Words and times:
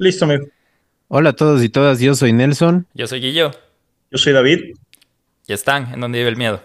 Listo, 0.00 0.26
amigo. 0.26 0.46
Hola 1.08 1.30
a 1.30 1.32
todos 1.32 1.60
y 1.64 1.68
todas, 1.68 1.98
yo 1.98 2.14
soy 2.14 2.32
Nelson. 2.32 2.86
Yo 2.94 3.08
soy 3.08 3.20
Guillo. 3.20 3.50
Yo 4.12 4.18
soy 4.18 4.32
David. 4.32 4.76
Y 5.48 5.52
están 5.52 5.92
en 5.92 6.00
donde 6.00 6.18
vive 6.18 6.30
el 6.30 6.36
miedo. 6.36 6.62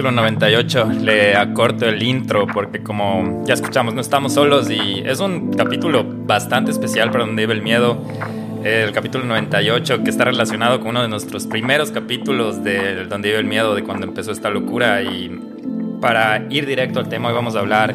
Capítulo 0.00 0.22
98. 0.22 0.92
Le 1.02 1.36
acorto 1.36 1.84
el 1.84 2.02
intro 2.02 2.46
porque 2.46 2.82
como 2.82 3.44
ya 3.44 3.52
escuchamos, 3.52 3.92
no 3.92 4.00
estamos 4.00 4.32
solos 4.32 4.70
y 4.70 5.02
es 5.04 5.20
un 5.20 5.52
capítulo 5.52 6.06
bastante 6.06 6.70
especial 6.70 7.10
para 7.10 7.26
donde 7.26 7.42
vive 7.42 7.52
el 7.52 7.60
miedo. 7.60 8.02
El 8.64 8.92
capítulo 8.92 9.26
98 9.26 10.02
que 10.02 10.08
está 10.08 10.24
relacionado 10.24 10.80
con 10.80 10.88
uno 10.90 11.02
de 11.02 11.08
nuestros 11.08 11.46
primeros 11.46 11.90
capítulos 11.90 12.64
de 12.64 13.04
Donde 13.04 13.28
vive 13.28 13.40
el 13.40 13.44
miedo, 13.44 13.74
de 13.74 13.84
cuando 13.84 14.06
empezó 14.06 14.32
esta 14.32 14.48
locura. 14.48 15.02
Y 15.02 15.38
para 16.00 16.46
ir 16.48 16.64
directo 16.64 16.98
al 16.98 17.10
tema, 17.10 17.28
hoy 17.28 17.34
vamos 17.34 17.54
a 17.54 17.58
hablar 17.58 17.94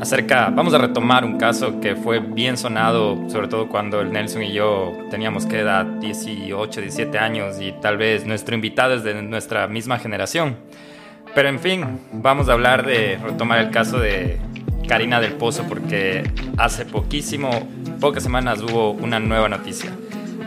acerca, 0.00 0.50
vamos 0.50 0.74
a 0.74 0.78
retomar 0.78 1.24
un 1.24 1.38
caso 1.38 1.78
que 1.78 1.94
fue 1.94 2.18
bien 2.18 2.56
sonado, 2.56 3.16
sobre 3.30 3.46
todo 3.46 3.68
cuando 3.68 4.00
el 4.00 4.10
Nelson 4.10 4.42
y 4.42 4.54
yo 4.54 4.92
teníamos 5.08 5.46
que 5.46 5.60
edad 5.60 5.84
18, 5.84 6.80
17 6.80 7.16
años 7.16 7.60
y 7.60 7.70
tal 7.80 7.96
vez 7.96 8.26
nuestro 8.26 8.56
invitado 8.56 8.94
es 8.94 9.04
de 9.04 9.22
nuestra 9.22 9.68
misma 9.68 10.00
generación. 10.00 10.56
Pero 11.34 11.48
en 11.48 11.60
fin, 11.60 12.00
vamos 12.12 12.48
a 12.48 12.52
hablar 12.52 12.84
de 12.86 13.18
retomar 13.22 13.60
el 13.60 13.70
caso 13.70 13.98
de 13.98 14.38
Karina 14.88 15.20
del 15.20 15.34
Pozo 15.34 15.64
porque 15.68 16.28
hace 16.56 16.84
poquísimo, 16.84 17.68
pocas 18.00 18.22
semanas 18.22 18.60
hubo 18.62 18.92
una 18.92 19.20
nueva 19.20 19.48
noticia. 19.48 19.92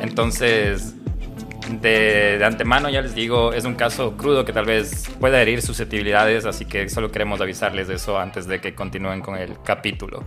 Entonces, 0.01 0.95
de, 1.69 2.37
de, 2.39 2.45
antemano 2.45 2.89
ya 2.89 3.01
les 3.01 3.13
digo, 3.13 3.53
es 3.53 3.65
un 3.65 3.75
caso 3.75 4.17
crudo 4.17 4.43
que 4.43 4.51
tal 4.51 4.65
vez 4.65 5.09
pueda 5.19 5.41
herir 5.41 5.61
susceptibilidades, 5.61 6.45
así 6.45 6.65
que 6.65 6.89
solo 6.89 7.11
queremos 7.11 7.39
avisarles 7.39 7.87
de 7.87 7.95
eso 7.95 8.19
antes 8.19 8.47
de 8.47 8.59
que 8.59 8.73
continúen 8.73 9.21
con 9.21 9.37
el 9.37 9.61
capítulo. 9.63 10.25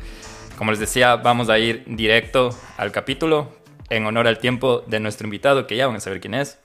Como 0.56 0.70
les 0.70 0.80
decía, 0.80 1.16
vamos 1.16 1.50
a 1.50 1.58
ir 1.58 1.82
directo 1.86 2.56
al 2.76 2.92
capítulo 2.92 3.52
en 3.90 4.06
honor 4.06 4.28
al 4.28 4.38
tiempo 4.38 4.84
de 4.86 5.00
nuestro 5.00 5.26
invitado, 5.26 5.66
que 5.66 5.76
ya 5.76 5.86
van 5.86 5.96
a 5.96 6.00
saber 6.00 6.20
quién 6.20 6.34
es. 6.34 6.58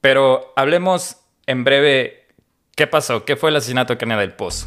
Pero 0.00 0.52
hablemos 0.56 1.16
en 1.46 1.64
breve 1.64 2.25
qué 2.76 2.86
pasó, 2.86 3.24
qué 3.24 3.36
fue 3.36 3.48
el 3.48 3.56
asesinato 3.56 3.94
de 3.94 3.96
Canela 3.96 4.20
del 4.20 4.34
Pozo. 4.34 4.66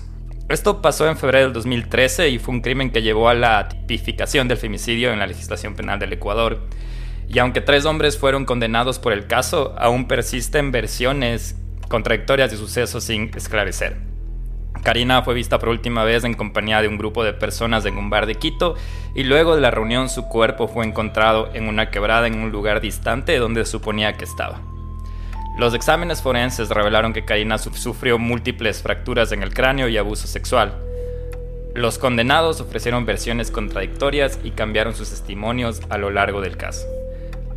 Esto 0.49 0.81
pasó 0.81 1.07
en 1.07 1.15
febrero 1.15 1.45
del 1.45 1.53
2013 1.53 2.29
y 2.29 2.39
fue 2.39 2.55
un 2.55 2.61
crimen 2.61 2.89
que 2.89 3.03
llevó 3.03 3.29
a 3.29 3.35
la 3.35 3.69
tipificación 3.69 4.47
del 4.47 4.57
femicidio 4.57 5.13
en 5.13 5.19
la 5.19 5.27
legislación 5.27 5.75
penal 5.75 5.99
del 5.99 6.13
Ecuador. 6.13 6.59
Y 7.27 7.37
aunque 7.37 7.61
tres 7.61 7.85
hombres 7.85 8.17
fueron 8.17 8.45
condenados 8.45 8.97
por 8.97 9.13
el 9.13 9.27
caso, 9.27 9.75
aún 9.77 10.07
persisten 10.07 10.71
versiones 10.71 11.55
contradictorias 11.87 12.49
de 12.49 12.57
sucesos 12.57 13.03
sin 13.03 13.29
esclarecer. 13.35 13.97
Karina 14.83 15.21
fue 15.21 15.35
vista 15.35 15.59
por 15.59 15.69
última 15.69 16.03
vez 16.03 16.23
en 16.23 16.33
compañía 16.33 16.81
de 16.81 16.87
un 16.87 16.97
grupo 16.97 17.23
de 17.23 17.33
personas 17.33 17.85
en 17.85 17.95
un 17.99 18.09
bar 18.09 18.25
de 18.25 18.33
Quito 18.33 18.73
y 19.13 19.23
luego 19.23 19.53
de 19.53 19.61
la 19.61 19.69
reunión 19.69 20.09
su 20.09 20.23
cuerpo 20.23 20.67
fue 20.67 20.83
encontrado 20.83 21.51
en 21.53 21.67
una 21.67 21.91
quebrada 21.91 22.25
en 22.25 22.39
un 22.39 22.51
lugar 22.51 22.81
distante 22.81 23.37
donde 23.37 23.65
suponía 23.65 24.13
que 24.13 24.25
estaba. 24.25 24.68
Los 25.59 25.73
exámenes 25.73 26.21
forenses 26.21 26.69
revelaron 26.69 27.11
que 27.11 27.25
Karina 27.25 27.57
sufrió 27.57 28.17
múltiples 28.17 28.81
fracturas 28.81 29.33
en 29.33 29.43
el 29.43 29.53
cráneo 29.53 29.89
y 29.89 29.97
abuso 29.97 30.25
sexual. 30.25 30.73
Los 31.73 31.97
condenados 31.97 32.61
ofrecieron 32.61 33.05
versiones 33.05 33.51
contradictorias 33.51 34.39
y 34.41 34.51
cambiaron 34.51 34.95
sus 34.95 35.09
testimonios 35.09 35.81
a 35.89 35.97
lo 35.97 36.11
largo 36.11 36.39
del 36.39 36.55
caso. 36.55 36.87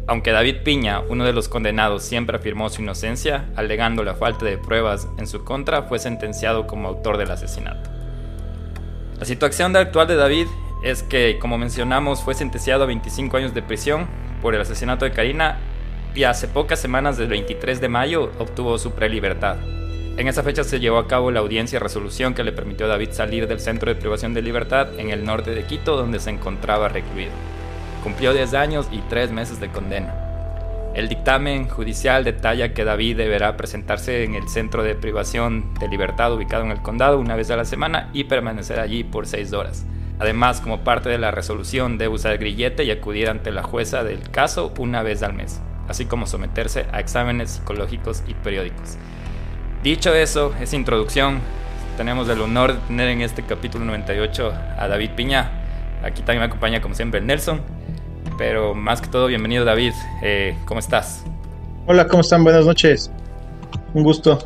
Aunque 0.09 0.33
David 0.33 0.65
Piña, 0.65 0.99
uno 0.99 1.25
de 1.25 1.33
los 1.33 1.49
condenados, 1.49 2.03
siempre 2.03 2.37
afirmó 2.37 2.71
su 2.71 2.83
inocencia, 2.83 3.45
alegando 3.55 4.03
la 4.03 4.17
falta 4.17 4.47
de 4.47 4.59
pruebas 4.59 5.07
en 5.19 5.29
su 5.29 5.45
contra, 5.45 5.85
fue 5.85 6.01
sentenciado 6.01 6.67
como 6.67 6.89
autor 6.89 7.19
del 7.19 7.31
asesinato. 7.31 7.89
La 9.21 9.25
situación 9.25 9.77
actual 9.77 10.09
de 10.09 10.17
David 10.17 10.49
es 10.83 11.05
que, 11.05 11.39
como 11.39 11.57
mencionamos, 11.57 12.21
fue 12.21 12.35
sentenciado 12.35 12.83
a 12.83 12.87
25 12.87 13.37
años 13.37 13.55
de 13.55 13.63
prisión 13.63 14.09
por 14.43 14.57
el 14.57 14.61
asesinato 14.61 15.05
de 15.05 15.13
Karina 15.13 15.61
y 16.15 16.25
hace 16.25 16.49
pocas 16.49 16.81
semanas, 16.81 17.17
del 17.17 17.29
23 17.29 17.81
de 17.81 17.89
mayo, 17.89 18.33
obtuvo 18.39 18.79
su 18.79 18.93
prelibertad. 18.93 19.57
En 20.19 20.29
esa 20.29 20.43
fecha 20.43 20.63
se 20.63 20.79
llevó 20.79 20.99
a 20.99 21.09
cabo 21.09 21.31
la 21.31 21.41
audiencia 21.41 21.79
resolución 21.79 22.35
que 22.35 22.45
le 22.45 22.53
permitió 22.53 22.85
a 22.85 22.91
David 22.91 23.13
salir 23.13 23.49
del 23.49 23.61
centro 23.61 23.93
de 23.93 23.99
privación 23.99 24.35
de 24.35 24.43
libertad 24.43 24.89
en 24.99 25.11
el 25.11 25.25
norte 25.25 25.53
de 25.53 25.65
Quito, 25.65 25.97
donde 25.97 26.21
se 26.21 26.31
encontraba 26.31 26.91
recluido. 26.91 27.33
Cumplió 28.03 28.35
10 28.35 28.53
años 28.55 28.89
y 28.93 28.99
3 29.09 29.33
meses 29.33 29.59
de 29.59 29.69
condena. 29.69 30.15
El 30.95 31.09
dictamen 31.09 31.67
judicial 31.67 32.25
detalla 32.25 32.75
que 32.75 32.85
David 32.85 33.17
deberá 33.17 33.57
presentarse 33.57 34.25
en 34.25 34.35
el 34.35 34.47
centro 34.49 34.83
de 34.83 34.95
privación 34.95 35.73
de 35.81 35.89
libertad 35.89 36.35
ubicado 36.35 36.65
en 36.65 36.73
el 36.73 36.83
condado 36.83 37.19
una 37.19 37.35
vez 37.35 37.51
a 37.51 37.57
la 37.57 37.65
semana 37.65 38.11
y 38.13 38.25
permanecer 38.25 38.79
allí 38.79 39.03
por 39.03 39.27
6 39.27 39.55
horas. 39.55 39.87
Además, 40.19 40.61
como 40.61 40.85
parte 40.85 41.09
de 41.09 41.17
la 41.17 41.31
resolución, 41.31 41.97
debe 41.97 42.15
usar 42.15 42.37
grillete 42.37 42.85
y 42.85 42.91
acudir 42.91 43.31
ante 43.31 43.51
la 43.51 43.63
jueza 43.63 44.05
del 44.05 44.31
caso 44.31 44.75
una 44.79 45.03
vez 45.03 45.23
al 45.23 45.33
mes, 45.33 45.63
así 45.93 46.07
como 46.07 46.27
someterse 46.27 46.87
a 46.91 47.01
exámenes 47.01 47.51
psicológicos 47.51 48.23
y 48.27 48.35
periódicos. 48.35 48.97
Dicho 49.83 50.15
eso, 50.15 50.55
esa 50.61 50.75
introducción, 50.75 51.41
tenemos 51.97 52.29
el 52.31 52.41
honor 52.41 52.75
de 52.75 52.81
tener 52.87 53.09
en 53.09 53.21
este 53.21 53.43
capítulo 53.43 53.85
98 53.85 54.53
a 54.79 54.89
David 54.89 55.11
Piña. 55.15 55.51
Aquí 56.03 56.23
también 56.23 56.41
me 56.41 56.47
acompaña 56.47 56.81
como 56.81 56.95
siempre 56.95 57.21
Nelson. 57.21 57.61
Pero 58.39 58.75
más 58.75 59.03
que 59.03 59.09
todo, 59.09 59.27
bienvenido 59.27 59.65
David. 59.65 59.93
Eh, 60.23 60.57
¿Cómo 60.65 60.81
estás? 60.81 61.25
Hola, 61.87 62.07
¿cómo 62.07 62.23
están? 62.23 62.43
Buenas 62.43 62.65
noches. 62.65 63.11
Un 63.93 64.03
gusto. 64.03 64.39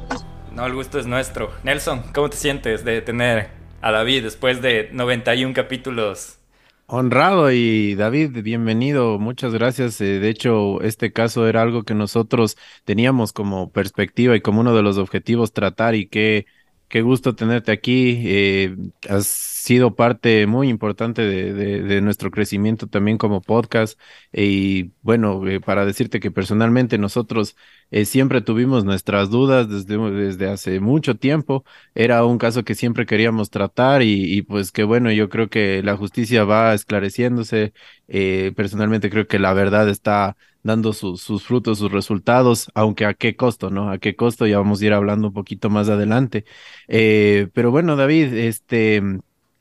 No, 0.52 0.66
el 0.66 0.74
gusto 0.74 0.98
es 0.98 1.06
nuestro. 1.06 1.52
Nelson, 1.62 2.02
¿cómo 2.12 2.28
te 2.28 2.36
sientes 2.36 2.84
de 2.84 3.02
tener 3.02 3.50
a 3.82 3.92
David 3.92 4.24
después 4.24 4.60
de 4.60 4.88
91 4.92 5.54
capítulos? 5.54 6.38
Honrado 6.88 7.50
y 7.50 7.96
David, 7.96 8.42
bienvenido, 8.44 9.18
muchas 9.18 9.52
gracias. 9.52 10.00
Eh, 10.00 10.20
de 10.20 10.28
hecho, 10.28 10.80
este 10.82 11.12
caso 11.12 11.48
era 11.48 11.62
algo 11.62 11.82
que 11.82 11.94
nosotros 11.94 12.56
teníamos 12.84 13.32
como 13.32 13.72
perspectiva 13.72 14.36
y 14.36 14.40
como 14.40 14.60
uno 14.60 14.72
de 14.74 14.82
los 14.82 14.96
objetivos 14.96 15.52
tratar 15.52 15.96
y 15.96 16.08
qué, 16.08 16.46
qué 16.88 17.02
gusto 17.02 17.34
tenerte 17.34 17.72
aquí. 17.72 18.22
Eh, 18.26 18.76
has 19.08 19.26
sido 19.66 19.96
parte 19.96 20.46
muy 20.46 20.68
importante 20.68 21.22
de, 21.22 21.52
de, 21.82 22.00
nuestro 22.00 22.30
crecimiento 22.30 22.86
también 22.86 23.18
como 23.18 23.40
podcast. 23.42 23.98
Y 24.32 24.92
bueno, 25.02 25.46
eh, 25.48 25.60
para 25.60 25.84
decirte 25.84 26.20
que 26.20 26.30
personalmente 26.30 26.98
nosotros 26.98 27.56
eh, 27.90 28.04
siempre 28.04 28.40
tuvimos 28.42 28.84
nuestras 28.84 29.28
dudas 29.30 29.68
desde, 29.68 29.98
desde 30.12 30.48
hace 30.48 30.78
mucho 30.80 31.16
tiempo. 31.16 31.64
Era 31.96 32.24
un 32.24 32.38
caso 32.38 32.64
que 32.64 32.76
siempre 32.76 33.06
queríamos 33.06 33.50
tratar 33.50 34.02
y, 34.02 34.42
pues 34.42 34.70
que 34.70 34.84
bueno, 34.84 35.10
yo 35.10 35.28
creo 35.28 35.48
que 35.48 35.82
la 35.82 35.96
justicia 35.96 36.44
va 36.44 36.72
esclareciéndose. 36.74 37.72
Eh, 38.06 38.52
personalmente 38.56 39.10
creo 39.10 39.26
que 39.26 39.40
la 39.40 39.52
verdad 39.52 39.88
está 39.88 40.36
dando 40.62 40.92
sus, 40.92 41.22
sus 41.22 41.44
frutos, 41.44 41.78
sus 41.78 41.90
resultados, 41.92 42.70
aunque 42.74 43.04
a 43.04 43.14
qué 43.14 43.34
costo, 43.36 43.70
¿no? 43.70 43.90
A 43.90 43.98
qué 43.98 44.14
costo 44.16 44.46
ya 44.46 44.58
vamos 44.58 44.80
a 44.80 44.86
ir 44.86 44.92
hablando 44.92 45.28
un 45.28 45.34
poquito 45.34 45.70
más 45.70 45.88
adelante. 45.88 46.44
Pero 46.86 47.70
bueno, 47.72 47.96
David, 47.96 48.32
este 48.34 49.02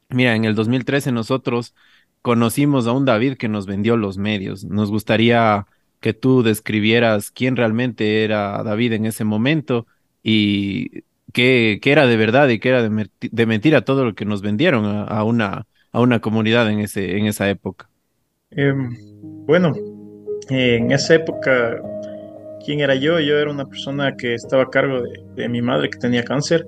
Mira, 0.10 0.36
en 0.36 0.46
el 0.46 0.56
2013 0.56 1.12
nosotros 1.12 1.74
conocimos 2.22 2.88
a 2.88 2.92
un 2.92 3.06
David 3.06 3.38
que 3.38 3.48
nos 3.48 3.66
vendió 3.66 3.98
los 3.98 4.18
medios. 4.18 4.64
Nos 4.64 4.90
gustaría 4.92 5.66
que 6.00 6.14
tú 6.14 6.44
describieras 6.44 7.32
quién 7.32 7.56
realmente 7.56 8.24
era 8.24 8.62
David 8.64 8.94
en 8.94 9.06
ese 9.06 9.24
momento 9.24 9.88
y 10.24 11.04
qué, 11.34 11.80
era 11.84 12.08
de 12.08 12.18
verdad 12.18 12.50
y 12.50 12.60
qué 12.60 12.70
era 12.70 12.82
de, 12.82 13.46
mentira 13.46 13.82
todo 13.82 14.06
lo 14.06 14.16
que 14.16 14.26
nos 14.26 14.42
vendieron 14.42 14.86
a, 14.86 15.24
una, 15.24 15.66
a 15.92 16.02
una 16.02 16.20
comunidad 16.20 16.70
en, 16.70 16.80
ese, 16.80 17.18
en 17.18 17.26
esa 17.26 17.50
época. 17.50 17.90
Eh, 18.52 18.74
bueno, 19.46 19.74
eh, 20.50 20.78
en 20.78 20.92
esa 20.92 21.16
época 21.16 21.82
quién 22.66 22.80
era 22.80 22.96
yo. 22.96 23.20
Yo 23.20 23.38
era 23.38 23.52
una 23.52 23.66
persona 23.66 24.16
que 24.18 24.34
estaba 24.34 24.64
a 24.64 24.70
cargo 24.70 25.02
de, 25.36 25.50
mi 25.50 25.62
madre 25.62 25.90
que 25.90 26.00
tenía 26.00 26.24
cáncer, 26.24 26.68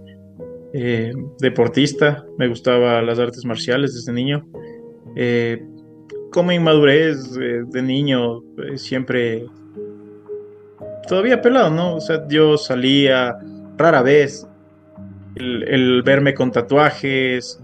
eh, 0.80 1.12
deportista, 1.40 2.24
me 2.38 2.48
gustaba 2.48 3.02
las 3.02 3.18
artes 3.18 3.44
marciales 3.46 3.96
desde 3.96 4.14
niño. 4.14 4.46
Eh, 5.16 5.60
como 6.32 6.52
inmadurez 6.52 7.34
de 7.34 7.82
niño, 7.82 8.44
siempre 8.76 9.48
todavía 11.08 11.42
pelado, 11.42 11.72
¿no? 11.72 11.96
O 11.96 12.02
sea, 12.02 12.28
yo 12.28 12.60
salía 12.60 13.36
rara 13.76 14.04
vez. 14.04 14.48
El, 15.34 16.04
verme 16.04 16.36
con 16.36 16.52
tatuajes, 16.52 17.60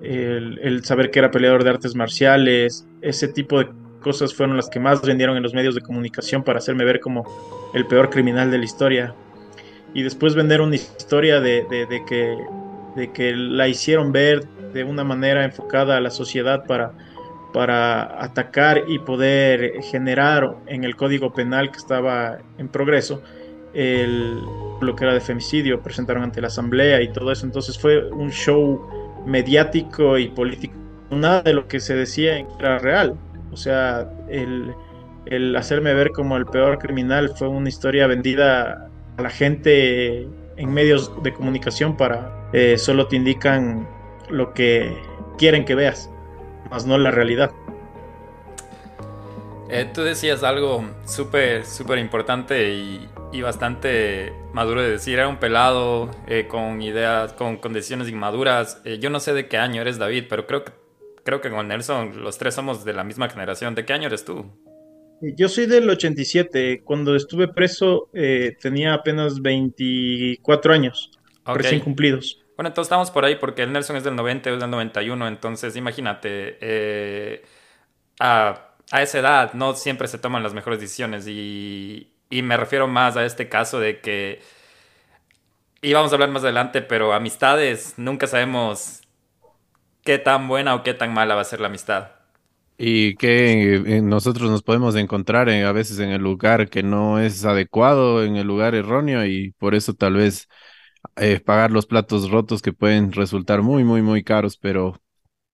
el, 0.00 0.84
saber 0.84 1.10
que 1.10 1.18
era 1.18 1.30
peleador 1.32 1.64
de 1.64 1.70
artes 1.70 1.96
marciales, 1.96 2.86
ese 3.00 3.28
tipo 3.28 3.58
de 3.58 3.68
cosas 4.00 4.34
fueron 4.34 4.56
las 4.56 4.68
que 4.68 4.78
más 4.78 5.02
rindieron 5.02 5.36
en 5.36 5.42
los 5.42 5.54
medios 5.54 5.74
de 5.74 5.80
comunicación 5.80 6.44
para 6.44 6.58
hacerme 6.58 6.84
ver 6.84 7.00
como 7.00 7.24
el 7.74 7.86
peor 7.86 8.08
criminal 8.10 8.52
de 8.52 8.58
la 8.58 8.64
historia. 8.64 9.14
Y 9.94 10.02
después 10.02 10.34
vender 10.34 10.60
una 10.60 10.76
historia 10.76 11.40
de, 11.40 11.66
que, 12.06 12.36
de 12.96 13.12
que 13.12 13.32
la 13.34 13.68
hicieron 13.68 14.12
ver 14.12 14.46
de 14.72 14.84
una 14.84 15.04
manera 15.04 15.44
enfocada 15.44 15.98
a 15.98 16.00
la 16.00 16.10
sociedad 16.10 16.64
para, 16.66 16.92
para 17.52 18.22
atacar 18.22 18.84
y 18.88 18.98
poder 18.98 19.82
generar 19.82 20.56
en 20.66 20.84
el 20.84 20.96
código 20.96 21.32
penal 21.32 21.70
que 21.70 21.78
estaba 21.78 22.38
en 22.58 22.68
progreso 22.68 23.22
el, 23.74 24.38
lo 24.80 24.96
que 24.96 25.04
era 25.04 25.14
de 25.14 25.20
femicidio, 25.20 25.82
presentaron 25.82 26.22
ante 26.22 26.40
la 26.40 26.48
asamblea 26.48 27.00
y 27.02 27.12
todo 27.12 27.32
eso. 27.32 27.46
Entonces 27.46 27.78
fue 27.78 28.10
un 28.10 28.30
show 28.30 28.80
mediático 29.26 30.18
y 30.18 30.28
político. 30.28 30.74
Nada 31.10 31.42
de 31.42 31.54
lo 31.54 31.68
que 31.68 31.80
se 31.80 31.94
decía 31.94 32.38
era 32.58 32.78
real. 32.78 33.14
O 33.50 33.56
sea, 33.56 34.08
el, 34.28 34.74
el 35.26 35.54
hacerme 35.56 35.94
ver 35.94 36.10
como 36.10 36.36
el 36.36 36.46
peor 36.46 36.78
criminal 36.78 37.32
fue 37.36 37.48
una 37.48 37.68
historia 37.68 38.06
vendida 38.06 38.88
a 39.16 39.22
la 39.22 39.30
gente 39.30 40.28
en 40.56 40.72
medios 40.72 41.22
de 41.22 41.32
comunicación 41.32 41.96
para 41.96 42.48
eh, 42.52 42.76
solo 42.78 43.06
te 43.08 43.16
indican 43.16 43.88
lo 44.28 44.52
que 44.54 44.96
quieren 45.38 45.64
que 45.64 45.74
veas, 45.74 46.10
más 46.70 46.86
no 46.86 46.98
la 46.98 47.10
realidad. 47.10 47.50
Eh, 49.70 49.90
tú 49.92 50.02
decías 50.02 50.42
algo 50.42 50.84
súper, 51.06 51.64
súper 51.64 51.98
importante 51.98 52.74
y, 52.74 53.08
bastante 53.40 54.34
maduro 54.52 54.82
de 54.82 54.90
decir. 54.90 55.18
Era 55.18 55.28
un 55.28 55.38
pelado 55.38 56.10
eh, 56.26 56.46
con 56.46 56.82
ideas, 56.82 57.32
con, 57.32 57.56
condiciones 57.56 58.08
inmaduras. 58.10 58.82
yo 59.00 59.08
no 59.08 59.18
sé 59.18 59.32
de 59.32 59.48
qué 59.48 59.56
año 59.56 59.80
eres, 59.80 59.98
David, 59.98 60.24
pero 60.28 60.46
creo 60.46 60.64
que 60.64 60.72
creo 61.24 61.40
que 61.40 61.50
con 61.50 61.68
Nelson 61.68 62.22
los 62.22 62.38
tres 62.38 62.54
somos 62.54 62.84
de 62.84 62.92
la 62.92 63.04
misma 63.04 63.28
generación. 63.28 63.74
¿De 63.74 63.84
qué 63.84 63.92
año 63.92 64.08
eres 64.08 64.24
tú? 64.24 64.46
Yo 65.22 65.48
soy 65.48 65.66
del 65.66 65.88
87. 65.88 66.82
Cuando 66.84 67.14
estuve 67.14 67.46
preso 67.46 68.08
eh, 68.12 68.56
tenía 68.60 68.92
apenas 68.94 69.40
24 69.40 70.74
años, 70.74 71.10
recién 71.44 71.80
cumplidos. 71.80 72.42
Bueno, 72.56 72.68
entonces 72.68 72.88
estamos 72.88 73.10
por 73.12 73.24
ahí 73.24 73.36
porque 73.36 73.62
el 73.62 73.72
Nelson 73.72 73.96
es 73.96 74.04
del 74.04 74.16
90, 74.16 74.50
es 74.50 74.60
del 74.60 74.70
91, 74.70 75.28
entonces 75.28 75.76
imagínate, 75.76 76.58
eh, 76.60 77.44
a, 78.18 78.74
a, 78.90 79.02
esa 79.02 79.18
edad 79.20 79.54
no 79.54 79.74
siempre 79.74 80.08
se 80.08 80.18
toman 80.18 80.42
las 80.42 80.54
mejores 80.54 80.80
decisiones 80.80 81.26
y, 81.26 82.12
y 82.28 82.42
me 82.42 82.56
refiero 82.56 82.88
más 82.88 83.16
a 83.16 83.24
este 83.24 83.48
caso 83.48 83.80
de 83.80 84.00
que, 84.00 84.40
y 85.80 85.92
vamos 85.92 86.12
a 86.12 86.16
hablar 86.16 86.30
más 86.30 86.42
adelante, 86.42 86.82
pero 86.82 87.12
amistades 87.12 87.94
nunca 87.96 88.26
sabemos 88.26 89.02
qué 90.04 90.18
tan 90.18 90.48
buena 90.48 90.74
o 90.74 90.82
qué 90.82 90.94
tan 90.94 91.14
mala 91.14 91.34
va 91.34 91.42
a 91.42 91.44
ser 91.44 91.60
la 91.60 91.68
amistad. 91.68 92.21
Y 92.84 93.14
que 93.16 93.74
eh, 93.76 94.02
nosotros 94.02 94.50
nos 94.50 94.62
podemos 94.64 94.96
encontrar 94.96 95.48
a 95.48 95.72
veces 95.72 96.00
en 96.00 96.10
el 96.10 96.20
lugar 96.22 96.68
que 96.68 96.82
no 96.82 97.20
es 97.20 97.44
adecuado, 97.44 98.24
en 98.24 98.34
el 98.36 98.46
lugar 98.46 98.74
erróneo, 98.74 99.24
y 99.24 99.52
por 99.52 99.74
eso 99.76 99.94
tal 99.94 100.14
vez 100.14 100.48
eh, 101.16 101.40
pagar 101.40 101.70
los 101.72 101.86
platos 101.86 102.30
rotos 102.30 102.62
que 102.62 102.72
pueden 102.72 103.12
resultar 103.12 103.62
muy, 103.62 103.84
muy, 103.84 104.02
muy 104.02 104.24
caros. 104.24 104.56
Pero 104.58 105.00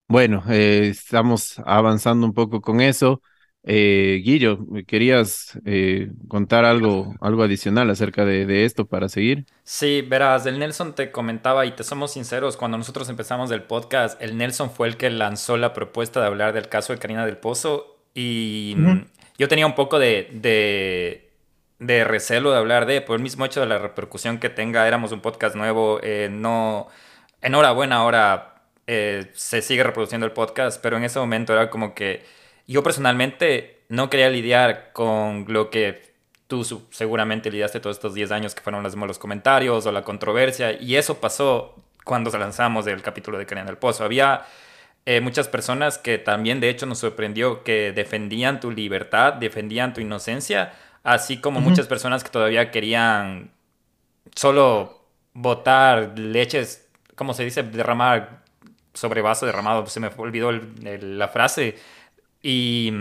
bueno, 0.09 0.45
eh, 0.51 0.89
estamos 0.91 1.61
avanzando 1.67 2.27
un 2.27 2.35
poco 2.35 2.61
con 2.63 2.81
eso. 2.81 3.23
Eh, 3.65 4.23
Guillo, 4.25 4.61
¿querías 4.87 5.59
eh, 5.65 6.11
contar 6.29 6.65
algo, 6.65 7.15
algo 7.21 7.43
adicional 7.43 7.91
acerca 7.91 8.25
de, 8.25 8.65
esto 8.65 8.87
para 8.87 9.09
seguir? 9.09 9.47
Sí, 9.65 10.03
verás, 10.03 10.47
el 10.47 10.59
Nelson 10.59 10.95
te 10.95 11.11
comentaba 11.11 11.67
y 11.67 11.73
te 11.73 11.83
somos 11.83 12.13
sinceros, 12.13 12.57
cuando 12.57 12.79
nosotros 12.79 13.09
empezamos 13.09 13.51
el 13.51 13.63
podcast, 13.63 14.21
el 14.23 14.39
Nelson 14.39 14.71
fue 14.71 14.89
el 14.89 14.97
que 14.97 15.11
lanzó 15.11 15.57
la 15.57 15.73
propuesta 15.73 16.21
de 16.21 16.27
hablar 16.27 16.53
del 16.55 16.69
caso 16.69 16.93
de 16.93 16.99
Karina 16.99 17.27
del 17.27 17.37
Pozo 17.37 17.99
y 18.15 18.77
yo 19.39 19.49
tenía 19.49 19.67
un 19.67 19.75
poco 19.75 19.99
de, 19.99 20.31
de, 21.79 22.05
recelo 22.05 22.53
de 22.53 22.59
hablar 22.59 22.87
de, 22.87 23.01
por 23.01 23.17
el 23.17 23.23
mismo 23.23 23.45
hecho 23.45 23.61
de 23.61 23.67
la 23.67 23.79
repercusión 23.79 24.39
que 24.39 24.49
tenga, 24.49 24.87
éramos 24.87 25.13
un 25.13 25.21
podcast 25.21 25.57
nuevo, 25.57 26.01
eh, 26.03 26.29
no, 26.31 26.89
enhorabuena 27.43 27.97
ahora 27.97 28.55
se 28.87 29.61
sigue 29.61 29.83
reproduciendo 29.83 30.25
el 30.25 30.33
podcast, 30.33 30.81
pero 30.81 30.97
en 30.97 31.05
ese 31.05 31.19
momento 31.19 31.53
era 31.53 31.69
como 31.69 31.95
que 31.95 32.38
yo 32.69 32.83
personalmente 32.83 33.81
no 33.89 34.11
quería 34.11 34.29
lidiar 34.29 34.93
con 34.93 35.47
lo 35.49 35.71
que 35.71 36.13
tú 36.47 36.65
seguramente 36.91 37.51
lidiaste 37.51 37.81
todos 37.81 37.97
estos 37.97 38.15
10 38.15 38.31
años 38.31 38.55
que 38.55 38.63
fueron 38.63 38.83
los, 38.83 38.95
los 38.95 39.19
comentarios 39.19 39.87
o 39.87 39.93
la 39.93 40.03
controversia 40.03 40.73
y 40.81 40.97
eso 40.97 41.19
pasó 41.19 41.75
cuando 42.05 42.31
lanzamos 42.39 42.87
el 42.87 43.03
capítulo 43.03 43.39
de 43.39 43.47
Karina 43.47 43.67
del 43.67 43.79
Pozo. 43.79 44.05
Había 44.05 44.47
eh, 45.07 45.21
muchas 45.21 45.49
personas 45.49 45.99
que 45.99 46.19
también 46.19 46.61
de 46.61 46.69
hecho 46.69 46.87
nos 46.87 46.99
sorprendió 46.99 47.65
que 47.65 47.93
defendían 47.93 48.61
tu 48.61 48.71
libertad, 48.71 49.35
defendían 49.35 49.95
tu 49.95 50.01
inocencia, 50.01 50.73
así 51.03 51.39
como 51.39 51.61
muchas 51.61 51.87
personas 51.87 52.23
que 52.23 52.31
todavía 52.31 52.71
querían 52.71 53.51
solo 54.35 55.07
botar 55.33 56.19
leches, 56.19 56.89
¿cómo 57.15 57.33
se 57.33 57.45
dice? 57.45 57.63
Derramar 57.63 58.43
sobre 58.93 59.23
vaso 59.23 59.47
derramado, 59.47 59.87
se 59.87 60.01
me 60.01 60.11
olvidó 60.17 60.51
la 60.53 61.29
frase 61.29 61.77
y, 62.43 62.93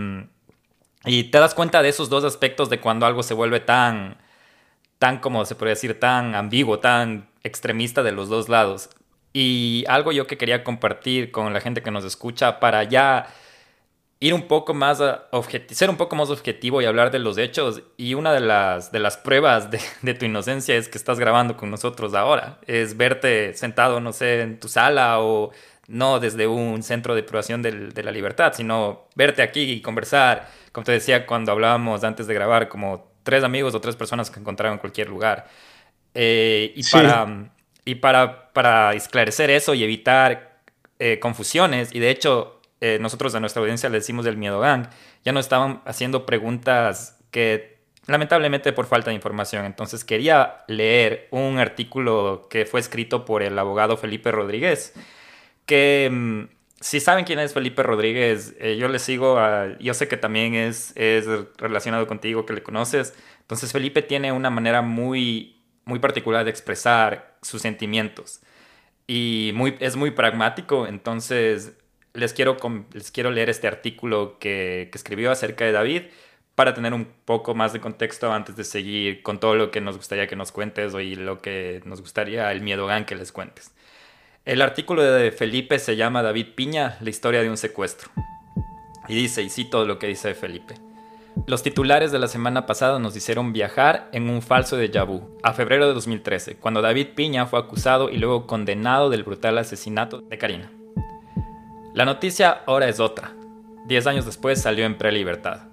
y 1.04 1.24
te 1.24 1.38
das 1.38 1.54
cuenta 1.54 1.82
de 1.82 1.88
esos 1.88 2.08
dos 2.08 2.24
aspectos 2.24 2.70
de 2.70 2.80
cuando 2.80 3.06
algo 3.06 3.22
se 3.22 3.34
vuelve 3.34 3.60
tan, 3.60 4.16
tan, 4.98 5.18
como 5.18 5.44
se 5.44 5.54
podría 5.54 5.74
decir, 5.74 5.98
tan 5.98 6.34
ambiguo, 6.34 6.78
tan 6.80 7.28
extremista 7.44 8.02
de 8.02 8.12
los 8.12 8.28
dos 8.28 8.48
lados. 8.48 8.90
Y 9.32 9.84
algo 9.88 10.12
yo 10.12 10.26
que 10.26 10.38
quería 10.38 10.64
compartir 10.64 11.30
con 11.30 11.52
la 11.52 11.60
gente 11.60 11.82
que 11.82 11.90
nos 11.90 12.04
escucha 12.04 12.60
para 12.60 12.84
ya 12.84 13.28
ir 14.20 14.34
un 14.34 14.48
poco 14.48 14.74
más 14.74 15.00
ser 15.70 15.90
un 15.90 15.96
poco 15.96 16.16
más 16.16 16.30
objetivo 16.30 16.82
y 16.82 16.86
hablar 16.86 17.10
de 17.10 17.18
los 17.18 17.38
hechos. 17.38 17.82
Y 17.96 18.14
una 18.14 18.32
de 18.32 18.40
las, 18.40 18.90
de 18.90 18.98
las 18.98 19.16
pruebas 19.16 19.70
de, 19.70 19.80
de, 20.02 20.14
tu 20.14 20.24
inocencia 20.24 20.76
es 20.76 20.88
que 20.88 20.98
estás 20.98 21.18
grabando 21.18 21.56
con 21.56 21.70
nosotros 21.70 22.14
ahora. 22.14 22.58
Es 22.66 22.96
verte 22.96 23.54
sentado, 23.54 24.00
no 24.00 24.12
sé, 24.12 24.42
en 24.42 24.58
tu 24.60 24.68
sala 24.68 25.20
o 25.20 25.52
no 25.88 26.20
desde 26.20 26.46
un 26.46 26.82
centro 26.82 27.14
de 27.14 27.22
privación 27.22 27.62
de 27.62 28.02
la 28.02 28.12
libertad, 28.12 28.52
sino 28.54 29.08
verte 29.16 29.42
aquí 29.42 29.62
y 29.62 29.80
conversar, 29.80 30.48
como 30.70 30.84
te 30.84 30.92
decía 30.92 31.26
cuando 31.26 31.50
hablábamos 31.50 32.04
antes 32.04 32.26
de 32.26 32.34
grabar, 32.34 32.68
como 32.68 33.10
tres 33.22 33.42
amigos 33.42 33.74
o 33.74 33.80
tres 33.80 33.96
personas 33.96 34.30
que 34.30 34.38
encontraron 34.38 34.74
en 34.74 34.80
cualquier 34.80 35.08
lugar. 35.08 35.48
Eh, 36.14 36.72
y 36.76 36.82
para, 36.90 37.50
y 37.84 37.94
para, 37.96 38.52
para, 38.52 38.92
esclarecer 38.92 39.50
eso 39.50 39.74
y 39.74 39.82
evitar 39.82 40.60
eh, 40.98 41.18
confusiones, 41.20 41.94
y 41.94 42.00
de 42.00 42.10
hecho 42.10 42.60
eh, 42.80 42.98
nosotros 43.00 43.34
a 43.34 43.40
nuestra 43.40 43.60
audiencia 43.60 43.88
le 43.88 43.98
decimos 43.98 44.26
del 44.26 44.36
miedo 44.36 44.60
gang, 44.60 44.88
ya 45.24 45.32
nos 45.32 45.46
estaban 45.46 45.80
haciendo 45.86 46.26
preguntas 46.26 47.18
que 47.30 47.78
lamentablemente 48.06 48.72
por 48.72 48.86
falta 48.86 49.10
de 49.10 49.16
información. 49.16 49.64
Entonces 49.64 50.04
quería 50.04 50.64
leer 50.66 51.28
un 51.30 51.58
artículo 51.58 52.46
que 52.50 52.66
fue 52.66 52.80
escrito 52.80 53.24
por 53.24 53.42
el 53.42 53.58
abogado 53.58 53.96
Felipe 53.96 54.30
Rodríguez 54.32 54.94
que 55.68 56.08
mm, 56.10 56.44
si 56.80 57.00
saben 57.00 57.24
quién 57.24 57.38
es 57.38 57.54
Felipe 57.54 57.82
Rodríguez, 57.84 58.56
eh, 58.58 58.76
yo 58.78 58.88
le 58.88 58.98
sigo, 58.98 59.38
yo 59.78 59.94
sé 59.94 60.08
que 60.08 60.16
también 60.16 60.54
es, 60.54 60.92
es 60.96 61.26
relacionado 61.58 62.06
contigo, 62.08 62.46
que 62.46 62.54
le 62.54 62.62
conoces. 62.62 63.14
Entonces 63.42 63.72
Felipe 63.72 64.02
tiene 64.02 64.32
una 64.32 64.50
manera 64.50 64.82
muy, 64.82 65.60
muy 65.84 65.98
particular 66.00 66.44
de 66.44 66.50
expresar 66.50 67.36
sus 67.42 67.62
sentimientos 67.62 68.40
y 69.06 69.52
muy, 69.54 69.76
es 69.80 69.96
muy 69.96 70.10
pragmático. 70.12 70.86
Entonces 70.86 71.76
les 72.14 72.32
quiero, 72.32 72.56
les 72.92 73.10
quiero 73.10 73.30
leer 73.30 73.50
este 73.50 73.68
artículo 73.68 74.38
que, 74.40 74.88
que 74.92 74.98
escribió 74.98 75.30
acerca 75.30 75.64
de 75.64 75.72
David 75.72 76.02
para 76.54 76.74
tener 76.74 76.94
un 76.94 77.06
poco 77.24 77.54
más 77.54 77.72
de 77.72 77.80
contexto 77.80 78.32
antes 78.32 78.56
de 78.56 78.64
seguir 78.64 79.22
con 79.22 79.38
todo 79.40 79.54
lo 79.54 79.70
que 79.70 79.80
nos 79.80 79.96
gustaría 79.96 80.26
que 80.26 80.36
nos 80.36 80.52
cuentes 80.52 80.92
y 80.94 81.14
lo 81.14 81.40
que 81.40 81.82
nos 81.84 82.00
gustaría 82.00 82.50
el 82.52 82.62
miedo 82.62 82.86
gan 82.86 83.04
que 83.04 83.14
les 83.14 83.32
cuentes. 83.32 83.72
El 84.48 84.62
artículo 84.62 85.02
de 85.02 85.30
Felipe 85.30 85.78
se 85.78 85.94
llama 85.94 86.22
David 86.22 86.54
Piña, 86.54 86.96
la 87.02 87.10
historia 87.10 87.42
de 87.42 87.50
un 87.50 87.58
secuestro. 87.58 88.08
Y 89.06 89.14
dice, 89.14 89.42
y 89.42 89.50
cito 89.50 89.84
lo 89.84 89.98
que 89.98 90.06
dice 90.06 90.32
Felipe. 90.32 90.76
Los 91.46 91.62
titulares 91.62 92.12
de 92.12 92.18
la 92.18 92.28
semana 92.28 92.64
pasada 92.64 92.98
nos 92.98 93.14
hicieron 93.14 93.52
viajar 93.52 94.08
en 94.10 94.30
un 94.30 94.40
falso 94.40 94.78
de 94.78 94.88
vu 95.02 95.36
a 95.42 95.52
febrero 95.52 95.86
de 95.86 95.92
2013, 95.92 96.56
cuando 96.56 96.80
David 96.80 97.08
Piña 97.14 97.44
fue 97.44 97.58
acusado 97.58 98.08
y 98.08 98.16
luego 98.16 98.46
condenado 98.46 99.10
del 99.10 99.22
brutal 99.22 99.58
asesinato 99.58 100.22
de 100.22 100.38
Karina. 100.38 100.72
La 101.92 102.06
noticia 102.06 102.62
ahora 102.66 102.88
es 102.88 103.00
otra. 103.00 103.34
Diez 103.84 104.06
años 104.06 104.24
después 104.24 104.62
salió 104.62 104.86
en 104.86 104.96
prelibertad. 104.96 105.67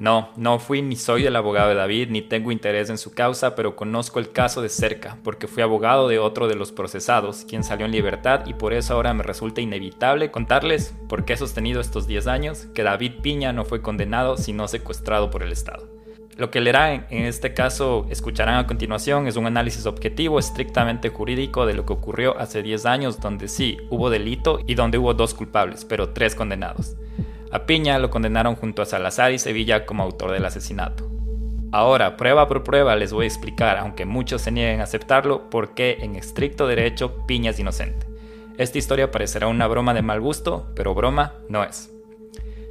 No, 0.00 0.30
no 0.34 0.58
fui 0.58 0.80
ni 0.80 0.96
soy 0.96 1.26
el 1.26 1.36
abogado 1.36 1.68
de 1.68 1.74
David, 1.74 2.08
ni 2.08 2.22
tengo 2.22 2.50
interés 2.50 2.88
en 2.88 2.96
su 2.96 3.12
causa, 3.12 3.54
pero 3.54 3.76
conozco 3.76 4.18
el 4.18 4.32
caso 4.32 4.62
de 4.62 4.70
cerca, 4.70 5.18
porque 5.22 5.46
fui 5.46 5.62
abogado 5.62 6.08
de 6.08 6.18
otro 6.18 6.48
de 6.48 6.54
los 6.54 6.72
procesados, 6.72 7.44
quien 7.46 7.62
salió 7.62 7.84
en 7.84 7.92
libertad, 7.92 8.46
y 8.46 8.54
por 8.54 8.72
eso 8.72 8.94
ahora 8.94 9.12
me 9.12 9.22
resulta 9.22 9.60
inevitable 9.60 10.30
contarles, 10.30 10.94
porque 11.06 11.34
he 11.34 11.36
sostenido 11.36 11.82
estos 11.82 12.06
10 12.06 12.28
años, 12.28 12.66
que 12.72 12.82
David 12.82 13.20
Piña 13.20 13.52
no 13.52 13.66
fue 13.66 13.82
condenado, 13.82 14.38
sino 14.38 14.68
secuestrado 14.68 15.30
por 15.30 15.42
el 15.42 15.52
Estado. 15.52 15.86
Lo 16.38 16.50
que 16.50 16.62
leerá 16.62 16.94
en 16.94 17.26
este 17.26 17.52
caso, 17.52 18.06
escucharán 18.08 18.54
a 18.54 18.66
continuación, 18.66 19.26
es 19.26 19.36
un 19.36 19.44
análisis 19.44 19.84
objetivo, 19.84 20.38
estrictamente 20.38 21.10
jurídico 21.10 21.66
de 21.66 21.74
lo 21.74 21.84
que 21.84 21.92
ocurrió 21.92 22.38
hace 22.38 22.62
10 22.62 22.86
años, 22.86 23.20
donde 23.20 23.48
sí 23.48 23.76
hubo 23.90 24.08
delito 24.08 24.60
y 24.66 24.76
donde 24.76 24.96
hubo 24.96 25.12
dos 25.12 25.34
culpables, 25.34 25.84
pero 25.84 26.14
tres 26.14 26.34
condenados. 26.34 26.96
A 27.52 27.66
Piña 27.66 27.98
lo 27.98 28.10
condenaron 28.10 28.54
junto 28.54 28.82
a 28.82 28.86
Salazar 28.86 29.32
y 29.32 29.38
Sevilla 29.38 29.84
como 29.84 30.02
autor 30.02 30.30
del 30.30 30.44
asesinato. 30.44 31.10
Ahora, 31.72 32.16
prueba 32.16 32.48
por 32.48 32.64
prueba, 32.64 32.96
les 32.96 33.12
voy 33.12 33.24
a 33.24 33.28
explicar, 33.28 33.78
aunque 33.78 34.04
muchos 34.04 34.42
se 34.42 34.50
nieguen 34.50 34.80
a 34.80 34.84
aceptarlo, 34.84 35.50
por 35.50 35.74
qué 35.74 35.98
en 36.00 36.16
estricto 36.16 36.66
derecho 36.66 37.26
Piña 37.26 37.50
es 37.50 37.58
inocente. 37.58 38.06
Esta 38.56 38.78
historia 38.78 39.10
parecerá 39.10 39.46
una 39.46 39.66
broma 39.66 39.94
de 39.94 40.02
mal 40.02 40.20
gusto, 40.20 40.70
pero 40.74 40.94
broma 40.94 41.34
no 41.48 41.64
es. 41.64 41.90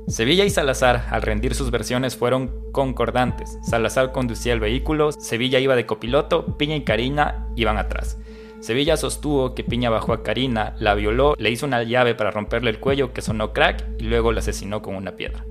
Sevilla 0.08 0.44
y 0.44 0.50
Salazar, 0.50 1.08
al 1.12 1.22
rendir 1.22 1.56
sus 1.56 1.72
versiones, 1.72 2.16
fueron 2.16 2.72
concordantes. 2.72 3.58
Salazar 3.64 4.12
conducía 4.12 4.54
el 4.54 4.60
vehículo, 4.60 5.12
Sevilla 5.12 5.60
iba 5.60 5.76
de 5.76 5.86
copiloto, 5.86 6.58
Piña 6.58 6.76
y 6.76 6.84
Karina 6.84 7.48
iban 7.56 7.78
atrás. 7.78 8.18
Sevilla 8.62 8.98
sostuvo 8.98 9.56
que 9.56 9.64
Piña 9.64 9.90
bajó 9.90 10.12
a 10.14 10.22
Karina, 10.22 10.76
la 10.80 10.94
violó, 10.94 11.36
le 11.38 11.50
hizo 11.50 11.66
una 11.66 11.84
llave 11.84 12.14
para 12.14 12.32
romperle 12.32 12.70
el 12.70 12.80
cuello 12.80 13.14
que 13.14 13.22
sonó 13.22 13.54
crack 13.54 13.86
y 14.00 14.04
luego 14.04 14.32
la 14.32 14.40
asesinó 14.40 14.82
con 14.82 14.96
una 14.96 15.16
piedra. 15.16 15.46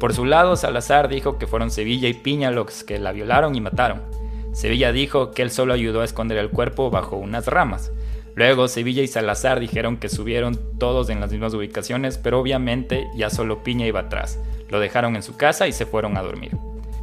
Por 0.00 0.14
su 0.14 0.24
lado, 0.24 0.56
Salazar 0.56 1.08
dijo 1.08 1.38
que 1.38 1.46
fueron 1.46 1.70
Sevilla 1.70 2.08
y 2.08 2.14
Piña 2.14 2.50
los 2.50 2.84
que 2.84 2.98
la 2.98 3.12
violaron 3.12 3.54
y 3.54 3.60
mataron. 3.60 4.02
Sevilla 4.52 4.92
dijo 4.92 5.32
que 5.32 5.42
él 5.42 5.50
solo 5.50 5.74
ayudó 5.74 6.00
a 6.00 6.04
esconder 6.04 6.38
el 6.38 6.50
cuerpo 6.50 6.90
bajo 6.90 7.16
unas 7.16 7.46
ramas. 7.46 7.92
Luego 8.34 8.66
Sevilla 8.66 9.02
y 9.02 9.08
Salazar 9.08 9.60
dijeron 9.60 9.96
que 9.96 10.08
subieron 10.08 10.58
todos 10.78 11.10
en 11.10 11.20
las 11.20 11.30
mismas 11.30 11.54
ubicaciones, 11.54 12.18
pero 12.18 12.40
obviamente 12.40 13.06
ya 13.14 13.30
solo 13.30 13.62
Piña 13.62 13.86
iba 13.86 14.00
atrás. 14.00 14.40
Lo 14.70 14.80
dejaron 14.80 15.16
en 15.16 15.22
su 15.22 15.36
casa 15.36 15.68
y 15.68 15.72
se 15.72 15.86
fueron 15.86 16.16
a 16.16 16.22
dormir. 16.22 16.52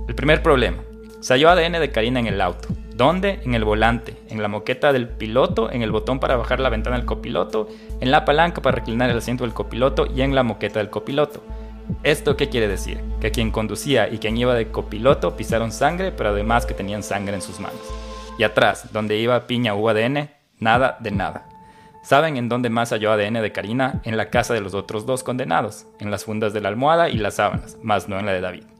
El 0.08 0.16
primer 0.16 0.42
problema. 0.44 0.84
Se 1.22 1.34
halló 1.34 1.50
ADN 1.50 1.74
de 1.74 1.92
Karina 1.92 2.20
en 2.20 2.28
el 2.28 2.42
auto. 2.42 2.68
¿Dónde? 3.02 3.40
En 3.46 3.56
el 3.56 3.64
volante, 3.64 4.16
en 4.30 4.44
la 4.44 4.48
moqueta 4.48 4.94
del 4.94 5.08
piloto, 5.08 5.72
en 5.72 5.82
el 5.82 5.90
botón 5.90 6.20
para 6.20 6.36
bajar 6.36 6.60
la 6.60 6.70
ventana 6.70 6.98
del 6.98 7.08
copiloto, 7.08 7.68
en 8.00 8.12
la 8.12 8.26
palanca 8.26 8.62
para 8.62 8.76
reclinar 8.76 9.10
el 9.10 9.18
asiento 9.18 9.44
del 9.44 9.56
copiloto 9.56 10.06
y 10.06 10.22
en 10.22 10.36
la 10.36 10.44
moqueta 10.44 10.78
del 10.78 10.92
copiloto. 10.92 11.44
¿Esto 12.04 12.38
qué 12.38 12.50
quiere 12.50 12.68
decir? 12.68 13.02
Que 13.20 13.32
quien 13.32 13.50
conducía 13.50 14.08
y 14.08 14.20
quien 14.20 14.38
iba 14.38 14.54
de 14.54 14.70
copiloto 14.70 15.36
pisaron 15.36 15.72
sangre, 15.72 16.12
pero 16.12 16.30
además 16.30 16.68
que 16.68 16.76
tenían 16.76 17.02
sangre 17.02 17.34
en 17.34 17.42
sus 17.42 17.60
manos. 17.60 17.82
Y 18.38 18.44
atrás, 18.44 18.94
donde 18.94 19.18
iba 19.18 19.48
Piña 19.48 19.74
u 19.74 19.90
ADN, 19.90 20.30
nada 20.60 20.98
de 21.00 21.10
nada. 21.10 21.50
¿Saben 22.04 22.38
en 22.38 22.50
dónde 22.50 22.70
más 22.70 22.92
halló 22.92 23.12
ADN 23.14 23.42
de 23.42 23.52
Karina? 23.52 24.02
En 24.04 24.16
la 24.16 24.30
casa 24.30 24.54
de 24.54 24.62
los 24.62 24.76
otros 24.76 25.08
dos 25.08 25.24
condenados, 25.24 25.88
en 26.00 26.12
las 26.12 26.26
fundas 26.26 26.54
de 26.54 26.62
la 26.62 26.70
almohada 26.70 27.10
y 27.10 27.18
las 27.18 27.34
sábanas, 27.34 27.80
más 27.82 28.08
no 28.08 28.20
en 28.20 28.28
la 28.28 28.34
de 28.34 28.42
David. 28.42 28.71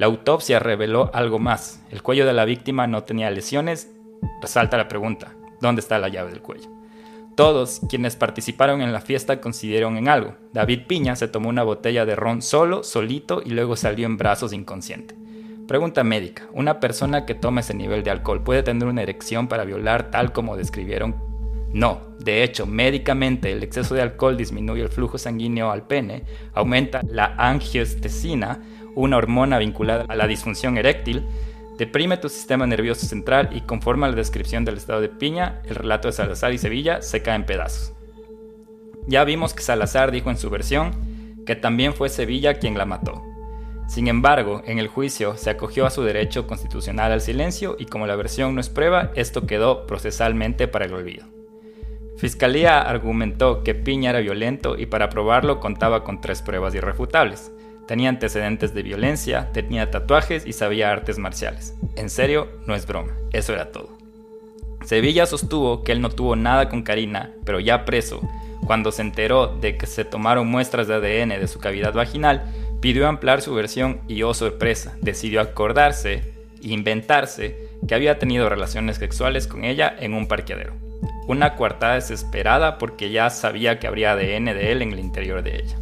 La 0.00 0.06
autopsia 0.06 0.58
reveló 0.60 1.10
algo 1.12 1.38
más. 1.38 1.82
El 1.90 2.02
cuello 2.02 2.24
de 2.24 2.32
la 2.32 2.46
víctima 2.46 2.86
no 2.86 3.04
tenía 3.04 3.30
lesiones. 3.30 3.92
Resalta 4.40 4.78
la 4.78 4.88
pregunta, 4.88 5.34
¿dónde 5.60 5.80
está 5.80 5.98
la 5.98 6.08
llave 6.08 6.30
del 6.30 6.40
cuello? 6.40 6.70
Todos 7.36 7.82
quienes 7.86 8.16
participaron 8.16 8.80
en 8.80 8.94
la 8.94 9.02
fiesta 9.02 9.42
coincidieron 9.42 9.98
en 9.98 10.08
algo. 10.08 10.36
David 10.54 10.86
Piña 10.86 11.16
se 11.16 11.28
tomó 11.28 11.50
una 11.50 11.64
botella 11.64 12.06
de 12.06 12.16
ron 12.16 12.40
solo, 12.40 12.82
solito, 12.82 13.42
y 13.44 13.50
luego 13.50 13.76
salió 13.76 14.06
en 14.06 14.16
brazos 14.16 14.54
inconsciente. 14.54 15.16
Pregunta 15.68 16.02
médica. 16.02 16.48
¿Una 16.54 16.80
persona 16.80 17.26
que 17.26 17.34
toma 17.34 17.60
ese 17.60 17.74
nivel 17.74 18.02
de 18.02 18.10
alcohol 18.10 18.42
puede 18.42 18.62
tener 18.62 18.88
una 18.88 19.02
erección 19.02 19.48
para 19.48 19.64
violar 19.64 20.10
tal 20.10 20.32
como 20.32 20.56
describieron? 20.56 21.14
No. 21.74 22.08
De 22.18 22.42
hecho, 22.42 22.64
médicamente 22.66 23.52
el 23.52 23.62
exceso 23.62 23.94
de 23.94 24.02
alcohol 24.02 24.38
disminuye 24.38 24.82
el 24.82 24.88
flujo 24.88 25.18
sanguíneo 25.18 25.70
al 25.70 25.86
pene, 25.86 26.24
aumenta 26.54 27.00
la 27.06 27.34
angiostesina, 27.36 28.60
una 29.00 29.16
hormona 29.16 29.58
vinculada 29.58 30.04
a 30.08 30.16
la 30.16 30.26
disfunción 30.26 30.78
eréctil, 30.78 31.26
deprime 31.78 32.16
tu 32.16 32.28
sistema 32.28 32.66
nervioso 32.66 33.06
central 33.06 33.50
y 33.52 33.62
conforme 33.62 34.06
a 34.06 34.10
la 34.10 34.16
descripción 34.16 34.64
del 34.64 34.76
estado 34.76 35.00
de 35.00 35.08
piña, 35.08 35.62
el 35.64 35.74
relato 35.74 36.08
de 36.08 36.12
Salazar 36.12 36.52
y 36.52 36.58
Sevilla 36.58 37.02
se 37.02 37.22
cae 37.22 37.36
en 37.36 37.46
pedazos. 37.46 37.92
Ya 39.06 39.24
vimos 39.24 39.54
que 39.54 39.62
Salazar 39.62 40.10
dijo 40.12 40.30
en 40.30 40.36
su 40.36 40.50
versión 40.50 40.92
que 41.46 41.56
también 41.56 41.94
fue 41.94 42.08
Sevilla 42.08 42.54
quien 42.54 42.76
la 42.76 42.86
mató. 42.86 43.24
Sin 43.88 44.06
embargo, 44.06 44.62
en 44.66 44.78
el 44.78 44.86
juicio 44.86 45.36
se 45.36 45.50
acogió 45.50 45.84
a 45.84 45.90
su 45.90 46.04
derecho 46.04 46.46
constitucional 46.46 47.10
al 47.10 47.20
silencio 47.20 47.74
y 47.76 47.86
como 47.86 48.06
la 48.06 48.14
versión 48.14 48.54
no 48.54 48.60
es 48.60 48.68
prueba, 48.68 49.10
esto 49.16 49.46
quedó 49.46 49.86
procesalmente 49.86 50.68
para 50.68 50.84
el 50.84 50.94
olvido. 50.94 51.26
Fiscalía 52.16 52.80
argumentó 52.82 53.64
que 53.64 53.74
Piña 53.74 54.10
era 54.10 54.20
violento 54.20 54.76
y 54.78 54.86
para 54.86 55.08
probarlo 55.08 55.58
contaba 55.58 56.04
con 56.04 56.20
tres 56.20 56.42
pruebas 56.42 56.74
irrefutables. 56.74 57.50
Tenía 57.90 58.08
antecedentes 58.08 58.72
de 58.72 58.84
violencia, 58.84 59.50
tenía 59.52 59.90
tatuajes 59.90 60.46
y 60.46 60.52
sabía 60.52 60.92
artes 60.92 61.18
marciales. 61.18 61.74
En 61.96 62.08
serio, 62.08 62.46
no 62.64 62.76
es 62.76 62.86
broma, 62.86 63.16
eso 63.32 63.52
era 63.52 63.72
todo. 63.72 63.98
Sevilla 64.84 65.26
sostuvo 65.26 65.82
que 65.82 65.90
él 65.90 66.00
no 66.00 66.08
tuvo 66.08 66.36
nada 66.36 66.68
con 66.68 66.84
Karina, 66.84 67.32
pero 67.44 67.58
ya 67.58 67.84
preso, 67.84 68.20
cuando 68.64 68.92
se 68.92 69.02
enteró 69.02 69.48
de 69.48 69.76
que 69.76 69.86
se 69.86 70.04
tomaron 70.04 70.46
muestras 70.46 70.86
de 70.86 70.94
ADN 70.94 71.30
de 71.30 71.48
su 71.48 71.58
cavidad 71.58 71.92
vaginal, 71.92 72.44
pidió 72.80 73.08
ampliar 73.08 73.42
su 73.42 73.52
versión 73.54 74.02
y, 74.06 74.22
oh 74.22 74.34
sorpresa, 74.34 74.96
decidió 75.00 75.40
acordarse 75.40 76.22
e 76.62 76.68
inventarse 76.68 77.56
que 77.88 77.96
había 77.96 78.20
tenido 78.20 78.48
relaciones 78.48 78.98
sexuales 78.98 79.48
con 79.48 79.64
ella 79.64 79.92
en 79.98 80.14
un 80.14 80.28
parqueadero. 80.28 80.74
Una 81.26 81.56
coartada 81.56 81.96
desesperada 81.96 82.78
porque 82.78 83.10
ya 83.10 83.30
sabía 83.30 83.80
que 83.80 83.88
habría 83.88 84.12
ADN 84.12 84.44
de 84.44 84.70
él 84.70 84.82
en 84.82 84.92
el 84.92 85.00
interior 85.00 85.42
de 85.42 85.56
ella. 85.56 85.76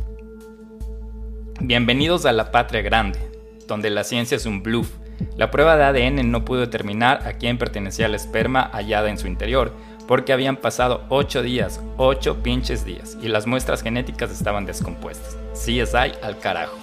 Bienvenidos 1.61 2.25
a 2.25 2.33
la 2.33 2.53
patria 2.53 2.83
grande, 2.83 3.19
donde 3.67 3.91
la 3.91 4.05
ciencia 4.05 4.37
es 4.37 4.47
un 4.47 4.63
bluff. 4.63 4.93
La 5.37 5.51
prueba 5.51 5.77
de 5.77 5.83
ADN 5.83 6.31
no 6.31 6.45
pudo 6.45 6.61
determinar 6.61 7.27
a 7.27 7.33
quién 7.33 7.59
pertenecía 7.59 8.07
el 8.07 8.15
esperma 8.15 8.71
hallada 8.73 9.11
en 9.11 9.19
su 9.19 9.27
interior, 9.27 9.73
porque 10.07 10.33
habían 10.33 10.57
pasado 10.57 11.05
8 11.09 11.43
días, 11.43 11.83
8 11.97 12.45
pinches 12.45 12.85
días, 12.85 13.19
y 13.21 13.27
las 13.27 13.49
muestras 13.49 13.83
genéticas 13.83 14.31
estaban 14.31 14.67
descompuestas. 14.67 15.37
CSI 15.53 16.13
al 16.23 16.39
carajo. 16.39 16.79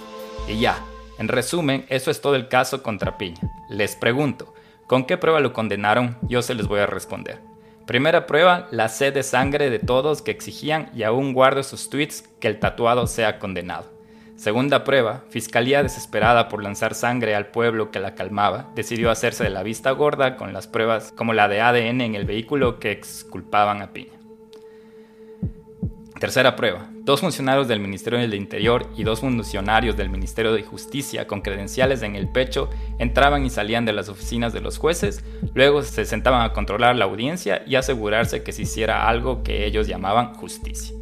Y 0.46 0.60
ya, 0.60 0.78
en 1.18 1.28
resumen, 1.28 1.86
eso 1.88 2.10
es 2.10 2.20
todo 2.20 2.36
el 2.36 2.48
caso 2.48 2.82
contra 2.82 3.16
Piña. 3.16 3.40
Les 3.70 3.96
pregunto, 3.96 4.52
¿con 4.86 5.06
qué 5.06 5.16
prueba 5.16 5.40
lo 5.40 5.54
condenaron? 5.54 6.18
Yo 6.28 6.42
se 6.42 6.54
les 6.54 6.66
voy 6.66 6.80
a 6.80 6.86
responder. 6.86 7.40
Primera 7.86 8.26
prueba, 8.26 8.68
la 8.70 8.90
sed 8.90 9.14
de 9.14 9.22
sangre 9.22 9.70
de 9.70 9.78
todos 9.78 10.20
que 10.20 10.32
exigían 10.32 10.90
y 10.94 11.02
aún 11.02 11.32
guardo 11.32 11.62
sus 11.62 11.88
tweets 11.88 12.28
que 12.40 12.48
el 12.48 12.60
tatuado 12.60 13.06
sea 13.06 13.38
condenado. 13.38 13.95
Segunda 14.36 14.84
prueba, 14.84 15.24
Fiscalía 15.30 15.82
desesperada 15.82 16.48
por 16.48 16.62
lanzar 16.62 16.94
sangre 16.94 17.34
al 17.34 17.46
pueblo 17.46 17.90
que 17.90 18.00
la 18.00 18.14
calmaba, 18.14 18.70
decidió 18.74 19.10
hacerse 19.10 19.44
de 19.44 19.50
la 19.50 19.62
vista 19.62 19.90
gorda 19.92 20.36
con 20.36 20.52
las 20.52 20.66
pruebas 20.66 21.10
como 21.16 21.32
la 21.32 21.48
de 21.48 21.62
ADN 21.62 22.02
en 22.02 22.14
el 22.14 22.26
vehículo 22.26 22.78
que 22.78 22.92
exculpaban 22.92 23.80
a 23.80 23.92
Piña. 23.92 24.12
Tercera 26.20 26.54
prueba, 26.54 26.88
dos 27.02 27.20
funcionarios 27.20 27.66
del 27.66 27.80
Ministerio 27.80 28.18
del 28.18 28.34
Interior 28.34 28.86
y 28.94 29.04
dos 29.04 29.20
funcionarios 29.20 29.96
del 29.96 30.10
Ministerio 30.10 30.52
de 30.52 30.62
Justicia 30.62 31.26
con 31.26 31.40
credenciales 31.40 32.02
en 32.02 32.14
el 32.14 32.28
pecho 32.28 32.68
entraban 32.98 33.44
y 33.44 33.50
salían 33.50 33.86
de 33.86 33.94
las 33.94 34.10
oficinas 34.10 34.52
de 34.52 34.60
los 34.60 34.76
jueces, 34.76 35.24
luego 35.54 35.82
se 35.82 36.04
sentaban 36.04 36.42
a 36.42 36.52
controlar 36.52 36.96
la 36.96 37.06
audiencia 37.06 37.62
y 37.66 37.76
asegurarse 37.76 38.42
que 38.42 38.52
se 38.52 38.62
hiciera 38.62 39.08
algo 39.08 39.42
que 39.42 39.66
ellos 39.66 39.86
llamaban 39.86 40.34
justicia. 40.34 40.94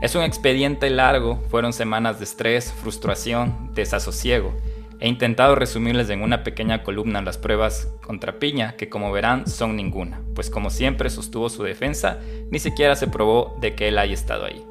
Es 0.00 0.14
un 0.14 0.22
expediente 0.22 0.88
largo, 0.88 1.36
fueron 1.50 1.74
semanas 1.74 2.18
de 2.18 2.24
estrés, 2.24 2.72
frustración, 2.72 3.70
desasosiego. 3.74 4.54
He 4.98 5.08
intentado 5.08 5.56
resumirles 5.56 6.08
en 6.08 6.22
una 6.22 6.42
pequeña 6.42 6.82
columna 6.82 7.20
las 7.20 7.36
pruebas 7.36 7.92
contra 8.02 8.38
Piña, 8.38 8.76
que 8.76 8.88
como 8.88 9.12
verán 9.12 9.46
son 9.46 9.76
ninguna, 9.76 10.22
pues 10.34 10.48
como 10.48 10.70
siempre 10.70 11.10
sostuvo 11.10 11.50
su 11.50 11.64
defensa, 11.64 12.18
ni 12.50 12.58
siquiera 12.58 12.96
se 12.96 13.08
probó 13.08 13.58
de 13.60 13.74
que 13.74 13.88
él 13.88 13.98
haya 13.98 14.14
estado 14.14 14.46
ahí. 14.46 14.64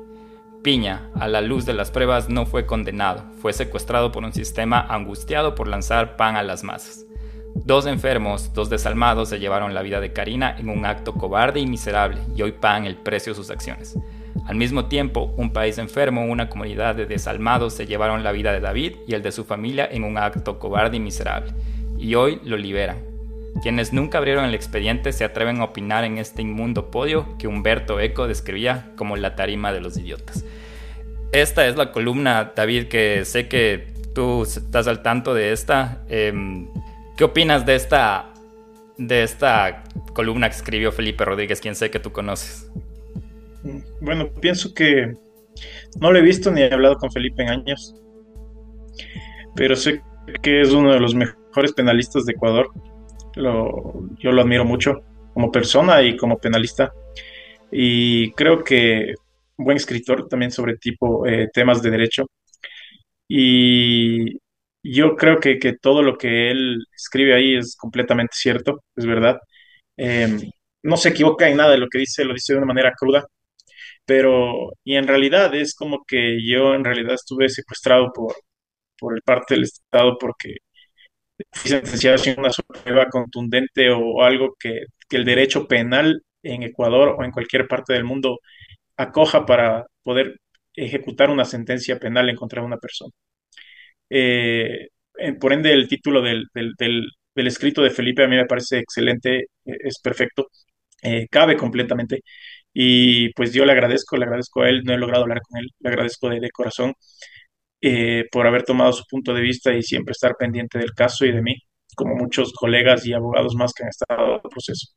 Piña, 0.64 1.12
a 1.14 1.28
la 1.28 1.42
luz 1.42 1.64
de 1.64 1.76
las 1.76 1.92
pruebas, 1.92 2.28
no 2.28 2.48
fue 2.48 2.66
condenado, 2.66 3.24
fue 3.40 3.54
secuestrado 3.54 4.12
por 4.12 4.24
un 4.24 4.34
sistema 4.34 4.80
angustiado 4.80 5.54
por 5.54 5.68
lanzar 5.68 6.18
pan 6.18 6.38
a 6.38 6.44
las 6.44 6.64
masas. 6.64 7.06
Dos 7.54 7.86
enfermos, 7.86 8.52
dos 8.54 8.72
desalmados 8.72 9.30
se 9.30 9.40
llevaron 9.40 9.76
la 9.76 9.84
vida 9.84 10.00
de 10.00 10.12
Karina 10.12 10.56
en 10.58 10.70
un 10.70 10.88
acto 10.88 11.14
cobarde 11.14 11.60
y 11.60 11.68
miserable, 11.68 12.20
y 12.36 12.42
hoy 12.42 12.52
pagan 12.54 12.86
el 12.86 12.98
precio 12.98 13.34
de 13.34 13.38
sus 13.38 13.52
acciones. 13.52 13.96
Al 14.46 14.56
mismo 14.56 14.86
tiempo, 14.86 15.34
un 15.38 15.52
país 15.52 15.78
enfermo, 15.78 16.26
una 16.26 16.50
comunidad 16.50 16.96
de 16.96 17.06
desalmados 17.06 17.74
se 17.74 17.86
llevaron 17.86 18.24
la 18.24 18.32
vida 18.32 18.52
de 18.52 18.60
David 18.60 18.96
y 19.08 19.14
el 19.14 19.22
de 19.22 19.32
su 19.32 19.46
familia 19.46 19.88
en 19.92 20.04
un 20.04 20.18
acto 20.18 20.60
cobarde 20.60 20.98
y 20.98 21.00
miserable, 21.00 21.54
y 21.98 22.16
hoy 22.16 22.40
lo 22.44 22.58
liberan. 22.58 22.98
Quienes 23.62 23.94
nunca 23.94 24.20
abrieron 24.20 24.46
el 24.46 24.56
expediente 24.56 25.12
se 25.12 25.26
atreven 25.26 25.60
a 25.60 25.66
opinar 25.66 26.04
en 26.04 26.18
este 26.18 26.42
inmundo 26.42 26.92
podio 26.92 27.38
que 27.38 27.48
Humberto 27.48 28.00
Eco 28.00 28.28
describía 28.28 28.92
como 28.96 29.18
la 29.18 29.36
tarima 29.36 29.74
de 29.74 29.82
los 29.82 29.98
idiotas. 29.98 30.46
Esta 31.32 31.68
es 31.68 31.76
la 31.76 31.92
columna, 31.92 32.54
David, 32.56 32.88
que 32.88 33.26
sé 33.26 33.48
que 33.48 33.88
tú 34.14 34.44
estás 34.44 34.88
al 34.88 35.04
tanto 35.04 35.34
de 35.34 35.52
esta. 35.52 36.04
Em, 36.10 36.68
¿Qué 37.18 37.24
opinas 37.24 37.66
de 37.66 37.76
esta, 37.76 38.34
de 38.98 39.24
esta 39.24 39.84
columna 40.14 40.50
que 40.50 40.56
escribió 40.56 40.92
Felipe 40.92 41.26
Rodríguez, 41.26 41.60
quien 41.60 41.76
sé 41.76 41.92
que 41.92 42.00
tú 42.00 42.12
conoces? 42.12 42.72
Bueno, 44.02 44.32
pienso 44.42 44.74
que 44.74 45.14
no 46.00 46.12
lo 46.12 46.20
he 46.20 46.22
visto 46.22 46.52
ni 46.52 46.62
he 46.62 46.74
hablado 46.74 46.96
con 46.96 47.12
Felipe 47.12 47.44
en 47.44 47.50
años, 47.50 47.96
pero 49.56 49.76
sé 49.76 50.02
que 50.42 50.62
es 50.62 50.72
uno 50.72 50.94
de 50.94 51.00
los 51.00 51.16
mejores 51.16 51.74
penalistas 51.74 52.26
de 52.26 52.34
Ecuador. 52.34 52.70
yo 53.36 54.32
lo 54.32 54.42
admiro 54.42 54.66
mucho 54.66 55.02
como 55.34 55.52
persona 55.52 56.02
y 56.02 56.18
como 56.18 56.38
penalista. 56.38 56.92
Y 57.72 58.32
creo 58.34 58.64
que 58.64 59.14
buen 59.58 59.78
escritor 59.78 60.28
también 60.28 60.52
sobre 60.52 60.78
tipo 60.78 61.26
eh, 61.28 61.50
temas 61.54 61.82
de 61.82 61.92
derecho. 61.92 62.26
Y 63.28 64.40
yo 64.84 65.16
creo 65.16 65.40
que, 65.40 65.58
todo 65.82 66.02
lo 66.04 66.18
que 66.18 66.52
él 66.52 66.80
escribe 66.96 67.36
ahí 67.36 67.56
es 67.56 67.76
completamente 67.78 68.34
cierto, 68.36 68.84
es 68.96 69.06
verdad. 69.06 69.40
Em, 69.98 70.40
no 70.84 70.98
se 70.98 71.10
equivoca 71.10 71.50
en 71.50 71.58
nada 71.58 71.72
de 71.72 71.78
lo 71.78 71.88
que 71.90 72.00
dice, 72.00 72.26
lo 72.26 72.34
dice 72.34 72.54
de 72.54 72.58
una 72.60 72.68
manera 72.68 72.94
cruda, 72.98 73.26
pero 74.10 74.72
y 74.84 74.96
en 74.96 75.08
realidad 75.08 75.54
es 75.56 75.75
como 75.75 76.04
que 76.08 76.39
yo 76.44 76.74
en 76.75 76.84
realidad 76.84 77.13
estuve 77.13 77.48
secuestrado 77.50 78.12
por, 78.13 78.34
por 79.00 79.16
el 79.16 79.22
parte 79.24 79.56
del 79.56 79.66
Estado 79.66 80.18
porque 80.20 80.58
fui 81.51 81.72
sentenciado 81.72 82.18
sin 82.18 82.39
una 82.39 82.50
prueba 82.84 83.08
contundente 83.10 83.92
o 83.92 84.24
algo 84.24 84.56
que, 84.60 84.84
que 85.10 85.18
el 85.18 85.25
derecho 85.25 85.68
penal 85.68 86.24
en 86.44 86.63
Ecuador 86.63 87.16
o 87.20 87.24
en 87.24 87.32
cualquier 87.32 87.68
parte 87.68 87.94
del 87.94 88.04
mundo 88.06 88.39
acoja 88.98 89.46
para 89.46 89.86
poder 90.04 90.39
ejecutar 90.75 91.30
una 91.30 91.46
sentencia 91.46 92.00
penal 92.00 92.30
en 92.30 92.36
contra 92.36 92.62
de 92.62 92.68
una 92.68 92.78
persona. 92.78 93.12
Eh, 94.10 94.89
por 95.39 95.54
ende, 95.54 95.74
el 95.74 95.88
título 95.88 96.22
del, 96.22 96.48
escrito 97.36 97.82
de 97.82 97.92
Felipe 97.92 98.24
a 98.24 98.28
mí 98.28 98.36
me 98.36 98.46
parece 98.46 98.80
excelente, 98.80 99.38
eh, 99.66 99.78
es 99.84 100.00
perfecto, 100.01 100.48
eh, 101.01 101.28
cabe 101.30 101.58
completamente. 101.58 102.22
Y 102.82 103.34
pues 103.34 103.52
yo 103.52 103.66
le 103.66 103.74
agradezco, 103.74 104.16
le 104.16 104.24
agradezco 104.24 104.62
a 104.62 104.70
él, 104.70 104.84
no 104.86 104.94
he 104.94 104.98
logrado 104.98 105.24
hablar 105.24 105.42
con 105.42 105.60
él, 105.60 105.68
le 105.80 105.90
agradezco 105.90 106.30
de, 106.30 106.50
corazón 106.50 106.94
por 108.32 108.48
haber 108.48 108.64
tomado 108.64 108.94
su 108.94 109.04
punto 109.06 109.34
de 109.34 109.42
vista 109.42 109.74
y 109.74 109.84
siempre 109.84 110.14
estar 110.14 110.36
pendiente 110.38 110.80
del 110.80 110.94
caso 110.94 111.26
y 111.26 111.34
de 111.34 111.42
mí, 111.42 111.56
como 111.94 112.16
muchos 112.16 112.54
colegas 112.54 113.06
y 113.06 113.12
abogados 113.12 113.54
más 113.56 113.74
que 113.74 113.84
han 113.84 113.90
estado 113.90 114.28
en 114.28 114.42
el 114.46 114.50
proceso. 114.50 114.88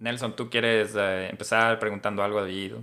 Nelson, 0.00 0.36
¿tú 0.36 0.50
quieres 0.50 0.94
empezar 1.30 1.78
preguntando 1.78 2.22
algo, 2.22 2.42
David? 2.42 2.74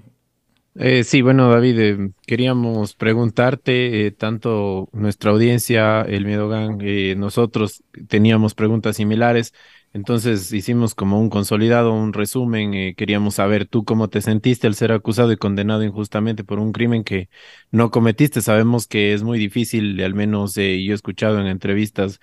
Eh, 0.77 1.03
sí, 1.03 1.21
bueno, 1.21 1.49
David, 1.51 1.79
eh, 1.79 2.11
queríamos 2.25 2.95
preguntarte, 2.95 4.07
eh, 4.07 4.11
tanto 4.11 4.89
nuestra 4.91 5.31
audiencia, 5.31 6.01
el 6.01 6.25
Miedo 6.25 6.49
Gang, 6.49 6.81
nosotros 7.15 7.83
teníamos 8.07 8.55
preguntas 8.55 8.97
similares, 8.97 9.53
entonces 9.95 10.51
hicimos 10.51 10.93
como 10.93 11.21
un 11.21 11.29
consolidado, 11.29 11.93
un 11.93 12.11
resumen, 12.11 12.93
queríamos 12.95 13.35
saber 13.35 13.65
tú 13.65 13.85
cómo 13.85 14.09
te 14.09 14.19
sentiste 14.21 14.67
al 14.67 14.75
ser 14.75 14.91
acusado 14.91 15.31
y 15.31 15.37
condenado 15.37 15.85
injustamente 15.85 16.43
por 16.43 16.59
un 16.59 16.73
crimen 16.73 17.05
que 17.05 17.29
no 17.71 17.91
cometiste. 17.91 18.41
Sabemos 18.41 18.87
que 18.87 19.13
es 19.13 19.23
muy 19.23 19.39
difícil, 19.39 20.01
al 20.03 20.13
menos 20.13 20.55
yo 20.55 20.61
he 20.61 20.91
escuchado 20.91 21.39
en 21.39 21.47
entrevistas 21.47 22.19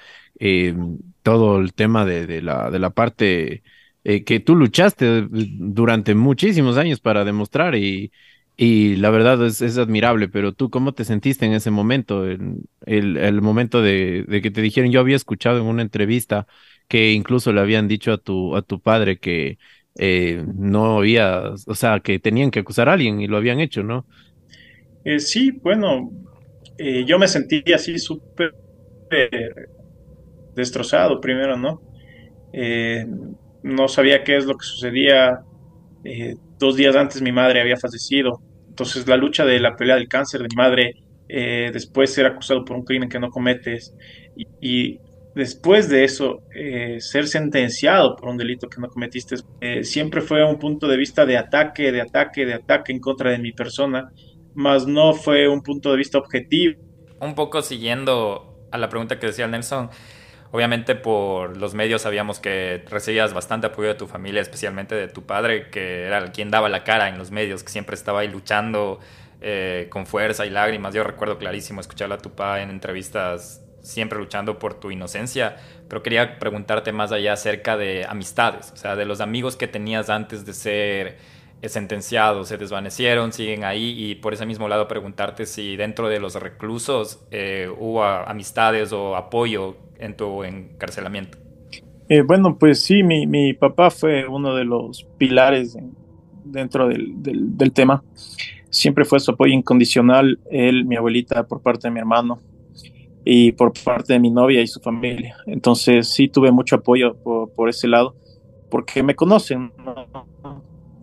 todo 1.22 1.60
el 1.60 1.72
tema 1.72 2.04
de, 2.04 2.42
la, 2.42 2.90
parte... 2.90 3.62
que 4.04 4.40
tú 4.44 4.54
luchaste 4.54 5.26
durante 5.30 6.14
muchísimos 6.14 6.76
años 6.76 7.00
para 7.00 7.24
demostrar 7.24 7.74
y, 7.74 8.12
la 8.58 9.08
verdad 9.08 9.46
es, 9.46 9.62
es, 9.62 9.78
admirable, 9.78 10.28
pero 10.28 10.52
tú, 10.52 10.68
¿cómo 10.68 10.92
te 10.92 11.06
sentiste 11.06 11.46
en 11.46 11.54
ese 11.54 11.70
momento? 11.70 12.26
El, 12.26 13.16
el, 13.16 13.40
momento 13.40 13.80
de, 13.80 14.24
de, 14.28 14.42
que 14.42 14.50
te 14.50 14.60
dijeron, 14.60 14.92
yo 14.92 15.00
había 15.00 15.16
escuchado 15.16 15.58
en 15.58 15.64
una 15.64 15.82
entrevista 15.82 16.46
que 16.92 17.12
incluso 17.12 17.54
le 17.54 17.60
habían 17.62 17.88
dicho 17.88 18.12
a 18.12 18.18
tu, 18.18 18.54
a 18.54 18.60
tu 18.60 18.78
padre 18.78 19.16
que 19.16 19.56
eh, 19.98 20.44
no 20.54 20.98
había, 20.98 21.40
o 21.66 21.74
sea, 21.74 22.00
que 22.00 22.18
tenían 22.18 22.50
que 22.50 22.58
acusar 22.58 22.90
a 22.90 22.92
alguien 22.92 23.18
y 23.18 23.28
lo 23.28 23.38
habían 23.38 23.60
hecho, 23.60 23.82
¿no? 23.82 24.04
Eh, 25.02 25.18
sí, 25.18 25.52
bueno, 25.52 26.10
eh, 26.76 27.06
yo 27.06 27.18
me 27.18 27.28
sentí 27.28 27.62
así 27.72 27.98
súper 27.98 28.54
destrozado 30.54 31.18
primero, 31.18 31.56
¿no? 31.56 31.80
no 33.62 33.88
sabía 33.88 34.22
qué 34.22 34.36
es 34.36 34.44
lo 34.44 34.54
que 34.58 34.66
sucedía 34.66 35.40
dos 36.58 36.76
días 36.76 36.94
antes 36.94 37.22
mi 37.22 37.32
madre 37.32 37.62
había 37.62 37.78
fallecido. 37.78 38.42
Entonces 38.68 39.08
la 39.08 39.16
lucha 39.16 39.46
de 39.46 39.60
la 39.60 39.76
pelea 39.76 39.96
del 39.96 40.08
cáncer 40.08 40.42
de 40.42 40.48
mi 40.50 40.56
madre, 40.56 40.92
eh, 41.26 41.70
después 41.72 42.12
ser 42.12 42.26
acusado 42.26 42.66
por 42.66 42.76
un 42.76 42.84
crimen 42.84 43.08
que 43.08 43.18
no 43.18 43.30
cometes 43.30 43.94
y, 44.60 44.98
después 45.34 45.88
de 45.88 46.04
eso 46.04 46.42
eh, 46.54 46.98
ser 47.00 47.26
sentenciado 47.28 48.16
por 48.16 48.28
un 48.28 48.36
delito 48.36 48.68
que 48.68 48.80
no 48.80 48.88
cometiste, 48.88 49.36
eh, 49.60 49.84
siempre 49.84 50.20
fue 50.20 50.44
un 50.44 50.58
punto 50.58 50.86
de 50.88 50.96
vista 50.96 51.26
de 51.26 51.36
ataque, 51.36 51.92
de 51.92 52.00
ataque, 52.00 52.46
de 52.46 52.54
ataque 52.54 52.92
en 52.92 53.00
contra 53.00 53.30
de 53.30 53.38
mi 53.38 53.52
persona, 53.52 54.10
más 54.54 54.86
no 54.86 55.14
fue 55.14 55.48
un 55.48 55.62
punto 55.62 55.90
de 55.90 55.96
vista 55.96 56.18
objetivo. 56.18 56.80
Un 57.20 57.34
poco 57.34 57.62
siguiendo 57.62 58.66
a 58.70 58.78
la 58.78 58.88
pregunta 58.88 59.18
que 59.18 59.26
decía 59.26 59.46
Nelson, 59.46 59.90
Obviamente 60.52 60.94
por 60.94 61.56
los 61.56 61.72
medios 61.72 62.02
sabíamos 62.02 62.38
que 62.38 62.84
recibías 62.90 63.32
bastante 63.32 63.68
apoyo 63.68 63.88
de 63.88 63.94
tu 63.94 64.06
familia, 64.06 64.42
especialmente 64.42 64.94
de 64.94 65.08
tu 65.08 65.22
padre, 65.22 65.70
que 65.70 66.02
era 66.04 66.30
quien 66.30 66.50
daba 66.50 66.68
la 66.68 66.84
cara 66.84 67.08
en 67.08 67.16
los 67.16 67.30
medios, 67.30 67.64
que 67.64 67.70
siempre 67.70 67.94
estaba 67.94 68.20
ahí 68.20 68.28
luchando 68.28 69.00
eh, 69.40 69.86
con 69.88 70.04
fuerza 70.04 70.44
y 70.44 70.50
lágrimas. 70.50 70.92
Yo 70.92 71.04
recuerdo 71.04 71.38
clarísimo 71.38 71.80
escucharlo 71.80 72.16
a 72.16 72.18
tu 72.18 72.28
papá 72.28 72.60
en 72.60 72.68
entrevistas, 72.68 73.62
siempre 73.82 74.18
luchando 74.18 74.58
por 74.58 74.74
tu 74.74 74.90
inocencia, 74.90 75.56
pero 75.88 76.02
quería 76.02 76.38
preguntarte 76.38 76.92
más 76.92 77.12
allá 77.12 77.34
acerca 77.34 77.76
de 77.76 78.06
amistades, 78.08 78.72
o 78.72 78.76
sea, 78.76 78.96
de 78.96 79.04
los 79.04 79.20
amigos 79.20 79.56
que 79.56 79.68
tenías 79.68 80.08
antes 80.08 80.46
de 80.46 80.54
ser 80.54 81.18
eh, 81.60 81.68
sentenciados, 81.68 82.48
se 82.48 82.56
desvanecieron, 82.56 83.32
siguen 83.32 83.64
ahí 83.64 83.94
y 83.98 84.14
por 84.14 84.32
ese 84.32 84.46
mismo 84.46 84.68
lado 84.68 84.88
preguntarte 84.88 85.46
si 85.46 85.76
dentro 85.76 86.08
de 86.08 86.20
los 86.20 86.34
reclusos 86.36 87.24
eh, 87.30 87.68
hubo 87.78 88.04
amistades 88.04 88.92
o 88.92 89.16
apoyo 89.16 89.76
en 89.98 90.16
tu 90.16 90.44
encarcelamiento? 90.44 91.38
Eh, 92.08 92.22
bueno, 92.22 92.58
pues 92.58 92.82
sí, 92.82 93.02
mi, 93.02 93.26
mi, 93.26 93.52
papá 93.52 93.90
fue 93.90 94.26
uno 94.26 94.54
de 94.54 94.64
los 94.64 95.04
pilares 95.18 95.76
dentro 96.44 96.88
del, 96.88 97.12
del, 97.22 97.72
tema. 97.72 98.02
Siempre 98.68 99.04
fue 99.04 99.20
su 99.20 99.30
apoyo 99.30 99.52
incondicional, 99.52 100.40
él, 100.50 100.84
mi 100.84 100.96
abuelita 100.96 101.44
por 101.44 101.62
parte 101.62 101.88
de 101.88 101.92
mi 101.92 102.00
hermano 102.00 102.40
y 103.24 103.52
por 103.52 103.72
parte 103.84 104.14
de 104.14 104.20
mi 104.20 104.30
novia 104.30 104.60
y 104.60 104.66
su 104.66 104.80
familia. 104.80 105.36
Entonces 105.46 106.08
sí 106.08 106.28
tuve 106.28 106.50
mucho 106.50 106.76
apoyo 106.76 107.14
por, 107.14 107.50
por 107.50 107.68
ese 107.68 107.88
lado, 107.88 108.14
porque 108.70 109.02
me 109.02 109.14
conocen 109.14 109.72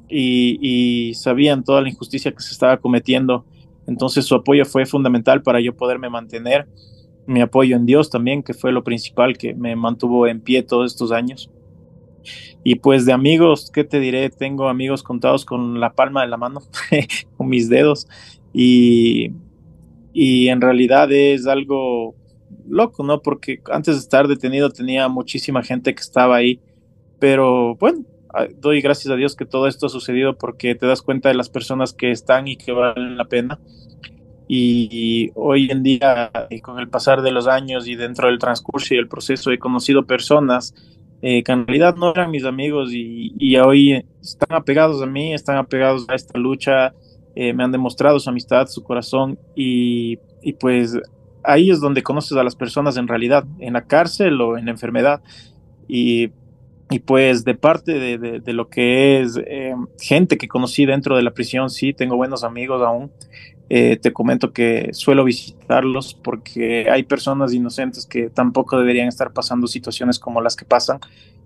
y, 0.07 0.57
y, 0.61 1.13
sabían 1.13 1.63
toda 1.63 1.81
la 1.81 1.89
injusticia 1.89 2.31
que 2.31 2.41
se 2.41 2.51
estaba 2.51 2.77
cometiendo. 2.77 3.45
Entonces 3.87 4.25
su 4.25 4.35
apoyo 4.35 4.65
fue 4.65 4.85
fundamental 4.85 5.41
para 5.41 5.59
yo 5.59 5.75
poderme 5.75 6.09
mantener 6.09 6.67
mi 7.27 7.41
apoyo 7.41 7.75
en 7.75 7.85
Dios 7.85 8.09
también, 8.09 8.41
que 8.41 8.55
fue 8.55 8.71
lo 8.71 8.83
principal 8.83 9.37
que 9.37 9.53
me 9.53 9.75
mantuvo 9.75 10.25
en 10.27 10.41
pie 10.41 10.63
todos 10.63 10.91
estos 10.91 11.11
años. 11.11 11.51
Y 12.63 12.75
pues 12.75 13.05
de 13.05 13.13
amigos, 13.13 13.71
¿qué 13.71 13.83
te 13.83 13.99
diré? 13.99 14.29
Tengo 14.29 14.67
amigos 14.67 15.03
contados 15.03 15.45
con 15.45 15.79
la 15.79 15.93
palma 15.93 16.21
de 16.21 16.27
la 16.27 16.37
mano, 16.37 16.61
con 17.37 17.47
mis 17.47 17.69
dedos. 17.69 18.07
Y, 18.51 19.31
y 20.13 20.47
en 20.49 20.61
realidad 20.61 21.11
es 21.11 21.47
algo 21.47 22.15
loco, 22.67 23.03
¿no? 23.03 23.21
Porque 23.21 23.61
antes 23.71 23.95
de 23.95 24.01
estar 24.01 24.27
detenido 24.27 24.69
tenía 24.69 25.07
muchísima 25.07 25.63
gente 25.63 25.93
que 25.93 26.01
estaba 26.01 26.35
ahí. 26.35 26.59
Pero 27.19 27.75
bueno, 27.75 28.05
doy 28.59 28.81
gracias 28.81 29.11
a 29.11 29.15
Dios 29.15 29.35
que 29.35 29.45
todo 29.45 29.67
esto 29.67 29.87
ha 29.87 29.89
sucedido 29.89 30.37
porque 30.37 30.75
te 30.75 30.85
das 30.85 31.01
cuenta 31.01 31.29
de 31.29 31.35
las 31.35 31.49
personas 31.49 31.93
que 31.93 32.11
están 32.11 32.47
y 32.47 32.55
que 32.55 32.71
valen 32.71 33.17
la 33.17 33.25
pena 33.25 33.59
y 34.51 35.29
hoy 35.35 35.69
en 35.69 35.83
día, 35.83 36.31
y 36.49 36.59
con 36.59 36.79
el 36.79 36.89
pasar 36.89 37.21
de 37.21 37.31
los 37.31 37.47
años 37.47 37.87
y 37.87 37.95
dentro 37.95 38.27
del 38.27 38.39
transcurso 38.39 38.95
y 38.95 38.97
el 38.97 39.07
proceso, 39.07 39.51
he 39.51 39.59
conocido 39.59 40.07
personas 40.07 40.73
eh, 41.21 41.43
que 41.43 41.51
en 41.51 41.67
realidad 41.67 41.95
no 41.97 42.09
eran 42.09 42.31
mis 42.31 42.45
amigos 42.45 42.91
y, 42.91 43.31
y, 43.37 43.57
hoy 43.57 44.03
están 44.19 44.57
apegados 44.57 45.03
a 45.03 45.05
mí, 45.05 45.35
están 45.35 45.57
apegados 45.57 46.09
a 46.09 46.15
esta 46.15 46.39
lucha, 46.39 46.95
eh, 47.35 47.53
me 47.53 47.63
han 47.63 47.71
demostrado 47.71 48.19
su 48.19 48.29
amistad, 48.29 48.67
su 48.67 48.83
corazón 48.83 49.39
y, 49.55 50.19
y, 50.41 50.53
pues 50.53 50.97
ahí 51.43 51.69
es 51.71 51.79
donde 51.79 52.03
conoces 52.03 52.37
a 52.37 52.43
las 52.43 52.55
personas 52.55 52.97
en 52.97 53.07
realidad, 53.07 53.45
en 53.59 53.73
la 53.73 53.85
cárcel 53.85 54.39
o 54.41 54.57
en 54.57 54.65
la 54.65 54.71
enfermedad. 54.71 55.21
Y, 55.87 56.31
y 56.91 56.99
pues 56.99 57.45
de 57.45 57.53
parte 57.53 57.93
de, 57.93 58.17
de, 58.39 58.53
lo 58.53 58.67
que 58.67 59.21
es 59.21 59.39
eh, 59.45 59.75
gente 59.99 60.37
que 60.37 60.47
conocí 60.47 60.85
dentro 60.85 61.15
de 61.15 61.21
la 61.21 61.31
prisión, 61.31 61.69
sí, 61.69 61.93
tengo 61.93 62.15
buenos 62.15 62.43
amigos 62.43 62.81
aún. 62.81 63.11
Eh, 63.71 63.97
te 63.97 64.11
comento 64.11 64.51
que 64.51 64.89
suelo 64.93 65.23
visitarlos 65.23 66.15
porque 66.15 66.89
hay 66.89 67.03
personas 67.03 67.53
inocentes 67.53 68.07
que 68.07 68.31
tampoco 68.31 68.79
deberían 68.79 69.07
estar 69.07 69.31
pasando 69.31 69.67
situaciones 69.67 70.17
como 70.17 70.41
las 70.41 70.55
que 70.55 70.65
pasan 70.65 70.99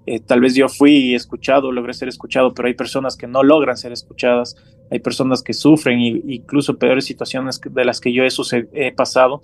eh, 0.05 0.19
tal 0.19 0.41
vez 0.41 0.55
yo 0.55 0.67
fui 0.67 1.15
escuchado, 1.15 1.71
logré 1.71 1.93
ser 1.93 2.09
escuchado, 2.09 2.53
pero 2.53 2.67
hay 2.67 2.73
personas 2.73 3.15
que 3.15 3.27
no 3.27 3.41
logran 3.41 3.77
ser 3.77 3.93
escuchadas, 3.93 4.55
hay 4.91 4.99
personas 4.99 5.41
que 5.41 5.53
sufren 5.53 5.99
incluso 5.99 6.77
peores 6.77 7.05
situaciones 7.05 7.61
de 7.63 7.85
las 7.85 8.01
que 8.01 8.11
yo 8.11 8.23
he, 8.23 8.91
pasado, 8.91 9.41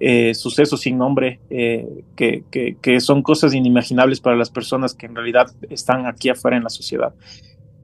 eh, 0.00 0.34
sucesos 0.34 0.80
sin 0.80 0.96
nombre, 0.96 1.40
eh, 1.50 2.04
que, 2.16 2.44
que, 2.80 3.00
son 3.00 3.22
cosas 3.22 3.54
inimaginables 3.54 4.20
para 4.20 4.36
las 4.36 4.50
personas 4.50 4.94
que 4.94 5.06
en 5.06 5.14
realidad 5.14 5.48
están 5.68 6.06
aquí 6.06 6.30
afuera 6.30 6.56
en 6.56 6.64
la 6.64 6.70
sociedad 6.70 7.14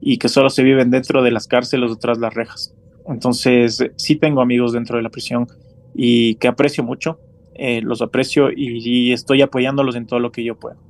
y 0.01 0.17
que 0.17 0.29
solo 0.29 0.49
se 0.49 0.63
viven 0.63 0.89
dentro 0.89 1.21
de 1.21 1.31
las 1.31 1.47
cárceles 1.47 1.91
o 1.91 1.95
tras 1.95 2.17
las 2.17 2.33
rejas. 2.33 2.73
Entonces, 3.07 3.83
sí 3.97 4.15
tengo 4.15 4.41
amigos 4.41 4.73
dentro 4.73 4.97
de 4.97 5.03
la 5.03 5.09
prisión 5.09 5.47
y 5.93 6.35
que 6.35 6.47
aprecio 6.47 6.83
mucho, 6.83 7.19
los 7.81 8.01
aprecio 8.01 8.49
y 8.55 9.11
estoy 9.11 9.41
apoyándolos 9.41 9.95
en 9.95 10.07
todo 10.07 10.19
lo 10.19 10.31
que 10.31 10.43
yo 10.43 10.57
puedo. 10.57 10.88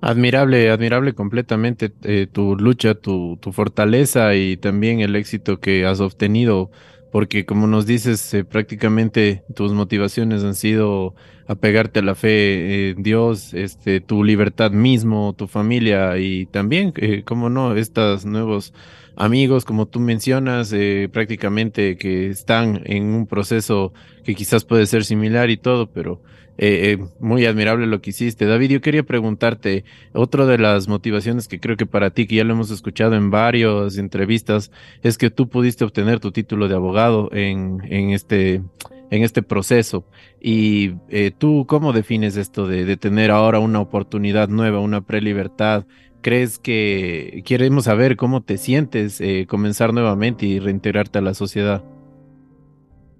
Admirable, 0.00 0.70
admirable 0.70 1.14
completamente 1.14 1.92
eh, 2.02 2.26
tu 2.30 2.56
lucha, 2.56 2.94
tu, 2.94 3.38
tu, 3.40 3.52
fortaleza 3.52 4.34
y 4.34 4.56
también 4.56 5.00
el 5.00 5.16
éxito 5.16 5.58
que 5.58 5.86
has 5.86 6.00
obtenido, 6.00 6.70
porque 7.10 7.46
como 7.46 7.66
nos 7.66 7.86
dices, 7.86 8.34
eh, 8.34 8.44
prácticamente 8.44 9.42
tus 9.54 9.72
motivaciones 9.72 10.44
han 10.44 10.54
sido 10.54 11.14
apegarte 11.46 12.00
a 12.00 12.02
la 12.02 12.14
fe 12.14 12.90
en 12.90 13.02
Dios, 13.02 13.54
este, 13.54 14.00
tu 14.00 14.24
libertad 14.24 14.70
mismo, 14.72 15.34
tu 15.36 15.46
familia 15.46 16.18
y 16.18 16.46
también, 16.46 16.92
eh, 16.96 17.22
como 17.24 17.48
no, 17.48 17.76
estos 17.76 18.24
nuevos 18.26 18.72
amigos, 19.16 19.64
como 19.64 19.86
tú 19.86 20.00
mencionas, 20.00 20.72
eh, 20.72 21.08
prácticamente 21.12 21.96
que 21.96 22.28
están 22.28 22.82
en 22.84 23.04
un 23.06 23.26
proceso 23.26 23.92
que 24.24 24.34
quizás 24.34 24.64
puede 24.64 24.86
ser 24.86 25.04
similar 25.04 25.50
y 25.50 25.56
todo, 25.56 25.90
pero 25.90 26.20
eh, 26.58 26.98
eh, 26.98 27.04
muy 27.20 27.46
admirable 27.46 27.86
lo 27.86 28.00
que 28.00 28.10
hiciste. 28.10 28.46
David, 28.46 28.70
yo 28.70 28.80
quería 28.80 29.02
preguntarte, 29.02 29.84
otra 30.12 30.46
de 30.46 30.58
las 30.58 30.88
motivaciones 30.88 31.48
que 31.48 31.60
creo 31.60 31.76
que 31.76 31.86
para 31.86 32.10
ti, 32.10 32.26
que 32.26 32.36
ya 32.36 32.44
lo 32.44 32.54
hemos 32.54 32.70
escuchado 32.70 33.14
en 33.14 33.30
varias 33.30 33.98
entrevistas, 33.98 34.70
es 35.02 35.18
que 35.18 35.30
tú 35.30 35.48
pudiste 35.48 35.84
obtener 35.84 36.20
tu 36.20 36.32
título 36.32 36.68
de 36.68 36.74
abogado 36.74 37.30
en, 37.32 37.80
en 37.84 38.10
este 38.10 38.62
en 39.08 39.22
este 39.22 39.40
proceso. 39.40 40.04
¿Y 40.40 40.94
tú 41.38 41.64
cómo 41.68 41.92
defines 41.92 42.36
esto 42.36 42.66
de, 42.66 42.84
de, 42.84 42.96
tener 42.96 43.30
ahora 43.30 43.60
una 43.60 43.78
oportunidad 43.78 44.48
nueva, 44.48 44.80
una 44.80 45.00
prelibertad 45.00 45.86
crees 46.26 46.58
que 46.58 47.44
queremos 47.46 47.84
saber 47.84 48.16
cómo 48.16 48.42
te 48.42 48.58
sientes 48.58 49.20
eh, 49.20 49.46
comenzar 49.48 49.94
nuevamente 49.94 50.44
y 50.44 50.58
reintegrarte 50.58 51.20
a 51.20 51.22
la 51.22 51.34
sociedad? 51.34 51.84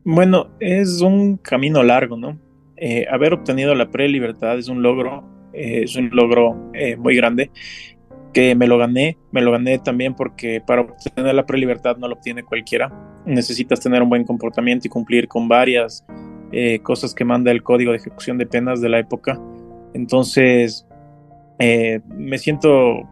Bueno, 0.03 0.49
es 0.59 1.01
un 1.03 1.37
camino 1.37 1.85
largo, 1.85 2.17
¿no? 2.17 2.37
Eh, 2.77 3.07
haber 3.11 3.33
obtenido 3.35 3.75
la 3.75 3.91
pre-libertad 3.91 4.59
es 4.59 4.69
un 4.69 4.83
logro, 4.83 5.25
eh, 5.53 5.83
es 5.85 5.97
un 5.97 6.11
logro 6.13 6.71
muy 6.99 7.17
grande 7.17 7.51
que 8.33 8.55
me 8.55 8.67
lo 8.67 8.77
gané, 8.77 9.17
me 9.33 9.41
lo 9.41 9.51
gané 9.51 9.79
también 9.79 10.15
porque 10.15 10.61
para 10.61 10.83
obtener 10.83 11.35
la 11.35 11.47
pre-libertad 11.47 11.97
no 11.97 12.09
lo 12.09 12.15
obtiene 12.15 12.43
cualquiera. 12.43 12.93
Necesitas 13.25 13.81
tener 13.81 14.03
un 14.03 14.11
buen 14.11 14.25
comportamiento 14.25 14.87
y 14.87 14.91
cumplir 14.91 15.27
con 15.27 15.49
varias 15.49 16.05
cosas 16.83 17.15
que 17.15 17.25
manda 17.25 17.51
el 17.51 17.63
Código 17.63 17.93
de 17.93 17.99
Ejecución 17.99 18.39
de 18.39 18.47
Penas 18.47 18.81
de 18.81 18.89
la 18.91 18.99
época. 18.99 19.41
Entonces, 19.95 20.87
eh, 21.59 22.01
me 22.09 22.39
siento 22.39 23.09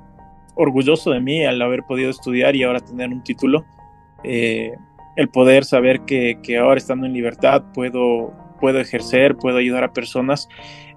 orgulloso 0.55 1.11
de 1.11 1.21
mí 1.21 1.45
al 1.45 1.61
haber 1.63 1.83
podido 1.85 2.11
estudiar 2.11 2.55
y 2.55 2.63
ahora 2.63 2.81
tener 2.81 3.09
un 3.09 3.23
título. 3.25 3.65
Eh, 4.23 4.73
el 5.17 5.29
poder 5.29 5.65
saber 5.65 6.01
que, 6.03 6.39
ahora 6.61 6.79
estando 6.79 7.07
en 7.07 7.13
libertad 7.13 7.63
puedo, 7.73 8.33
puedo 8.61 8.81
ejercer, 8.81 9.37
puedo 9.37 9.59
ayudar 9.59 9.85
a 9.85 9.93
personas. 9.93 10.49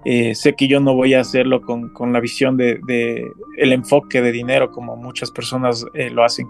Eh, 0.04 0.34
sé 0.34 0.54
que 0.54 0.68
yo 0.68 0.80
no 0.80 0.94
voy 0.94 1.14
a 1.14 1.20
hacerlo 1.20 1.60
con, 1.60 2.12
la 2.12 2.20
visión 2.20 2.56
de, 2.56 2.80
el 3.56 3.72
enfoque 3.72 4.22
de 4.22 4.32
dinero 4.32 4.70
como 4.70 4.96
muchas 4.96 5.30
personas 5.30 5.84
lo 6.12 6.24
hacen. 6.24 6.48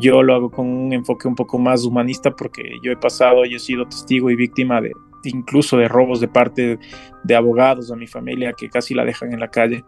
Yo 0.00 0.22
lo 0.22 0.34
hago 0.34 0.50
con 0.50 0.66
un 0.66 0.92
enfoque 0.92 1.28
un 1.28 1.34
poco 1.34 1.58
más 1.58 1.84
humanista 1.84 2.30
porque 2.30 2.62
yo 2.82 2.92
he 2.92 2.96
pasado, 2.96 3.44
yo 3.44 3.56
he 3.56 3.60
sido 3.60 3.86
testigo 3.86 4.30
y 4.30 4.36
víctima 4.36 4.80
de 4.80 4.92
incluso 5.24 5.76
de 5.76 5.88
robos 5.88 6.20
de 6.20 6.28
parte 6.28 6.78
de 7.24 7.36
abogados 7.36 7.90
a 7.90 7.96
mi 7.96 8.06
familia 8.06 8.52
que 8.56 8.68
casi 8.68 8.94
la 8.94 9.04
dejan 9.04 9.32
en 9.32 9.40
la 9.40 9.48
calle. 9.48 9.84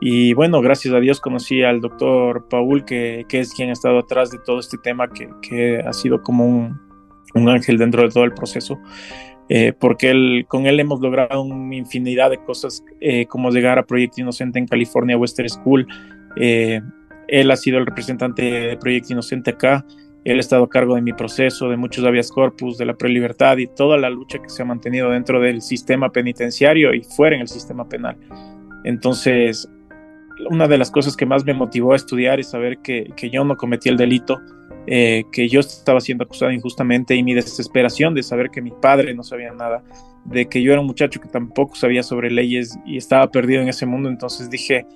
Y 0.00 0.34
bueno, 0.34 0.60
gracias 0.60 0.92
a 0.92 1.00
Dios 1.00 1.20
conocí 1.20 1.62
al 1.62 1.80
doctor 1.80 2.46
Paul, 2.48 2.84
que, 2.84 3.24
que 3.28 3.40
es 3.40 3.54
quien 3.54 3.70
ha 3.70 3.72
estado 3.72 3.98
atrás 3.98 4.30
de 4.30 4.38
todo 4.38 4.60
este 4.60 4.76
tema, 4.76 5.08
que, 5.08 5.28
que 5.40 5.78
ha 5.78 5.92
sido 5.92 6.22
como 6.22 6.46
un, 6.46 6.78
un, 7.34 7.48
ángel 7.48 7.78
dentro 7.78 8.02
de 8.02 8.10
todo 8.10 8.24
el 8.24 8.34
proceso, 8.34 8.78
eh, 9.48 9.72
porque 9.78 10.10
él, 10.10 10.44
con 10.48 10.66
él 10.66 10.80
hemos 10.80 11.00
logrado 11.00 11.42
una 11.42 11.74
infinidad 11.74 12.30
de 12.30 12.38
cosas, 12.38 12.84
eh, 13.00 13.26
como 13.26 13.50
llegar 13.50 13.78
a 13.78 13.86
Proyecto 13.86 14.20
Inocente 14.20 14.58
en 14.58 14.66
California 14.66 15.16
Western 15.16 15.48
School. 15.48 15.86
Eh, 16.36 16.80
él 17.28 17.50
ha 17.50 17.56
sido 17.56 17.78
el 17.78 17.86
representante 17.86 18.42
de 18.42 18.76
Proyecto 18.76 19.12
Inocente 19.12 19.50
acá. 19.50 19.84
Él 20.24 20.38
ha 20.38 20.40
estado 20.40 20.64
a 20.64 20.68
cargo 20.68 20.96
de 20.96 21.02
mi 21.02 21.12
proceso, 21.12 21.68
de 21.68 21.76
muchos 21.76 22.04
habeas 22.04 22.30
corpus, 22.30 22.78
de 22.78 22.86
la 22.86 22.94
prelibertad 22.94 23.58
y 23.58 23.68
toda 23.68 23.96
la 23.96 24.10
lucha 24.10 24.42
que 24.42 24.48
se 24.48 24.62
ha 24.62 24.64
mantenido 24.64 25.10
dentro 25.10 25.40
del 25.40 25.62
sistema 25.62 26.10
penitenciario 26.10 26.92
y 26.92 27.04
fuera 27.04 27.36
en 27.36 27.42
el 27.42 27.48
sistema 27.48 27.88
penal. 27.88 28.16
Entonces, 28.82 29.68
una 30.50 30.68
de 30.68 30.78
las 30.78 30.90
cosas 30.90 31.16
que 31.16 31.26
más 31.26 31.44
me 31.44 31.54
motivó 31.54 31.92
a 31.92 31.96
estudiar 31.96 32.40
es 32.40 32.50
saber 32.50 32.78
que, 32.78 33.12
yo 33.32 33.44
no 33.44 33.56
cometí 33.56 33.88
el 33.88 33.96
delito, 33.96 34.40
eh, 34.86 35.24
que 35.32 35.48
yo 35.48 35.60
estaba 35.60 36.00
siendo 36.00 36.24
acusado 36.24 36.52
injustamente 36.52 37.14
y 37.14 37.22
mi 37.22 37.34
desesperación 37.34 38.14
de 38.14 38.22
saber 38.22 38.50
que 38.50 38.62
mi 38.62 38.70
padre 38.70 39.14
no 39.14 39.22
sabía 39.22 39.52
nada, 39.52 39.82
de 40.24 40.46
que 40.46 40.62
yo 40.62 40.72
era 40.72 40.80
un 40.80 40.86
muchacho 40.86 41.20
que 41.20 41.28
tampoco 41.28 41.74
sabía 41.74 42.02
sobre 42.02 42.30
leyes 42.30 42.78
y 42.84 42.96
estaba 42.96 43.30
perdido 43.30 43.62
en 43.62 43.68
ese 43.68 43.86
mundo. 43.86 44.08
Entonces 44.08 44.50
dije, 44.50 44.86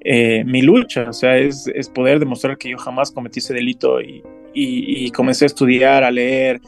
eh, 0.00 0.44
mi 0.44 0.62
lucha, 0.62 1.08
o 1.08 1.12
sea, 1.12 1.36
es, 1.36 1.68
poder 1.94 2.18
demostrar 2.18 2.56
que 2.58 2.70
yo 2.70 2.78
jamás 2.78 3.10
cometí 3.10 3.40
ese 3.40 3.54
delito 3.54 4.00
y, 4.00 4.22
y, 4.54 5.10
comencé 5.10 5.44
a 5.44 5.46
estudiar, 5.46 6.04
a 6.04 6.10
leer, 6.10 6.60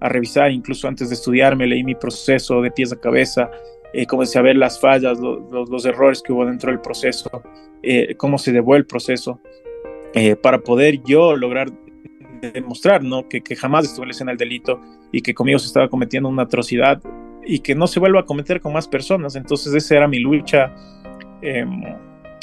a 0.00 0.08
revisar, 0.08 0.50
incluso 0.50 0.88
antes 0.88 1.08
de 1.08 1.14
estudiar 1.14 1.56
me 1.56 1.66
leí 1.66 1.84
mi 1.84 1.94
proceso 1.94 2.62
de 2.62 2.70
pies 2.70 2.92
a 2.92 2.96
cabeza 2.96 3.50
eh, 3.92 4.06
comencé 4.06 4.38
a 4.38 4.42
ver 4.42 4.56
las 4.56 4.80
fallas, 4.80 5.18
los, 5.18 5.84
errores 5.84 6.22
que 6.22 6.32
hubo 6.32 6.46
dentro 6.46 6.70
del 6.70 6.80
proceso, 6.80 7.42
eh, 7.82 8.14
cómo 8.16 8.38
se 8.38 8.52
devuelve 8.52 8.82
el 8.82 8.86
proceso, 8.86 9.40
eh, 10.14 10.36
para 10.36 10.58
poder 10.60 11.02
yo 11.02 11.36
lograr 11.36 11.70
demostrar 12.40 13.02
¿no? 13.02 13.28
que, 13.28 13.42
que 13.42 13.56
jamás 13.56 13.86
estuve 13.86 14.06
en 14.20 14.28
el 14.28 14.36
delito 14.36 14.80
y 15.12 15.22
que 15.22 15.34
conmigo 15.34 15.58
se 15.58 15.66
estaba 15.66 15.88
cometiendo 15.88 16.28
una 16.28 16.42
atrocidad 16.42 17.00
y 17.44 17.60
que 17.60 17.74
no 17.74 17.86
se 17.86 18.00
vuelva 18.00 18.20
a 18.20 18.24
cometer 18.24 18.60
con 18.60 18.72
más 18.72 18.88
personas. 18.88 19.36
Entonces 19.36 19.74
esa 19.74 19.96
era 19.96 20.08
mi 20.08 20.18
lucha 20.18 20.74
em, 21.42 21.82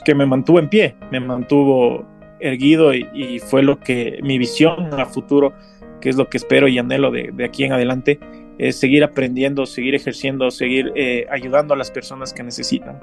que 0.04 0.16
me 0.16 0.26
mantuvo 0.26 0.60
en 0.60 0.70
pie, 0.70 0.96
me 1.12 1.20
mantuvo 1.20 2.06
erguido 2.40 2.94
y, 2.94 3.40
fue 3.40 3.64
lo 3.64 3.80
que 3.80 4.20
mi 4.22 4.38
visión 4.38 4.94
a 4.94 5.06
futuro, 5.06 5.54
que 6.02 6.10
es 6.10 6.18
lo 6.18 6.30
que 6.30 6.38
espero 6.38 6.68
y 6.68 6.78
anhelo 6.78 7.10
de, 7.12 7.32
de 7.34 7.46
aquí 7.46 7.64
en 7.64 7.74
adelante, 7.74 8.20
es 8.58 8.78
seguir 8.78 9.04
aprendiendo, 9.04 9.66
seguir 9.66 9.96
ejerciendo, 9.96 10.50
seguir 10.52 10.92
eh, 10.96 11.26
ayudando 11.30 11.74
a 11.74 11.78
las 11.78 11.92
personas 11.92 12.34
que 12.34 12.44
necesitan. 12.44 13.00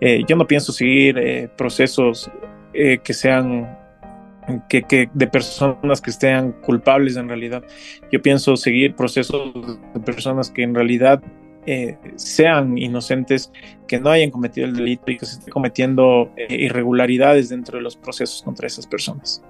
Eh, 0.00 0.22
yo 0.26 0.36
no 0.36 0.46
pienso 0.46 0.72
seguir 0.72 1.18
eh, 1.18 1.48
procesos 1.56 2.30
que 2.72 3.12
sean 3.12 3.76
que, 4.68 4.82
que, 4.82 5.10
de 5.12 5.26
personas 5.26 6.00
que 6.00 6.10
estén 6.10 6.52
culpables 6.52 7.16
en 7.16 7.28
realidad. 7.28 7.64
Yo 8.10 8.20
pienso 8.22 8.56
seguir 8.56 8.94
procesos 8.94 9.52
de 9.94 10.00
personas 10.00 10.50
que 10.50 10.62
en 10.62 10.74
realidad 10.74 11.22
sean 12.16 12.78
inocentes, 12.78 13.52
que 13.86 14.00
no 14.00 14.10
hayan 14.10 14.30
cometido 14.30 14.66
el 14.66 14.74
delito 14.74 15.10
y 15.10 15.18
que 15.18 15.26
se 15.26 15.34
estén 15.34 15.52
cometiendo 15.52 16.32
irregularidades 16.48 17.50
dentro 17.50 17.76
de 17.76 17.82
los 17.82 17.96
procesos 17.96 18.42
contra 18.42 18.66
esas 18.66 18.86
personas. 18.86 19.42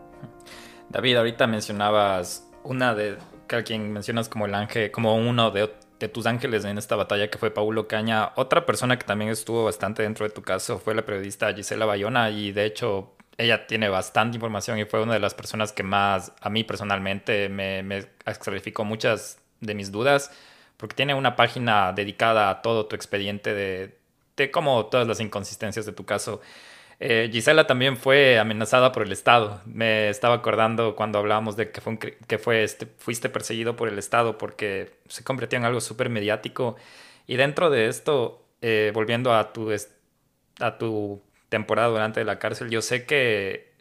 David, 0.89 1.17
ahorita 1.17 1.47
mencionabas 1.47 2.51
una 2.65 2.95
de 2.95 3.17
que 3.47 3.63
quien 3.63 3.93
mencionas 3.93 4.29
como 4.29 4.47
el 4.47 4.55
ángel, 4.55 4.91
como 4.91 5.17
uno 5.17 5.51
de, 5.51 5.69
tus 6.13 6.27
ángeles 6.27 6.65
en 6.65 6.79
esta 6.79 6.97
batalla 6.97 7.29
que 7.29 7.39
fue 7.39 7.51
Paulo 7.51 7.89
Caña. 7.89 8.33
Otra 8.37 8.67
persona 8.67 8.99
que 8.99 9.07
también 9.07 9.31
estuvo 9.31 9.65
bastante 9.65 10.03
dentro 10.03 10.27
de 10.27 10.31
tu 10.31 10.43
caso 10.43 10.79
fue 10.79 10.95
la 10.95 11.05
periodista 11.05 11.53
Gisela 11.53 11.87
Bayona 11.87 12.31
y 12.31 12.53
de 12.53 12.67
hecho 12.67 13.15
ella 13.39 13.67
tiene 13.67 13.89
bastante 13.89 14.37
información 14.37 14.79
y 14.79 14.85
fue 14.85 15.01
una 15.01 15.15
de 15.15 15.21
las 15.21 15.33
personas 15.33 15.73
que 15.73 15.85
más 15.85 16.33
a 16.41 16.51
mí 16.51 16.65
personalmente 16.65 17.49
me, 17.49 17.83
me 17.85 18.05
clarificó 18.41 18.85
muchas 18.85 19.39
de 19.61 19.75
mis 19.75 19.93
dudas 19.93 20.33
porque 20.77 20.97
tiene 20.97 21.15
una 21.15 21.37
página 21.37 21.93
dedicada 21.93 22.51
a 22.51 22.63
todo 22.63 22.87
tu 22.87 22.97
expediente 22.97 23.55
de, 23.55 23.97
de 24.37 24.51
cómo 24.51 24.87
todas 24.87 25.07
las 25.07 25.21
inconsistencias 25.21 25.87
de 25.87 25.93
tu 25.93 26.05
caso. 26.05 26.41
Eh, 27.01 27.29
Gisela 27.33 27.67
también 27.67 27.97
fue 27.97 28.39
amenazada 28.39 28.93
por 28.93 29.05
el 29.05 29.13
Estado. 29.13 29.61
Me 29.67 30.09
estaba 30.09 30.37
acordando 30.37 30.97
cuando 30.97 31.19
hablábamos 31.19 31.57
de 31.57 31.71
que, 31.71 31.81
fue, 31.81 31.99
que 31.99 32.39
fue 32.39 32.65
este, 32.65 32.87
fuiste 32.99 33.29
perseguido 33.29 33.77
por 33.77 33.89
el 33.89 33.99
Estado 33.99 34.39
porque 34.39 34.93
se 35.09 35.23
convirtió 35.25 35.59
en 35.59 35.65
algo 35.65 35.81
súper 35.81 36.09
mediático. 36.11 36.77
Y 37.27 37.37
dentro 37.37 37.71
de 37.71 37.89
esto, 37.89 38.45
eh, 38.63 38.91
volviendo 38.95 39.35
a 39.35 39.53
tu, 39.53 39.71
a 40.61 40.79
tu 40.79 41.23
temporada 41.49 41.89
durante 41.89 42.25
la 42.25 42.39
cárcel, 42.39 42.71
yo 42.71 42.83
sé 42.83 43.07
que, 43.07 43.73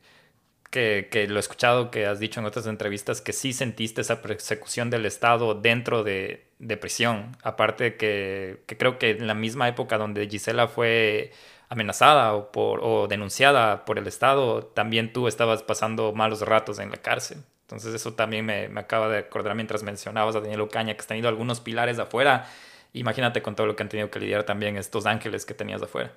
que, 0.72 1.28
lo 1.28 1.38
he 1.38 1.40
escuchado, 1.40 1.92
que 1.92 2.06
has 2.06 2.20
dicho 2.20 2.40
en 2.40 2.46
otras 2.46 2.68
entrevistas, 2.68 3.22
que 3.22 3.34
sí 3.34 3.54
sentiste 3.54 4.02
esa 4.02 4.22
persecución 4.22 4.90
del 4.90 5.06
Estado 5.06 5.56
dentro 5.56 6.04
de, 6.04 6.46
de 6.60 6.78
prisión. 6.78 7.36
Aparte 7.44 7.96
que, 7.98 8.62
que 8.68 8.78
creo 8.78 9.00
que 9.00 9.12
en 9.12 9.28
la 9.28 9.34
misma 9.34 9.68
época 9.68 9.98
donde 9.98 10.28
Gisela 10.28 10.68
fue 10.68 11.32
amenazada 11.70 12.34
o, 12.34 12.52
por, 12.52 12.80
o 12.84 13.08
denunciada 13.08 13.86
por 13.86 13.98
el 13.98 14.08
Estado, 14.08 14.64
también 14.66 15.14
tú 15.14 15.28
estabas 15.28 15.64
pasando 15.64 16.14
malos 16.14 16.42
ratos 16.42 16.80
en 16.80 16.92
la 16.92 16.98
cárcel. 16.98 17.44
Entonces 17.62 17.94
eso 17.94 18.14
también 18.14 18.46
me, 18.46 18.70
me 18.70 18.80
acaba 18.80 19.10
de 19.10 19.20
acordar 19.20 19.56
mientras 19.56 19.84
mencionabas 19.84 20.36
a 20.36 20.42
Daniel 20.42 20.62
Ocaña, 20.62 20.94
que 20.94 21.02
has 21.02 21.08
tenido 21.08 21.28
algunos 21.28 21.60
pilares 21.60 22.00
afuera. 22.00 22.48
Imagínate 22.94 23.42
con 23.42 23.56
todo 23.56 23.68
lo 23.68 23.76
que 23.76 23.84
han 23.84 23.90
tenido 23.90 24.10
que 24.10 24.20
lidiar 24.20 24.44
también 24.44 24.78
estos 24.78 25.06
ángeles 25.06 25.46
que 25.46 25.54
tenías 25.54 25.82
afuera. 25.82 26.14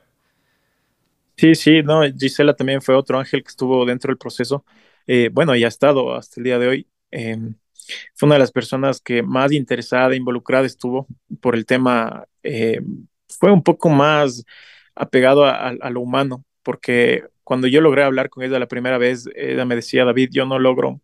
Sí, 1.40 1.55
sí, 1.55 1.83
no, 1.83 2.03
Gisela 2.18 2.55
también 2.55 2.83
fue 2.83 2.94
otro 2.94 3.18
ángel 3.18 3.42
que 3.42 3.48
estuvo 3.48 3.87
dentro 3.87 4.11
del 4.11 4.18
proceso. 4.18 4.62
Eh, 5.07 5.31
bueno, 5.33 5.57
y 5.57 5.64
ha 5.64 5.68
estado 5.68 6.14
hasta 6.14 6.38
el 6.38 6.44
día 6.44 6.59
de 6.59 6.68
hoy. 6.68 6.88
Em, 7.11 7.55
fue 8.14 8.26
una 8.26 8.35
de 8.35 8.40
las 8.40 8.53
personas 8.53 9.00
que 9.00 9.22
más 9.22 9.50
interesada, 9.53 10.14
involucrada 10.14 10.66
estuvo 10.66 11.07
por 11.40 11.55
el 11.57 11.64
tema. 11.64 12.26
Em, 12.42 13.07
fue 13.26 13.53
un 13.53 13.62
poco 13.62 13.88
más 13.88 14.44
apegado 14.94 15.46
a, 15.46 15.72
lo 15.90 16.00
humano, 16.03 16.44
porque 16.62 17.24
cuando 17.42 17.68
yo 17.68 17.81
logré 17.81 18.03
hablar 18.05 18.29
con 18.29 18.44
ella 18.44 18.59
la 18.59 18.68
primera 18.68 18.98
vez, 18.98 19.26
ella 19.35 19.64
me 19.64 19.76
decía, 19.76 20.05
David, 20.05 20.31
yo 20.33 20.44
no 20.44 20.59
logro, 20.59 21.00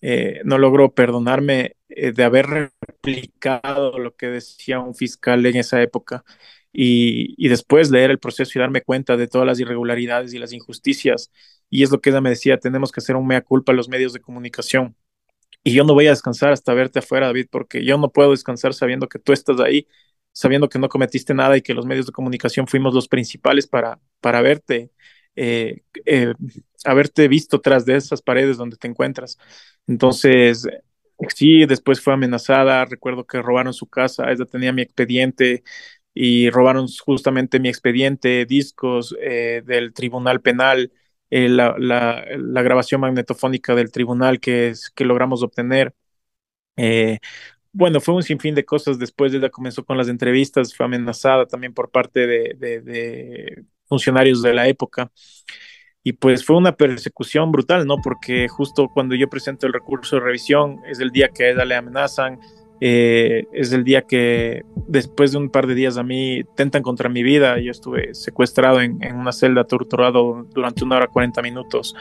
eh, 0.00 0.40
no 0.44 0.58
logro 0.58 0.94
perdonarme 0.94 1.76
eh, 1.88 2.12
de 2.12 2.24
haber 2.24 2.46
replicado 2.80 3.98
lo 3.98 4.16
que 4.16 4.26
decía 4.28 4.80
un 4.80 4.94
fiscal 4.96 5.46
en 5.46 5.56
esa 5.56 5.82
época 5.82 6.24
y, 6.72 7.48
después 7.48 7.90
leer 7.90 8.10
el 8.10 8.18
proceso 8.18 8.58
y 8.58 8.60
darme 8.60 8.82
cuenta 8.82 9.16
de 9.16 9.28
todas 9.28 9.46
las 9.46 9.60
irregularidades 9.60 10.32
y 10.34 10.38
las 10.38 10.52
injusticias. 10.52 11.30
Y 11.68 11.82
es 11.82 11.90
lo 11.90 12.00
que 12.00 12.10
ella 12.10 12.20
me 12.20 12.30
decía, 12.30 12.58
tenemos 12.58 12.92
que 12.92 13.00
hacer 13.00 13.16
un 13.16 13.26
mea 13.26 13.42
culpa 13.42 13.72
a 13.72 13.74
los 13.74 13.88
medios 13.88 14.12
de 14.12 14.20
comunicación. 14.20 14.96
Y 15.64 15.74
yo 15.74 15.84
no 15.84 15.94
voy 15.94 16.06
a 16.06 16.10
descansar 16.10 16.52
hasta 16.52 16.74
verte 16.74 16.98
afuera, 17.00 17.26
David, 17.26 17.46
porque 17.50 17.84
yo 17.84 17.98
no 17.98 18.10
puedo 18.10 18.32
descansar 18.32 18.74
sabiendo 18.74 19.08
que 19.08 19.18
tú 19.18 19.32
estás 19.32 19.60
ahí, 19.60 19.86
sabiendo 20.32 20.68
que 20.68 20.78
no 20.78 20.88
cometiste 20.88 21.34
nada 21.34 21.56
y 21.56 21.62
que 21.62 21.74
los 21.74 21.86
medios 21.86 22.06
de 22.06 22.12
comunicación 22.12 22.66
fuimos 22.66 22.94
los 22.94 23.08
principales 23.08 23.66
para, 23.66 24.00
para 24.20 24.42
verte, 24.42 24.90
eh, 25.36 25.82
eh, 26.04 26.34
haberte 26.84 27.28
visto 27.28 27.60
tras 27.60 27.84
de 27.86 27.96
esas 27.96 28.22
paredes 28.22 28.56
donde 28.56 28.76
te 28.76 28.88
encuentras. 28.88 29.38
Entonces, 29.86 30.66
sí, 31.34 31.66
después 31.66 32.00
fue 32.00 32.14
amenazada, 32.14 32.84
recuerdo 32.84 33.26
que 33.26 33.42
robaron 33.42 33.72
su 33.72 33.86
casa, 33.86 34.30
ella 34.30 34.44
tenía 34.46 34.72
mi 34.72 34.82
expediente, 34.82 35.62
y 36.14 36.50
robaron 36.50 36.86
justamente 36.88 37.60
mi 37.60 37.68
expediente, 37.68 38.44
discos 38.46 39.16
eh, 39.20 39.62
del 39.64 39.92
Tribunal 39.94 40.40
Penal, 40.40 40.92
eh, 41.30 41.48
la, 41.48 41.74
la, 41.78 42.62
grabación 42.62 43.00
magnetofónica 43.00 43.74
del 43.74 43.90
tribunal 43.90 44.40
que, 44.40 44.68
es, 44.68 44.90
que 44.90 45.04
logramos 45.04 45.42
obtener. 45.42 45.94
Eh, 46.76 47.18
bueno, 47.72 48.00
fue 48.00 48.14
un 48.14 48.22
sinfín 48.22 48.54
de 48.54 48.64
cosas. 48.64 48.98
Después 48.98 49.32
ella 49.34 49.50
comenzó 49.50 49.84
con 49.84 49.96
las 49.96 50.08
entrevistas, 50.08 50.74
fue 50.76 50.86
amenazada 50.86 51.46
también 51.46 51.74
por 51.74 51.90
parte 51.90 52.26
de, 52.26 52.54
de 52.58 53.64
funcionarios 53.86 54.42
de 54.42 54.54
la 54.54 54.68
época. 54.68 55.10
Y 56.04 56.14
pues 56.14 56.44
fue 56.44 56.56
una 56.56 56.76
persecución 56.76 57.52
brutal, 57.52 57.86
¿no? 57.86 57.98
Porque 58.02 58.48
justo 58.48 58.88
cuando 58.92 59.14
yo 59.14 59.28
presento 59.28 59.66
el 59.66 59.72
recurso 59.72 60.16
de 60.16 60.22
revisión 60.22 60.80
es 60.88 60.98
el 61.00 61.10
día 61.10 61.28
que 61.28 61.44
a 61.44 61.50
ella 61.50 61.64
le 61.64 61.76
amenazan, 61.76 62.40
eh, 62.84 63.46
es 63.52 63.72
el 63.72 63.84
día 63.84 64.02
que 64.02 64.64
después 64.88 65.30
de 65.30 65.38
un 65.38 65.50
par 65.50 65.68
de 65.68 65.76
días 65.76 65.98
a 65.98 66.02
mí 66.02 66.42
tentan 66.56 66.82
contra 66.82 67.08
mi 67.08 67.22
vida. 67.22 67.60
Yo 67.60 67.70
estuve 67.70 68.12
secuestrado 68.12 68.80
en, 68.80 68.98
una 69.14 69.30
celda, 69.30 69.62
torturado 69.62 70.48
durante 70.52 70.82
una 70.82 70.96
hora 70.96 71.06
40 71.06 71.42
minutos. 71.42 71.94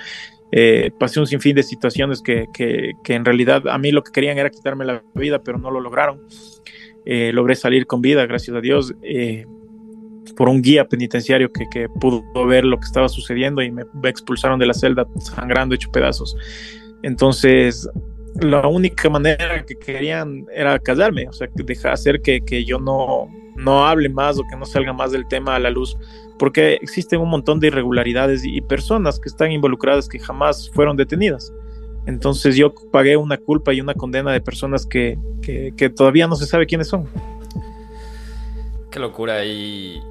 Eh, 0.52 0.90
pasé 1.00 1.20
un 1.20 1.28
sinfín 1.28 1.56
de 1.56 1.62
situaciones 1.62 2.24
que, 2.24 2.48
que, 2.52 3.14
en 3.14 3.26
realidad 3.26 3.68
a 3.68 3.78
mí 3.78 3.92
lo 3.92 4.02
que 4.02 4.12
querían 4.12 4.40
era 4.40 4.50
quitarme 4.50 4.84
la 4.84 5.04
vida, 5.14 5.44
pero 5.44 5.60
no 5.60 5.70
lo 5.70 5.82
lograron. 5.82 6.20
Eh, 7.06 7.32
logré 7.32 7.54
salir 7.54 7.86
con 7.86 8.02
vida, 8.02 8.26
gracias 8.26 8.58
a 8.58 8.60
Dios, 8.60 8.96
por 10.36 10.50
un 10.50 10.64
guía 10.64 10.88
penitenciario 10.88 11.52
que, 11.52 11.68
que, 11.70 11.90
pudo 11.90 12.24
ver 12.48 12.66
lo 12.66 12.80
que 12.80 12.86
estaba 12.86 13.08
sucediendo 13.08 13.62
y 13.62 13.70
me 13.70 13.84
expulsaron 14.06 14.58
de 14.58 14.66
la 14.66 14.74
celda 14.74 15.06
sangrando, 15.20 15.76
hecho 15.76 15.92
pedazos. 15.92 16.36
Entonces, 17.04 17.88
la 18.40 18.68
única 18.68 19.10
manera 19.10 19.66
que 19.66 19.76
querían 19.76 20.46
era 20.54 20.80
callarme, 20.80 21.28
o 21.28 21.34
sea, 21.34 21.48
dejar 21.54 21.94
hacer 21.94 22.22
que, 22.22 22.42
que, 22.42 22.64
yo 22.64 22.80
no, 22.80 23.28
no 23.56 23.86
hable 23.86 24.10
más 24.10 24.40
o 24.40 24.44
que 24.50 24.56
no 24.56 24.66
salga 24.66 24.94
más 24.94 25.12
del 25.12 25.28
tema 25.28 25.56
a 25.56 25.60
la 25.60 25.70
luz, 25.70 25.98
porque 26.40 26.76
existen 26.82 27.20
un 27.20 27.30
montón 27.30 27.60
de 27.60 27.68
irregularidades 27.68 28.44
y 28.46 28.62
personas 28.62 29.20
que 29.20 29.30
están 29.30 29.52
involucradas 29.52 30.08
que 30.08 30.20
jamás 30.20 30.70
fueron 30.74 30.98
detenidas. 30.98 31.54
Entonces 32.08 32.56
yo 32.56 32.74
pagué 32.92 33.16
una 33.16 33.38
culpa 33.38 33.74
y 33.74 33.82
una 33.82 33.94
condena 33.94 34.32
de 34.32 34.42
personas 34.42 34.86
que, 34.86 35.20
que, 35.44 35.90
todavía 35.90 36.26
no 36.26 36.36
se 36.36 36.48
sabe 36.48 36.66
quiénes 36.66 36.88
son. 36.88 37.08
Qué 38.90 39.00
locura 39.00 39.46
y 39.46 40.02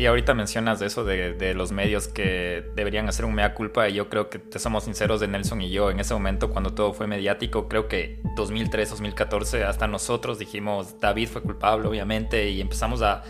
y 0.00 0.06
ahorita 0.06 0.32
mencionas 0.32 0.80
eso 0.80 1.04
de, 1.04 1.52
los 1.54 1.72
medios 1.72 2.08
que 2.08 2.64
deberían 2.74 3.06
hacer 3.10 3.26
un 3.26 3.34
mea 3.34 3.52
culpa 3.52 3.86
y 3.86 3.92
yo 3.92 4.08
creo 4.08 4.30
que 4.30 4.38
te 4.38 4.58
somos 4.58 4.84
sinceros 4.84 5.20
de 5.20 5.28
Nelson 5.28 5.60
y 5.60 5.68
yo 5.68 5.90
en 5.90 6.00
ese 6.00 6.14
momento 6.14 6.48
cuando 6.48 6.72
todo 6.72 6.94
fue 6.94 7.06
mediático, 7.06 7.68
creo 7.68 7.86
que 7.86 8.18
2003, 8.34 8.88
2014 8.88 9.64
hasta 9.64 9.86
nosotros 9.86 10.38
dijimos 10.38 10.98
David 11.00 11.28
fue 11.28 11.42
culpable 11.42 11.86
obviamente 11.86 12.48
y 12.48 12.62
empezamos 12.62 13.02
a 13.02 13.24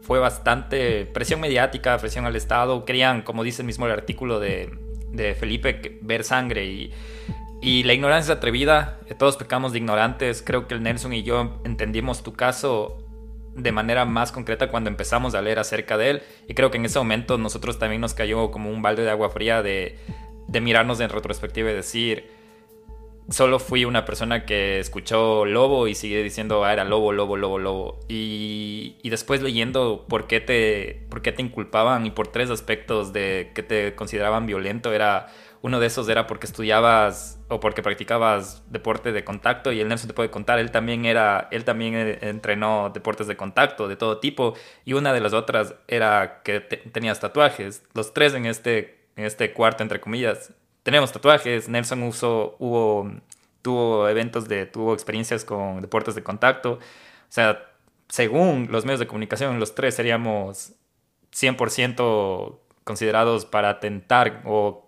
fue 0.00 0.18
bastante 0.18 1.04
presión 1.04 1.40
mediática, 1.40 1.98
presión 1.98 2.24
al 2.24 2.36
Estado, 2.36 2.86
querían 2.86 3.20
como 3.20 3.44
dice 3.44 3.60
el 3.60 3.66
mismo 3.66 3.84
el 3.84 3.92
artículo 3.92 4.40
de, 4.40 4.70
de 5.10 5.34
Felipe 5.34 5.98
ver 6.00 6.24
sangre 6.24 6.64
y 6.64 6.92
y 7.60 7.82
la 7.84 7.94
ignorancia 7.94 8.32
es 8.32 8.38
atrevida, 8.38 8.98
todos 9.18 9.38
pecamos 9.38 9.72
de 9.72 9.78
ignorantes. 9.78 10.42
Creo 10.42 10.68
que 10.68 10.74
el 10.74 10.82
Nelson 10.82 11.14
y 11.14 11.22
yo 11.22 11.62
entendimos 11.64 12.22
tu 12.22 12.34
caso 12.34 12.98
de 13.54 13.72
manera 13.72 14.04
más 14.04 14.32
concreta 14.32 14.68
cuando 14.68 14.90
empezamos 14.90 15.34
a 15.34 15.42
leer 15.42 15.58
acerca 15.58 15.96
de 15.96 16.10
él. 16.10 16.22
Y 16.48 16.54
creo 16.54 16.70
que 16.70 16.78
en 16.78 16.84
ese 16.84 16.98
momento 16.98 17.38
nosotros 17.38 17.78
también 17.78 18.00
nos 18.00 18.14
cayó 18.14 18.50
como 18.50 18.70
un 18.70 18.82
balde 18.82 19.02
de 19.02 19.10
agua 19.10 19.30
fría 19.30 19.62
de, 19.62 19.98
de 20.48 20.60
mirarnos 20.60 21.00
en 21.00 21.10
retrospectiva 21.10 21.70
y 21.70 21.74
decir, 21.74 22.30
solo 23.30 23.58
fui 23.58 23.84
una 23.84 24.04
persona 24.04 24.44
que 24.44 24.78
escuchó 24.78 25.44
lobo 25.44 25.88
y 25.88 25.94
sigue 25.94 26.22
diciendo, 26.22 26.64
ah, 26.64 26.72
era 26.72 26.84
lobo, 26.84 27.12
lobo, 27.12 27.36
lobo, 27.36 27.58
lobo. 27.58 28.00
Y, 28.08 28.96
y, 29.02 29.10
después 29.10 29.40
leyendo 29.40 30.04
por 30.08 30.26
qué, 30.26 30.40
te, 30.40 31.06
por 31.08 31.22
qué 31.22 31.32
te 31.32 31.42
inculpaban 31.42 32.06
y 32.06 32.10
por 32.10 32.28
tres 32.28 32.50
aspectos 32.50 33.12
de 33.12 33.52
que 33.54 33.62
te 33.62 33.94
consideraban 33.94 34.46
violento, 34.46 34.92
era 34.92 35.28
uno 35.64 35.80
de 35.80 35.86
esos 35.86 36.06
era 36.10 36.26
porque 36.26 36.44
estudiabas 36.44 37.40
o 37.48 37.58
porque 37.58 37.82
practicabas 37.82 38.62
deporte 38.70 39.12
de 39.12 39.24
contacto 39.24 39.72
y 39.72 39.80
el 39.80 39.88
Nelson 39.88 40.08
te 40.08 40.12
puede 40.12 40.30
contar, 40.30 40.58
él 40.58 40.70
también 40.70 41.06
era, 41.06 41.48
él 41.52 41.64
también 41.64 41.94
eh, 41.94 42.18
entrenó 42.20 42.90
deportes 42.92 43.26
de 43.28 43.38
contacto 43.38 43.88
de 43.88 43.96
todo 43.96 44.18
tipo 44.20 44.52
y 44.84 44.92
una 44.92 45.14
de 45.14 45.20
las 45.20 45.32
otras 45.32 45.74
era 45.88 46.42
que 46.44 46.60
tenías 46.60 47.18
tatuajes. 47.18 47.82
Los 47.94 48.12
tres 48.12 48.34
en 48.34 48.44
este, 48.44 49.06
en 49.16 49.24
este 49.24 49.54
cuarto, 49.54 49.82
entre 49.82 50.02
comillas, 50.02 50.52
tenemos 50.82 51.12
tatuajes. 51.12 51.66
Nelson 51.66 52.02
usó, 52.02 52.56
hubo, 52.58 53.10
tuvo 53.62 54.06
eventos 54.06 54.46
de, 54.46 54.66
tuvo 54.66 54.92
experiencias 54.92 55.46
con 55.46 55.80
deportes 55.80 56.14
de 56.14 56.22
contacto. 56.22 56.72
O 56.72 56.78
sea, 57.30 57.70
según 58.10 58.68
los 58.70 58.84
medios 58.84 59.00
de 59.00 59.06
comunicación, 59.06 59.58
los 59.58 59.74
tres 59.74 59.94
seríamos 59.94 60.74
100% 61.32 62.58
considerados 62.84 63.46
para 63.46 63.70
atentar 63.70 64.42
o 64.44 64.83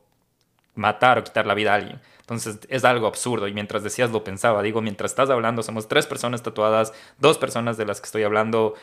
matar 0.76 1.18
o 1.18 1.24
quitar 1.24 1.46
la 1.46 1.54
vida 1.54 1.72
a 1.72 1.76
alguien. 1.76 2.00
Entonces 2.20 2.58
es 2.68 2.84
algo 2.84 3.06
absurdo. 3.06 3.48
Y 3.48 3.54
mientras 3.54 3.82
decías 3.82 4.10
lo 4.10 4.24
pensaba, 4.24 4.62
digo, 4.62 4.82
mientras 4.82 5.12
estás 5.12 5.30
hablando 5.30 5.62
somos 5.62 5.88
tres 5.88 6.06
personas 6.06 6.42
tatuadas, 6.42 6.92
dos 7.18 7.38
personas 7.38 7.76
de 7.76 7.86
las 7.86 8.00
que 8.00 8.06
estoy 8.06 8.22
hablando 8.22 8.74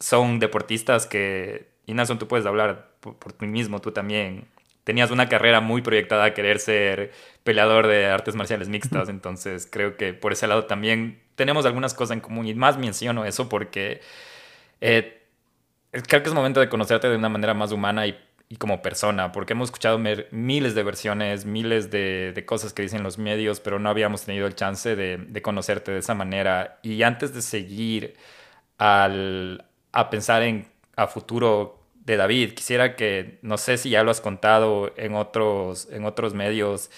son 0.00 0.38
deportistas 0.38 1.06
que, 1.06 1.68
y 1.86 1.94
Nelson, 1.94 2.18
tú 2.18 2.28
puedes 2.28 2.46
hablar 2.46 2.90
por, 3.00 3.16
por 3.16 3.32
ti 3.32 3.46
mismo, 3.46 3.80
tú 3.80 3.92
también. 3.92 4.46
Tenías 4.84 5.10
una 5.10 5.28
carrera 5.28 5.60
muy 5.60 5.82
proyectada 5.82 6.24
a 6.24 6.34
querer 6.34 6.60
ser 6.60 7.12
peleador 7.44 7.86
de 7.86 8.06
artes 8.06 8.34
marciales 8.34 8.68
mixtas, 8.70 9.10
entonces 9.10 9.68
creo 9.70 9.98
que 9.98 10.14
por 10.14 10.32
ese 10.32 10.46
lado 10.46 10.64
también 10.64 11.20
tenemos 11.34 11.66
algunas 11.66 11.92
cosas 11.92 12.14
en 12.14 12.20
común. 12.20 12.46
Y 12.46 12.54
más 12.54 12.78
menciono 12.78 13.26
eso 13.26 13.50
porque 13.50 14.00
eh, 14.80 15.22
creo 15.92 16.22
que 16.22 16.28
es 16.28 16.34
momento 16.34 16.60
de 16.60 16.68
conocerte 16.68 17.08
de 17.08 17.16
una 17.16 17.28
manera 17.28 17.54
más 17.54 17.72
humana 17.72 18.06
y 18.06 18.18
y 18.50 18.56
como 18.56 18.80
persona, 18.80 19.30
porque 19.32 19.52
hemos 19.52 19.68
escuchado 19.68 19.98
miles 19.98 20.74
de 20.74 20.82
versiones, 20.82 21.44
miles 21.44 21.90
de, 21.90 22.42
cosas 22.46 22.72
que 22.72 22.82
dicen 22.82 23.02
los 23.02 23.18
medios, 23.18 23.60
pero 23.60 23.78
no 23.78 23.90
habíamos 23.90 24.24
tenido 24.24 24.46
el 24.46 24.54
chance 24.54 24.96
de, 24.96 25.42
conocerte 25.42 25.92
de 25.92 25.98
esa 25.98 26.14
manera. 26.14 26.78
Y 26.82 27.02
antes 27.02 27.34
de 27.34 27.42
seguir 27.42 28.16
al, 28.78 29.66
a 29.92 30.10
pensar 30.10 30.42
en 30.42 30.66
a 30.96 31.06
futuro 31.08 31.78
de 31.94 32.16
David, 32.16 32.54
quisiera 32.54 32.96
que, 32.96 33.38
no 33.42 33.58
sé 33.58 33.76
si 33.76 33.90
ya 33.90 34.02
lo 34.02 34.10
has 34.10 34.20
contado 34.22 34.92
en 34.96 35.14
otros, 35.14 35.88
en 35.92 36.04
otros 36.06 36.34
medios, 36.34 36.90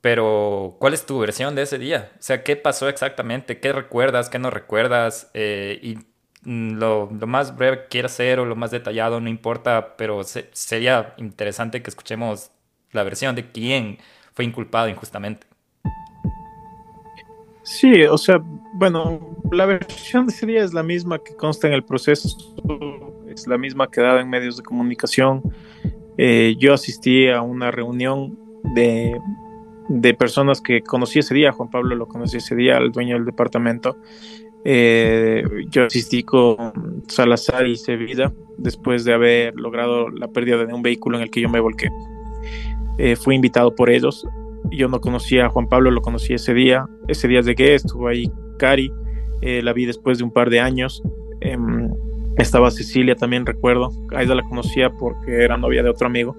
pero 0.00 0.76
¿cuál 0.80 0.94
es 0.94 1.06
tu 1.06 1.18
versión 1.20 1.54
de 1.54 1.62
ese 1.62 1.78
día? 1.78 2.10
O 2.18 2.22
sea, 2.22 2.42
¿qué 2.42 2.56
pasó 2.56 2.88
exactamente? 2.88 3.60
¿Qué 3.60 3.72
recuerdas? 3.72 4.28
¿Qué 4.30 4.38
no 4.38 4.50
recuerdas? 4.50 5.30
Eh, 5.34 5.98
Mm, 6.42 6.78
lo, 6.78 7.08
más 7.26 7.56
breve 7.56 7.82
que 7.82 7.88
quieras 7.88 8.12
ser 8.12 8.40
o 8.40 8.46
lo 8.46 8.56
más 8.56 8.70
detallado, 8.70 9.20
no 9.20 9.28
importa, 9.28 9.96
pero 9.96 10.22
sería 10.24 11.14
interesante 11.18 11.82
que 11.82 11.90
escuchemos 11.90 12.50
la 12.92 13.02
versión 13.02 13.34
de 13.36 13.50
quién 13.50 13.98
fue 14.32 14.44
inculpado 14.44 14.88
injustamente. 14.88 15.46
Sí, 17.62 18.02
o 18.04 18.16
sea, 18.16 18.40
bueno, 18.74 19.36
la 19.52 19.66
versión 19.66 20.26
de 20.26 20.32
ese 20.32 20.46
día 20.46 20.64
es 20.64 20.72
la 20.72 20.82
misma 20.82 21.18
que 21.18 21.36
consta 21.36 21.68
en 21.68 21.74
el 21.74 21.84
proceso. 21.84 22.28
es 23.28 23.46
la 23.46 23.58
misma 23.58 23.90
que 23.90 24.00
daba 24.00 24.20
en 24.20 24.28
medios 24.28 24.56
de 24.56 24.62
comunicación. 24.62 25.42
Eh, 26.16 26.56
yo 26.58 26.74
asistí 26.74 27.28
a 27.28 27.42
una 27.42 27.70
reunión 27.70 28.38
de, 28.74 29.20
de, 29.88 30.14
personas 30.14 30.60
que 30.60 30.82
conocí 30.82 31.20
ese 31.20 31.34
día, 31.34 31.52
Juan 31.52 31.70
Pablo 31.70 31.94
lo 31.94 32.08
conocí 32.08 32.38
ese 32.38 32.56
día, 32.56 32.78
el 32.78 32.92
dueño 32.92 33.14
del 33.14 33.24
departamento. 33.24 33.96
Eh, 34.64 35.42
yo 35.70 35.84
asistí 35.84 36.22
con 36.22 37.02
Salazar 37.08 37.66
y 37.66 37.76
Sevilla 37.76 38.30
después 38.58 39.04
de 39.04 39.14
haber 39.14 39.54
logrado 39.54 40.10
la 40.10 40.28
pérdida 40.28 40.64
de 40.64 40.74
un 40.74 40.82
vehículo 40.82 41.16
en 41.16 41.22
el 41.22 41.30
que 41.30 41.40
yo 41.40 41.48
me 41.48 41.60
volqué. 41.60 41.88
Eh, 42.98 43.16
fui 43.16 43.34
invitado 43.34 43.74
por 43.74 43.90
ellos. 43.90 44.26
Yo 44.70 44.88
no 44.88 45.00
conocía 45.00 45.46
a 45.46 45.48
Juan 45.48 45.68
Pablo, 45.68 45.90
lo 45.90 46.02
conocí 46.02 46.34
ese 46.34 46.52
día. 46.52 46.86
Ese 47.08 47.28
día 47.28 47.40
llegué, 47.40 47.74
estuvo 47.74 48.08
ahí 48.08 48.30
Cari, 48.58 48.92
eh, 49.40 49.62
la 49.62 49.72
vi 49.72 49.86
después 49.86 50.18
de 50.18 50.24
un 50.24 50.30
par 50.30 50.50
de 50.50 50.60
años. 50.60 51.02
Em, 51.40 51.88
estaba 52.36 52.70
Cecilia 52.70 53.16
también, 53.16 53.46
recuerdo. 53.46 53.90
A 54.14 54.22
ella 54.22 54.34
la 54.34 54.42
conocía 54.42 54.90
porque 54.90 55.42
era 55.42 55.56
novia 55.56 55.82
de 55.82 55.90
otro 55.90 56.06
amigo. 56.06 56.36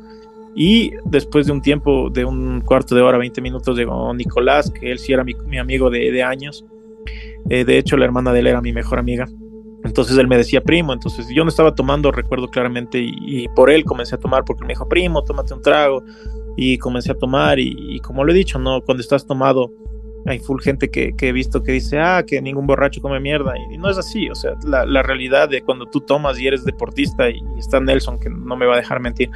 Y 0.54 0.92
después 1.06 1.48
de 1.48 1.54
un 1.54 1.62
tiempo, 1.62 2.10
de 2.10 2.26
un 2.26 2.62
cuarto 2.62 2.94
de 2.94 3.02
hora, 3.02 3.18
20 3.18 3.42
minutos, 3.42 3.76
llegó 3.78 4.14
Nicolás, 4.14 4.70
que 4.70 4.92
él 4.92 5.00
sí 5.00 5.14
era 5.14 5.24
mi, 5.24 5.58
amigo 5.58 5.90
de, 5.90 6.12
de 6.12 6.24
años. 6.24 6.66
Eh, 7.49 7.65
de 7.65 7.77
hecho, 7.77 7.97
la 7.97 8.06
hermana 8.06 8.34
de 8.34 8.39
él 8.39 8.47
era 8.47 8.62
mi 8.62 8.73
mejor 8.73 8.99
amiga. 8.99 9.27
Entonces 9.84 10.17
él 10.17 10.27
me 10.27 10.38
decía 10.38 10.62
primo, 10.62 10.93
entonces 10.93 11.27
yo 11.34 11.43
no 11.43 11.49
estaba 11.49 11.73
tomando, 11.73 12.12
recuerdo 12.12 12.47
claramente, 12.47 12.99
y, 13.01 13.47
por 13.56 13.71
él 13.71 13.84
comencé 13.84 14.15
a 14.15 14.19
tomar 14.19 14.45
porque 14.45 14.63
me 14.63 14.73
dijo 14.73 14.88
primo, 14.88 15.23
tómate 15.23 15.54
un 15.54 15.62
trago, 15.62 16.04
y 16.56 16.77
comencé 16.77 17.12
a 17.12 17.15
tomar, 17.15 17.60
y, 17.60 17.99
como 18.01 18.23
lo 18.23 18.32
he 18.32 18.36
dicho, 18.36 18.60
no, 18.60 18.82
cuando 18.82 19.01
estás 19.01 19.25
tomado 19.25 19.71
hay 20.27 20.38
full 20.38 20.62
gente 20.62 20.91
que, 20.91 21.15
he 21.19 21.32
visto 21.32 21.63
que 21.63 21.71
dice, 21.71 21.97
ah, 21.97 22.23
que 22.23 22.39
ningún 22.43 22.67
borracho 22.67 23.01
come 23.01 23.19
mierda, 23.19 23.54
y, 23.71 23.77
no 23.80 23.89
es 23.89 23.97
así, 23.97 24.30
o 24.30 24.36
sea, 24.36 24.54
la, 24.63 25.01
realidad 25.01 25.49
de 25.49 25.63
cuando 25.63 25.88
tú 25.88 25.99
tomas 26.01 26.39
y 26.39 26.45
eres 26.45 26.63
deportista, 26.63 27.27
y, 27.32 27.41
está 27.58 27.80
Nelson, 27.80 28.19
que 28.19 28.30
no 28.30 28.56
me 28.56 28.67
va 28.67 28.75
a 28.75 28.77
dejar 28.77 28.99
mentir, 28.99 29.32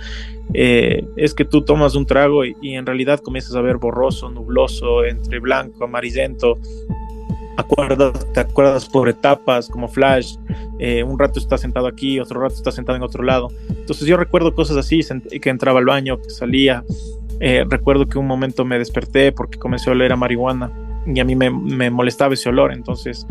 eh, 0.54 1.04
es 1.16 1.34
que 1.34 1.44
tú 1.44 1.64
tomas 1.64 1.96
un 1.96 2.06
trago 2.06 2.46
y, 2.46 2.56
en 2.62 2.86
realidad 2.86 3.20
comienzas 3.20 3.56
a 3.56 3.62
ver 3.62 3.78
borroso, 3.78 4.30
nubloso, 4.30 5.04
entre 5.04 5.40
blanco, 5.40 5.86
amarillento, 5.86 6.60
acuerdas, 7.62 8.32
te 8.34 8.40
acuerdas 8.40 8.88
por 8.88 9.10
etapas 9.10 9.70
como 9.70 9.88
Flash, 9.88 10.36
eh, 10.80 11.04
un 11.04 11.18
rato 11.18 11.40
está 11.40 11.58
sentado 11.58 11.88
aquí, 11.88 12.20
otro 12.20 12.42
rato 12.42 12.56
está 12.56 12.72
sentado 12.72 12.96
en 12.98 13.04
otro 13.04 13.24
lado. 13.24 13.50
Entonces 13.70 14.08
yo 14.08 14.18
recuerdo 14.18 14.54
cosas 14.54 14.78
así, 14.78 15.02
que 15.42 15.50
entraba 15.50 15.80
al 15.80 15.86
baño, 15.86 16.22
que 16.22 16.30
salía. 16.30 16.84
Eh, 17.40 17.66
recuerdo 17.70 18.08
que 18.08 18.18
un 18.18 18.28
momento 18.28 18.64
me 18.64 18.78
desperté 18.78 19.32
porque 19.32 19.60
comencé 19.60 19.90
a 19.90 19.94
oler 19.94 20.12
a 20.12 20.16
marihuana 20.16 20.72
y 21.06 21.20
a 21.20 21.26
mí 21.26 21.36
me, 21.36 21.50
molestaba 21.90 22.34
ese 22.34 22.50
olor, 22.50 22.72
entonces 22.72 23.28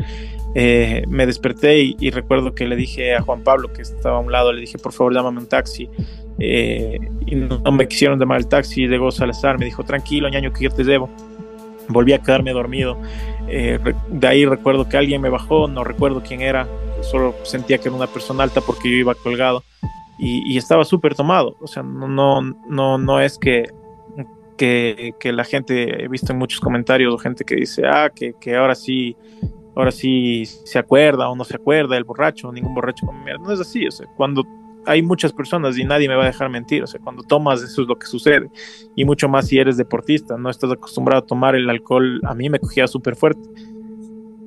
eh, 0.54 1.02
me 1.08 1.26
desperté 1.26 1.94
y, 1.98 2.10
recuerdo 2.10 2.54
que 2.54 2.68
le 2.68 2.76
dije 2.76 3.16
a 3.16 3.22
Juan 3.22 3.42
Pablo 3.42 3.72
que 3.72 3.82
estaba 3.82 4.18
a 4.18 4.20
un 4.20 4.30
lado, 4.30 4.52
le 4.52 4.60
dije 4.60 4.78
por 4.78 4.92
favor 4.92 5.14
llámame 5.14 5.40
un 5.40 5.48
taxi 5.48 5.88
y 6.38 7.34
no, 7.34 7.60
me 7.72 7.88
quisieron 7.88 8.20
llamar 8.20 8.38
el 8.38 8.46
taxi, 8.46 8.86
llegó 8.86 9.10
Salazar, 9.10 9.58
me 9.58 9.64
dijo 9.64 9.82
tranquilo 9.82 10.28
ñaño 10.28 10.52
que 10.52 10.64
yo 10.64 10.70
te 10.70 10.84
debo 10.84 11.08
volví 11.88 12.12
a 12.12 12.18
quedarme 12.18 12.52
dormido. 12.52 12.98
Eh, 13.48 13.78
de 14.08 14.26
ahí 14.26 14.46
recuerdo 14.46 14.88
que 14.88 14.96
alguien 14.96 15.20
me 15.20 15.28
bajó, 15.28 15.68
no 15.68 15.84
recuerdo 15.84 16.22
quién 16.22 16.40
era, 16.40 16.66
solo 17.02 17.34
sentía 17.42 17.78
que 17.78 17.88
era 17.88 17.96
una 17.96 18.06
persona 18.06 18.44
alta 18.44 18.60
porque 18.60 18.90
yo 18.90 18.96
iba 18.96 19.14
colgado 19.14 19.62
y, 20.18 20.56
estaba 20.56 20.84
súper 20.84 21.14
tomado. 21.14 21.56
O 21.60 21.66
sea, 21.66 21.82
no, 21.82 22.08
no, 22.08 22.40
no, 22.68 22.98
no 22.98 23.20
es 23.20 23.38
que, 23.38 23.72
que, 24.56 25.32
la 25.32 25.44
gente, 25.44 26.04
he 26.04 26.08
visto 26.08 26.32
en 26.32 26.38
muchos 26.38 26.60
comentarios 26.60 27.20
gente 27.20 27.44
que 27.44 27.56
dice, 27.56 27.82
ah, 27.86 28.10
que, 28.14 28.34
que 28.40 28.56
ahora 28.56 28.74
sí, 28.74 29.16
ahora 29.74 29.90
sí 29.90 30.44
se 30.46 30.78
acuerda 30.78 31.28
o 31.28 31.36
no 31.36 31.44
se 31.44 31.56
acuerda 31.56 31.96
el 31.96 32.04
borracho, 32.04 32.52
ningún 32.52 32.74
borracho. 32.74 33.06
No 33.40 33.52
es 33.52 33.60
así, 33.60 33.86
o 33.86 33.90
sea, 33.90 34.06
cuando 34.16 34.44
hay 34.86 35.02
muchas 35.02 35.32
personas 35.32 35.78
y 35.78 35.84
nadie 35.84 36.08
me 36.08 36.14
va 36.14 36.24
a 36.24 36.26
dejar 36.26 36.50
mentir. 36.50 36.82
O 36.82 36.86
sea, 36.86 37.00
cuando 37.00 37.22
tomas, 37.22 37.62
eso 37.62 37.82
es 37.82 37.88
lo 37.88 37.96
que 37.96 38.06
sucede. 38.06 38.50
Y 38.94 39.04
mucho 39.04 39.28
más 39.28 39.48
si 39.48 39.58
eres 39.58 39.76
deportista, 39.76 40.36
no 40.36 40.50
estás 40.50 40.70
acostumbrado 40.72 41.22
a 41.22 41.26
tomar 41.26 41.54
el 41.54 41.68
alcohol. 41.68 42.20
A 42.24 42.34
mí 42.34 42.48
me 42.48 42.58
cogía 42.58 42.86
súper 42.86 43.16
fuerte. 43.16 43.48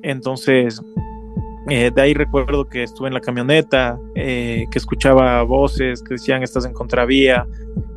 Entonces, 0.02 0.80
eh, 1.70 1.90
de 1.94 2.00
ahí 2.00 2.14
recuerdo 2.14 2.66
que 2.66 2.82
estuve 2.82 3.08
en 3.08 3.14
la 3.14 3.20
camioneta, 3.20 3.98
eh, 4.14 4.64
que 4.70 4.78
escuchaba 4.78 5.42
voces 5.42 6.02
que 6.02 6.14
decían 6.14 6.42
estás 6.42 6.64
en 6.64 6.72
contravía, 6.72 7.46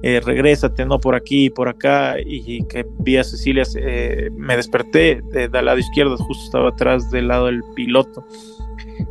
eh, 0.03 0.19
regrésate, 0.19 0.85
no 0.85 0.99
por 0.99 1.15
aquí, 1.15 1.49
por 1.49 1.69
acá, 1.69 2.15
y 2.19 2.65
que 2.65 2.85
vi 2.99 3.15
a 3.15 3.23
Cecilia, 3.23 3.63
me 4.35 4.57
desperté 4.57 5.21
del 5.31 5.65
lado 5.65 5.77
izquierdo, 5.77 6.17
justo 6.17 6.43
estaba 6.43 6.69
atrás 6.69 7.09
del 7.11 7.29
lado 7.29 7.45
del 7.45 7.63
piloto 7.75 8.25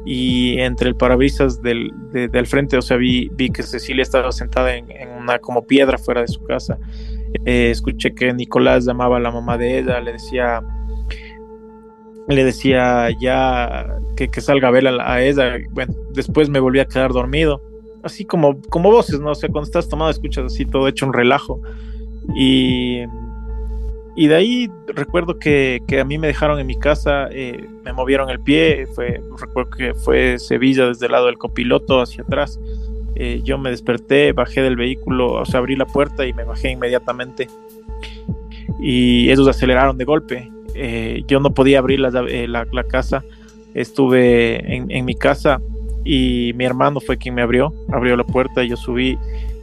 y 0.05 0.59
entre 0.59 0.89
el 0.89 0.97
parabrisas 0.97 1.63
del, 1.63 1.93
del 2.13 2.47
frente, 2.47 2.77
o 2.77 2.83
sea, 2.83 2.97
vi, 2.97 3.31
vi 3.33 3.51
que 3.51 3.63
Cecilia 3.63 4.03
estaba 4.03 4.33
sentada 4.33 4.75
en, 4.75 4.87
una 5.19 5.39
como 5.39 5.67
piedra 5.67 5.99
fuera 5.99 6.23
de 6.23 6.29
su 6.29 6.43
casa. 6.45 6.79
Eh, 7.45 7.71
escuché 7.71 8.15
que 8.15 8.33
Nicolás 8.33 8.87
llamaba 8.87 9.19
a 9.19 9.21
la 9.21 9.31
mamá 9.31 9.57
de 9.59 9.79
ella, 9.79 10.01
le 10.01 10.13
decía, 10.13 10.63
le 12.29 12.45
decía 12.45 13.09
ya 13.21 13.99
que, 14.17 14.29
que 14.29 14.41
salga 14.41 14.69
a 14.69 14.71
ver 14.71 14.87
a, 14.89 15.23
ella. 15.23 15.59
Bueno, 15.71 15.95
después 16.13 16.49
me 16.49 16.61
volví 16.61 16.81
a 16.81 16.87
quedar 16.87 17.13
dormido, 17.13 17.63
así 18.03 18.25
como, 18.25 18.61
como 18.63 18.91
voces, 18.91 19.21
¿no? 19.21 19.31
O 19.31 19.35
sea, 19.35 19.49
cuando 19.51 19.67
estás 19.67 19.89
tomado 19.89 20.11
escuchas 20.11 20.47
así 20.47 20.65
todo 20.65 20.89
hecho 20.89 21.07
un 21.07 21.13
relajo. 21.13 21.61
Y 22.37 23.05
y 24.17 24.27
de 24.27 24.35
ahí 24.35 24.71
recuerdo 24.89 25.39
que, 25.39 25.83
a 26.01 26.05
mí 26.05 26.19
me 26.19 26.27
dejaron 26.27 26.59
en 26.59 26.67
mi 26.67 26.79
casa, 26.79 27.29
eh, 27.31 27.65
me 27.85 27.93
movieron 27.93 28.29
el 28.31 28.41
pie, 28.41 28.87
fue, 28.87 29.21
recuerdo 29.39 29.71
que 29.71 29.95
fue 29.95 30.39
Sevilla 30.39 30.87
desde 30.87 31.07
el 31.07 31.13
lado 31.13 31.27
del 31.27 31.39
copiloto 31.39 32.01
hacia 32.01 32.25
atrás. 32.25 32.59
Eh, 33.15 33.41
yo 33.45 33.59
me 33.59 33.71
desperté, 33.71 34.33
bajé 34.33 34.63
del 34.63 34.77
vehículo, 34.77 35.33
o 35.33 35.45
sea, 35.45 35.59
abrí 35.59 35.77
la 35.77 35.87
puerta 35.87 36.27
y 36.27 36.33
me 36.33 36.45
bajé 36.45 36.71
inmediatamente. 36.71 37.49
Y 38.81 39.31
ellos 39.31 39.47
aceleraron 39.47 39.97
de 39.97 40.05
golpe. 40.05 40.51
Eh, 40.75 41.23
yo 41.27 41.41
no 41.41 41.53
podía 41.53 41.79
abrir 41.79 42.01
la, 42.01 42.11
la, 42.11 42.85
casa, 42.85 43.25
estuve 43.75 44.75
en, 44.75 44.91
en 44.91 45.05
mi 45.05 45.15
casa 45.15 45.61
y 46.05 46.53
mi 46.55 46.65
hermano 46.65 47.01
fue 47.01 47.19
quien 47.19 47.35
me 47.35 47.43
abrió, 47.43 47.73
abrió 47.93 48.17
la 48.17 48.25
puerta 48.25 48.65
y 48.65 48.69
yo 48.69 48.77
subí 48.77 49.19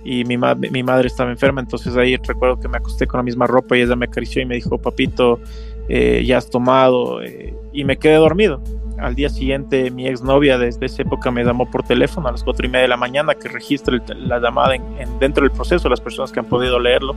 y 0.08 0.24
mi, 0.24 0.38
mi 0.38 0.84
madre 0.84 1.08
estaba 1.08 1.30
enferma, 1.30 1.60
entonces 1.60 1.98
ahí 1.98 2.16
recuerdo 2.16 2.58
que 2.62 2.70
me 2.70 2.78
acosté 2.78 3.06
con 3.06 3.18
la 3.18 3.24
misma 3.24 3.46
ropa 3.46 3.76
y 3.76 3.82
ella 3.82 3.98
me 3.98 4.06
acarició 4.06 4.42
y 4.42 4.46
me 4.46 4.56
dijo, 4.56 4.78
papito, 4.78 5.42
eh, 5.90 6.24
ya 6.26 6.38
has 6.38 6.50
tomado, 6.50 7.22
eh", 7.22 7.54
y 7.74 7.84
me 7.84 7.98
quedé 7.98 8.16
dormido. 8.16 8.62
Al 9.00 9.16
día 9.16 9.28
siguiente 9.28 9.92
mi 9.92 10.08
exnovia 10.08 10.58
desde 10.58 10.86
esa 10.86 11.02
época 11.02 11.30
me 11.30 11.44
llamó 11.44 11.70
por 11.70 11.84
teléfono 11.84 12.30
a 12.30 12.32
las 12.32 12.42
cuatro 12.42 12.66
y 12.66 12.70
media 12.70 12.84
de 12.84 12.88
la 12.88 12.96
mañana 12.96 13.36
que 13.36 13.50
registre 13.50 14.00
la 14.16 14.40
llamada 14.40 14.76
en, 14.76 15.20
dentro 15.20 15.44
del 15.44 15.52
proceso, 15.52 15.90
las 15.90 16.00
personas 16.00 16.32
que 16.32 16.40
han 16.40 16.46
podido 16.46 16.80
leerlo 16.80 17.14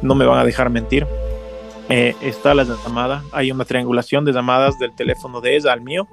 no 0.00 0.14
me 0.14 0.24
van 0.24 0.38
a 0.38 0.44
dejar 0.44 0.70
mentir. 0.70 1.06
Eh, 1.90 2.14
está 2.22 2.54
la 2.54 2.64
llamada, 2.64 3.22
hay 3.32 3.52
una 3.52 3.66
triangulación 3.66 4.24
de 4.24 4.32
llamadas 4.32 4.78
del 4.78 4.92
teléfono 4.94 5.42
de 5.42 5.54
ella 5.56 5.74
al 5.74 5.82
mío, 5.82 6.08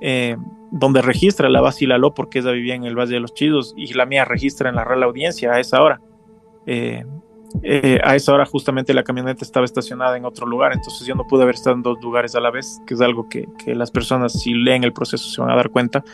eh, 0.00 0.36
donde 0.70 1.02
registra 1.02 1.48
la 1.48 1.60
Basilalo 1.60 2.14
porque 2.14 2.38
ella 2.38 2.52
vivía 2.52 2.74
en 2.74 2.84
el 2.84 2.96
Valle 2.96 3.14
de 3.14 3.20
los 3.20 3.34
Chidos 3.34 3.74
y 3.76 3.92
la 3.92 4.06
mía 4.06 4.24
registra 4.24 4.68
en 4.68 4.76
la 4.76 4.84
Real 4.84 5.02
Audiencia 5.02 5.52
a 5.52 5.60
esa 5.60 5.82
hora. 5.82 6.00
Eh, 6.66 7.04
eh, 7.64 7.98
a 8.04 8.14
esa 8.14 8.32
hora 8.32 8.46
justamente 8.46 8.94
la 8.94 9.02
camioneta 9.02 9.44
estaba 9.44 9.64
estacionada 9.64 10.16
en 10.16 10.24
otro 10.24 10.46
lugar, 10.46 10.72
entonces 10.72 11.04
yo 11.04 11.16
no 11.16 11.26
pude 11.26 11.42
haber 11.42 11.56
estado 11.56 11.74
en 11.74 11.82
dos 11.82 12.00
lugares 12.00 12.36
a 12.36 12.40
la 12.40 12.52
vez, 12.52 12.80
que 12.86 12.94
es 12.94 13.00
algo 13.00 13.28
que, 13.28 13.48
las 13.66 13.90
personas 13.90 14.40
si 14.40 14.54
leen 14.54 14.84
el 14.84 14.92
proceso 14.92 15.28
se 15.28 15.40
van 15.40 15.50
a 15.50 15.56
dar 15.56 15.70
cuenta. 15.70 16.04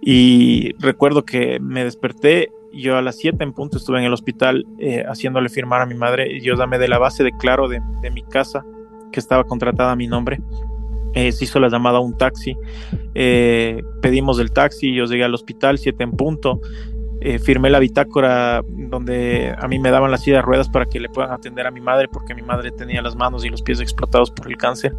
Y 0.00 0.72
recuerdo 0.78 1.26
que 1.26 1.60
me 1.60 1.84
desperté, 1.84 2.50
yo 2.72 2.96
a 2.96 3.02
las 3.02 3.16
7 3.18 3.44
en 3.44 3.52
punto 3.52 3.76
estuve 3.76 3.98
en 3.98 4.04
el 4.04 4.12
hospital 4.14 4.64
haciéndole 5.06 5.50
firmar 5.50 5.82
a 5.82 5.86
mi 5.86 5.94
madre, 5.94 6.32
y 6.32 6.40
yo 6.40 6.56
dame 6.56 6.78
de 6.78 6.88
la 6.88 6.98
base 6.98 7.22
de 7.24 7.32
claro 7.32 7.68
de, 7.68 7.82
de 8.00 8.10
mi 8.10 8.22
casa 8.22 8.64
que 9.12 9.20
estaba 9.20 9.44
contratada 9.44 9.92
a 9.92 9.96
mi 9.96 10.06
nombre 10.06 10.40
eh, 11.14 11.32
se 11.32 11.44
hizo 11.44 11.60
la 11.60 11.68
llamada 11.68 11.98
a 11.98 12.00
un 12.00 12.16
taxi, 12.16 12.56
eh, 13.14 13.82
pedimos 14.00 14.38
el 14.38 14.50
taxi, 14.52 14.94
yo 14.94 15.04
llegué 15.06 15.24
al 15.24 15.34
hospital, 15.34 15.78
7 15.78 16.02
en 16.04 16.12
punto, 16.12 16.60
eh, 17.20 17.40
firmé 17.40 17.68
la 17.68 17.80
bitácora 17.80 18.62
donde 18.64 19.52
a 19.58 19.66
mí 19.66 19.80
me 19.80 19.90
daban 19.90 20.12
las 20.12 20.22
silla 20.22 20.36
de 20.36 20.42
ruedas 20.42 20.68
para 20.68 20.86
que 20.86 21.00
le 21.00 21.08
puedan 21.08 21.32
atender 21.32 21.66
a 21.66 21.72
mi 21.72 21.80
madre 21.80 22.06
porque 22.06 22.32
mi 22.32 22.42
madre 22.42 22.70
tenía 22.70 23.02
las 23.02 23.16
manos 23.16 23.44
y 23.44 23.48
los 23.48 23.60
pies 23.60 23.80
explotados 23.80 24.30
por 24.30 24.46
el 24.46 24.56
cáncer. 24.56 24.94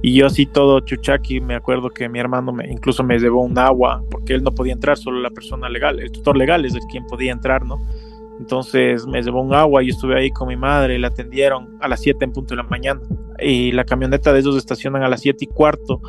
Y 0.00 0.14
yo 0.14 0.26
así 0.26 0.46
todo 0.46 0.80
chuchaki, 0.80 1.40
me 1.40 1.54
acuerdo 1.54 1.90
que 1.90 2.08
mi 2.08 2.20
hermano 2.20 2.52
me, 2.52 2.66
incluso 2.70 3.02
me 3.02 3.18
llevó 3.18 3.42
un 3.42 3.58
agua 3.58 4.02
porque 4.10 4.32
él 4.32 4.42
no 4.42 4.52
podía 4.52 4.72
entrar, 4.72 4.96
solo 4.96 5.20
la 5.20 5.30
persona 5.30 5.68
legal, 5.68 6.00
el 6.00 6.10
tutor 6.10 6.38
legal 6.38 6.64
es 6.64 6.74
el 6.74 6.82
quien 6.90 7.04
podía 7.06 7.32
entrar, 7.32 7.66
¿no? 7.66 7.80
Entonces 8.38 9.06
me 9.06 9.22
llevó 9.22 9.42
un 9.42 9.54
agua 9.54 9.82
y 9.82 9.88
estuve 9.88 10.18
ahí 10.18 10.30
con 10.30 10.48
mi 10.48 10.56
madre, 10.56 10.98
la 10.98 11.08
atendieron 11.08 11.76
a 11.80 11.88
las 11.88 12.00
7 12.00 12.24
en 12.24 12.32
punto 12.32 12.54
de 12.54 12.62
la 12.62 12.68
mañana. 12.68 13.00
Y 13.38 13.72
la 13.72 13.84
camioneta 13.84 14.32
de 14.32 14.40
ellos 14.40 14.56
estacionan 14.56 15.02
a 15.02 15.08
las 15.08 15.20
7 15.22 15.44
y 15.44 15.46
cuarto 15.48 16.00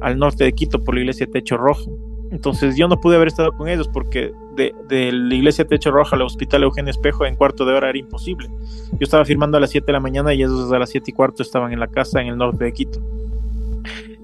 al 0.00 0.18
norte 0.18 0.44
de 0.44 0.52
Quito 0.52 0.82
por 0.82 0.94
la 0.94 1.00
iglesia 1.00 1.26
Techo 1.26 1.56
Rojo. 1.56 1.90
Entonces 2.30 2.76
yo 2.76 2.88
no 2.88 3.00
pude 3.00 3.16
haber 3.16 3.28
estado 3.28 3.52
con 3.52 3.68
ellos 3.68 3.88
porque 3.88 4.32
de, 4.54 4.74
de, 4.88 5.12
la 5.12 5.34
iglesia 5.34 5.64
Techo 5.66 5.90
Rojo 5.90 6.14
al 6.14 6.22
hospital 6.22 6.64
Eugenio 6.64 6.90
Espejo 6.90 7.24
en 7.24 7.36
cuarto 7.36 7.64
de 7.64 7.72
hora 7.74 7.88
era 7.88 7.98
imposible. 7.98 8.48
Yo 8.92 8.98
estaba 9.00 9.24
firmando 9.24 9.56
a 9.56 9.60
las 9.60 9.70
7 9.70 9.86
de 9.86 9.92
la 9.92 10.00
mañana 10.00 10.34
y 10.34 10.42
ellos 10.42 10.70
a 10.72 10.78
las 10.78 10.90
7 10.90 11.10
y 11.10 11.14
cuarto 11.14 11.42
estaban 11.42 11.72
en 11.72 11.80
la 11.80 11.88
casa 11.88 12.20
en 12.20 12.28
el 12.28 12.36
norte 12.36 12.64
de 12.64 12.72
Quito. 12.72 13.00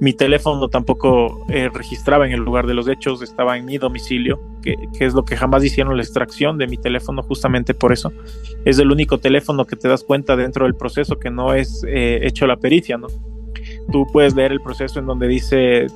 Mi 0.04 0.12
teléfono 0.12 0.68
tampoco 0.68 1.46
eh, 1.48 1.70
registraba 1.72 2.26
en 2.26 2.32
el 2.32 2.40
lugar 2.40 2.66
de 2.66 2.74
los 2.74 2.88
hechos, 2.88 3.22
estaba 3.22 3.56
en 3.56 3.64
mi 3.64 3.78
domicilio, 3.78 4.38
que, 4.62 4.76
es 5.00 5.14
lo 5.14 5.24
que 5.24 5.34
jamás 5.34 5.64
hicieron 5.64 5.96
la 5.96 6.02
extracción 6.02 6.58
de 6.58 6.66
mi 6.66 6.76
teléfono, 6.76 7.22
justamente 7.22 7.72
por 7.72 7.90
eso. 7.90 8.12
Es 8.66 8.78
el 8.78 8.92
único 8.92 9.16
teléfono 9.16 9.64
que 9.64 9.76
te 9.76 9.88
das 9.88 10.04
cuenta 10.04 10.36
dentro 10.36 10.66
del 10.66 10.74
proceso 10.74 11.18
que 11.18 11.30
no 11.30 11.54
es 11.54 11.86
eh, 11.88 12.18
hecho 12.20 12.46
la 12.46 12.58
pericia, 12.58 12.98
¿no? 12.98 13.06
Tú 13.90 14.06
puedes 14.12 14.34
leer 14.34 14.52
el 14.52 14.60
proceso 14.60 14.98
en 14.98 15.06
donde 15.06 15.26
dice 15.26 15.86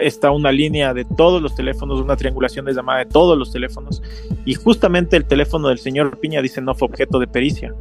está 0.00 0.30
una 0.30 0.52
línea 0.52 0.94
de 0.94 1.04
todos 1.04 1.42
los 1.42 1.56
teléfonos, 1.56 2.00
una 2.00 2.16
triangulación 2.16 2.66
de 2.66 2.72
llamada 2.72 3.00
de 3.00 3.06
todos 3.06 3.36
los 3.36 3.50
teléfonos, 3.50 4.00
y 4.44 4.54
justamente 4.54 5.16
el 5.16 5.24
teléfono 5.24 5.70
del 5.70 5.78
señor 5.78 6.20
Piña 6.20 6.40
dice 6.40 6.60
no 6.60 6.76
fue 6.76 6.86
objeto 6.86 7.18
de 7.18 7.26
pericia. 7.26 7.74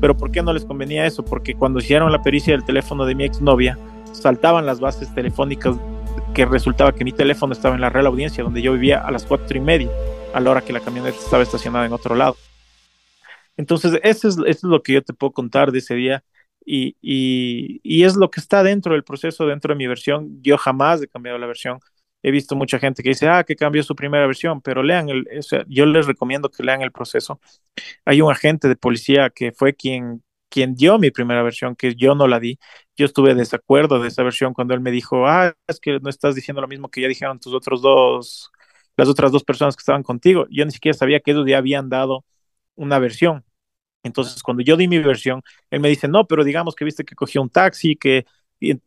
Pero 0.00 0.16
¿por 0.16 0.30
qué 0.30 0.40
no 0.40 0.52
les 0.52 0.64
convenía 0.64 1.04
eso? 1.04 1.24
Porque 1.24 1.54
cuando 1.54 1.80
hicieron 1.80 2.12
la 2.12 2.22
pericia 2.22 2.52
del 2.52 2.64
teléfono 2.64 3.06
de 3.06 3.16
mi 3.16 3.24
exnovia, 3.24 3.76
saltaban 4.12 4.66
las 4.66 4.80
bases 4.80 5.14
telefónicas 5.14 5.76
que 6.34 6.44
resultaba 6.46 6.92
que 6.92 7.04
mi 7.04 7.12
teléfono 7.12 7.52
estaba 7.52 7.74
en 7.74 7.80
la 7.80 7.90
Real 7.90 8.06
Audiencia, 8.06 8.44
donde 8.44 8.62
yo 8.62 8.72
vivía 8.72 9.00
a 9.00 9.10
las 9.10 9.24
cuatro 9.24 9.56
y 9.56 9.60
media, 9.60 9.90
a 10.32 10.40
la 10.40 10.50
hora 10.50 10.60
que 10.62 10.72
la 10.72 10.80
camioneta 10.80 11.16
estaba 11.18 11.42
estacionada 11.42 11.86
en 11.86 11.92
otro 11.92 12.14
lado. 12.14 12.36
Entonces, 13.56 14.00
eso 14.02 14.28
es, 14.28 14.36
eso 14.38 14.46
es 14.46 14.62
lo 14.64 14.82
que 14.82 14.94
yo 14.94 15.02
te 15.02 15.12
puedo 15.12 15.32
contar 15.32 15.72
de 15.72 15.80
ese 15.80 15.94
día 15.94 16.24
y, 16.64 16.96
y, 17.02 18.04
es 18.04 18.16
lo 18.16 18.30
que 18.30 18.40
está 18.40 18.62
dentro 18.62 18.94
del 18.94 19.04
proceso, 19.04 19.46
dentro 19.46 19.74
de 19.74 19.78
mi 19.78 19.86
versión. 19.86 20.42
Yo 20.42 20.56
jamás 20.58 21.02
he 21.02 21.08
cambiado 21.08 21.38
la 21.38 21.46
versión. 21.46 21.78
He 22.22 22.30
visto 22.30 22.54
mucha 22.56 22.78
gente 22.78 23.02
que 23.02 23.10
dice, 23.10 23.28
ah, 23.28 23.44
que 23.44 23.56
cambió 23.56 23.82
su 23.82 23.96
primera 23.96 24.26
versión, 24.26 24.60
pero 24.62 24.82
lean, 24.82 25.08
el, 25.08 25.26
o 25.38 25.42
sea, 25.42 25.64
yo 25.68 25.86
les 25.86 26.06
recomiendo 26.06 26.50
que 26.50 26.62
lean 26.62 26.82
el 26.82 26.92
proceso. 26.92 27.40
Hay 28.04 28.20
un 28.22 28.30
agente 28.30 28.68
de 28.68 28.76
policía 28.76 29.30
que 29.30 29.52
fue 29.52 29.74
quien, 29.74 30.22
quien 30.48 30.74
dio 30.74 30.98
mi 30.98 31.10
primera 31.10 31.42
versión, 31.42 31.74
que 31.76 31.94
yo 31.96 32.14
no 32.14 32.28
la 32.28 32.38
di. 32.40 32.58
Yo 32.96 33.06
estuve 33.06 33.30
de 33.30 33.36
desacuerdo 33.36 34.00
de 34.00 34.08
esa 34.08 34.22
versión 34.22 34.52
cuando 34.54 34.74
él 34.74 34.80
me 34.80 34.90
dijo, 34.90 35.26
ah, 35.26 35.54
es 35.66 35.80
que 35.80 35.98
no 36.00 36.10
estás 36.10 36.34
diciendo 36.34 36.60
lo 36.60 36.68
mismo 36.68 36.90
que 36.90 37.00
ya 37.00 37.08
dijeron 37.08 37.40
tus 37.40 37.54
otros 37.54 37.80
dos, 37.82 38.50
las 38.96 39.08
otras 39.08 39.32
dos 39.32 39.44
personas 39.44 39.76
que 39.76 39.80
estaban 39.80 40.02
contigo. 40.02 40.46
Yo 40.50 40.64
ni 40.64 40.72
siquiera 40.72 40.96
sabía 40.96 41.20
que 41.20 41.30
ellos 41.32 41.46
ya 41.48 41.58
habían 41.58 41.88
dado 41.88 42.24
una 42.76 42.98
versión. 42.98 43.44
Entonces, 44.02 44.42
cuando 44.42 44.62
yo 44.62 44.76
di 44.76 44.88
mi 44.88 44.98
versión, 44.98 45.42
él 45.70 45.80
me 45.80 45.88
dice, 45.88 46.08
no, 46.08 46.26
pero 46.26 46.44
digamos 46.44 46.74
que 46.74 46.84
viste 46.84 47.04
que 47.04 47.14
cogió 47.14 47.42
un 47.42 47.50
taxi, 47.50 47.96
que, 47.96 48.26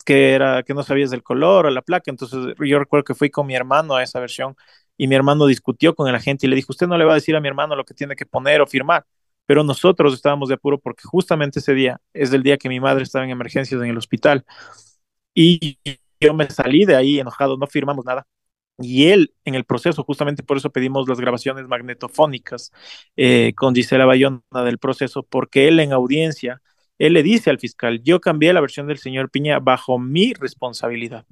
que, 0.06 0.34
era, 0.34 0.64
que 0.64 0.74
no 0.74 0.84
sabías 0.84 1.10
del 1.12 1.24
color 1.24 1.66
o 1.68 1.70
la 1.72 1.82
placa. 1.82 2.12
Entonces, 2.12 2.56
yo 2.60 2.80
recuerdo 2.80 3.04
que 3.06 3.16
fui 3.16 3.30
con 3.30 3.48
mi 3.48 3.56
hermano 3.56 3.96
a 3.96 4.04
esa 4.04 4.20
versión 4.20 4.56
y 4.98 5.08
mi 5.08 5.16
hermano 5.16 5.46
discutió 5.48 5.96
con 5.96 6.08
el 6.08 6.16
agente 6.16 6.48
y 6.48 6.50
le 6.50 6.56
dijo, 6.56 6.68
usted 6.72 6.88
no 6.88 6.98
le 6.98 7.06
va 7.06 7.14
a 7.14 7.16
decir 7.16 7.36
a 7.36 7.42
mi 7.42 7.48
hermano 7.48 7.76
lo 7.76 7.86
que 7.86 7.94
tiene 7.94 8.16
que 8.16 8.26
poner 8.26 8.62
o 8.62 8.68
firmar. 8.68 9.06
Pero 9.46 9.64
nosotros 9.64 10.14
estábamos 10.14 10.50
de 10.50 10.56
apuro 10.56 10.80
porque 10.80 11.04
justamente 11.06 11.60
ese 11.60 11.74
día 11.74 12.02
es 12.14 12.34
el 12.34 12.44
día 12.44 12.58
que 12.58 12.70
mi 12.70 12.80
madre 12.80 13.04
estaba 13.04 13.26
en 13.26 13.32
emergencias 13.32 13.82
en 13.82 13.90
el 13.90 13.98
hospital. 13.98 14.46
Y 15.34 15.80
yo 16.20 16.34
me 16.34 16.50
salí 16.50 16.86
de 16.86 16.96
ahí 16.96 17.20
enojado, 17.20 17.58
no 17.58 17.68
firmamos 17.68 18.06
nada 18.06 18.26
y 18.80 19.08
él 19.08 19.34
en 19.46 19.56
el 19.56 19.66
proceso, 19.66 20.04
justamente 20.04 20.44
por 20.44 20.58
eso 20.58 20.70
pedimos 20.72 21.10
las 21.10 21.20
grabaciones 21.20 21.68
magnetofónicas 21.68 22.72
eh, 23.18 23.54
con 23.58 23.76
Gisela 23.76 24.06
Bayona 24.06 24.42
del 24.66 24.80
proceso, 24.80 25.24
porque 25.24 25.68
él 25.68 25.80
en 25.82 25.94
audiencia, 25.94 26.62
él 27.00 27.14
le 27.14 27.24
dice 27.24 27.50
al 27.50 27.60
fiscal, 27.60 28.04
yo 28.04 28.22
cambié 28.22 28.54
la 28.54 28.62
versión 28.62 28.88
del 28.88 29.00
señor 29.00 29.32
Piña 29.32 29.60
bajo 29.60 30.00
mi 30.00 30.34
responsabilidad. 30.36 31.26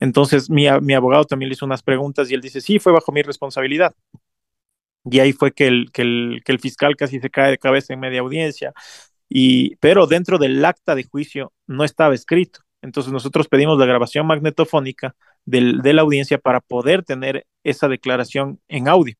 Entonces 0.00 0.50
mi, 0.50 0.66
mi 0.82 0.94
abogado 0.94 1.24
también 1.26 1.48
le 1.50 1.54
hizo 1.54 1.66
unas 1.66 1.82
preguntas 1.82 2.30
y 2.30 2.34
él 2.34 2.42
dice, 2.42 2.60
sí, 2.60 2.78
fue 2.78 2.92
bajo 2.92 3.12
mi 3.12 3.22
responsabilidad. 3.22 3.94
Y 5.10 5.20
ahí 5.20 5.32
fue 5.32 5.52
que 5.52 5.66
el, 5.68 5.90
que 5.92 6.02
el, 6.02 6.42
que 6.44 6.52
el 6.52 6.58
fiscal 6.60 6.96
casi 6.96 7.20
se 7.20 7.30
cae 7.30 7.50
de 7.52 7.58
cabeza 7.58 7.94
en 7.94 8.00
media 8.00 8.20
audiencia, 8.20 8.72
y, 9.28 9.76
pero 9.76 10.06
dentro 10.06 10.38
del 10.38 10.64
acta 10.64 10.94
de 10.94 11.04
juicio 11.04 11.52
no 11.66 11.84
estaba 11.84 12.14
escrito. 12.14 12.60
Entonces 12.82 13.12
nosotros 13.12 13.48
pedimos 13.48 13.78
la 13.78 13.86
grabación 13.86 14.26
magnetofónica 14.26 15.16
de 15.44 15.92
la 15.92 16.02
audiencia 16.02 16.38
para 16.38 16.60
poder 16.60 17.04
tener 17.04 17.46
esa 17.64 17.88
declaración 17.88 18.60
en 18.68 18.88
audio, 18.88 19.14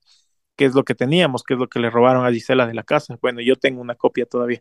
que 0.57 0.67
es 0.67 0.75
lo 0.75 0.85
que 0.85 0.95
teníamos, 0.95 1.43
que 1.45 1.55
es 1.55 1.61
lo 1.61 1.69
que 1.69 1.81
le 1.81 1.91
robaron 1.91 2.27
a 2.27 2.33
Gisela 2.33 2.67
de 2.67 2.75
la 2.75 2.85
casa. 2.85 3.19
Bueno, 3.23 3.41
yo 3.43 3.57
tengo 3.57 3.81
una 3.81 3.95
copia 3.97 4.27
todavía. 4.27 4.61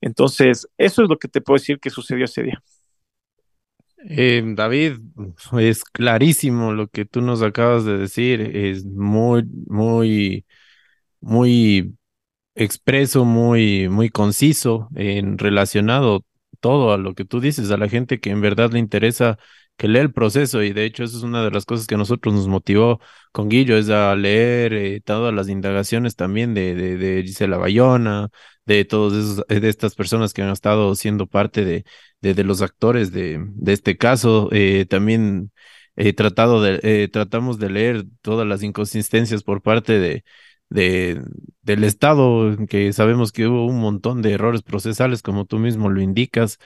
Entonces, 0.00 0.68
eso 0.78 1.02
es 1.02 1.08
lo 1.08 1.18
que 1.18 1.28
te 1.28 1.40
puedo 1.42 1.58
decir 1.58 1.80
que 1.80 1.90
sucedió 1.90 2.24
ese 2.26 2.42
día. 2.44 2.62
Eh, 4.08 4.42
David, 4.54 4.98
es 5.58 5.84
clarísimo 5.84 6.72
lo 6.72 6.88
que 6.88 7.04
tú 7.04 7.20
nos 7.20 7.42
acabas 7.42 7.84
de 7.84 7.98
decir, 7.98 8.40
es 8.40 8.84
muy, 8.86 9.44
muy, 9.66 10.46
muy 11.20 11.96
expreso, 12.54 13.24
muy, 13.24 13.88
muy 13.90 14.10
conciso 14.10 14.88
en 14.96 15.38
relacionado 15.38 16.24
todo 16.60 16.92
a 16.92 16.98
lo 16.98 17.14
que 17.14 17.24
tú 17.26 17.40
dices, 17.40 17.70
a 17.70 17.78
la 17.78 17.88
gente 17.88 18.20
que 18.20 18.30
en 18.30 18.40
verdad 18.42 18.72
le 18.72 18.80
interesa 18.80 19.38
que 19.80 19.88
lea 19.88 20.02
el 20.02 20.12
proceso 20.12 20.62
y 20.62 20.74
de 20.74 20.84
hecho 20.84 21.04
eso 21.04 21.16
es 21.16 21.22
una 21.24 21.42
de 21.42 21.50
las 21.50 21.64
cosas 21.64 21.86
que 21.86 21.94
a 21.94 21.98
nosotros 21.98 22.34
nos 22.34 22.48
motivó 22.48 23.00
con 23.32 23.48
Guillo, 23.48 23.78
es 23.78 23.88
a 23.88 24.14
leer 24.14 24.74
eh, 24.74 25.00
todas 25.00 25.32
las 25.34 25.48
indagaciones 25.48 26.16
también 26.16 26.52
de, 26.52 26.74
de, 26.74 26.98
de 26.98 27.22
Gisela 27.22 27.56
Bayona, 27.56 28.28
de 28.66 28.84
todos 28.84 29.14
esos, 29.14 29.46
de 29.48 29.68
estas 29.70 29.94
personas 29.94 30.34
que 30.34 30.42
han 30.42 30.50
estado 30.50 30.94
siendo 30.96 31.26
parte 31.26 31.64
de, 31.64 31.84
de, 32.20 32.44
los 32.44 32.60
actores 32.60 33.10
de, 33.10 33.42
de 33.54 33.72
este 33.72 33.96
caso. 33.96 34.50
Eh, 34.52 34.84
también 34.86 35.50
he 35.96 36.12
tratado 36.12 36.62
de, 36.62 36.80
eh, 36.82 37.08
tratamos 37.08 37.58
de 37.58 37.70
leer 37.70 38.04
todas 38.20 38.46
las 38.46 38.62
inconsistencias 38.62 39.42
por 39.42 39.62
parte 39.62 39.98
de, 39.98 40.24
de, 40.68 41.22
del 41.62 41.84
Estado, 41.84 42.54
que 42.68 42.92
sabemos 42.92 43.32
que 43.32 43.46
hubo 43.46 43.66
un 43.66 43.80
montón 43.80 44.20
de 44.22 44.32
errores 44.32 44.62
procesales, 44.62 45.22
como 45.22 45.46
tú 45.46 45.58
mismo 45.58 45.88
lo 45.90 46.00
indicas. 46.02 46.58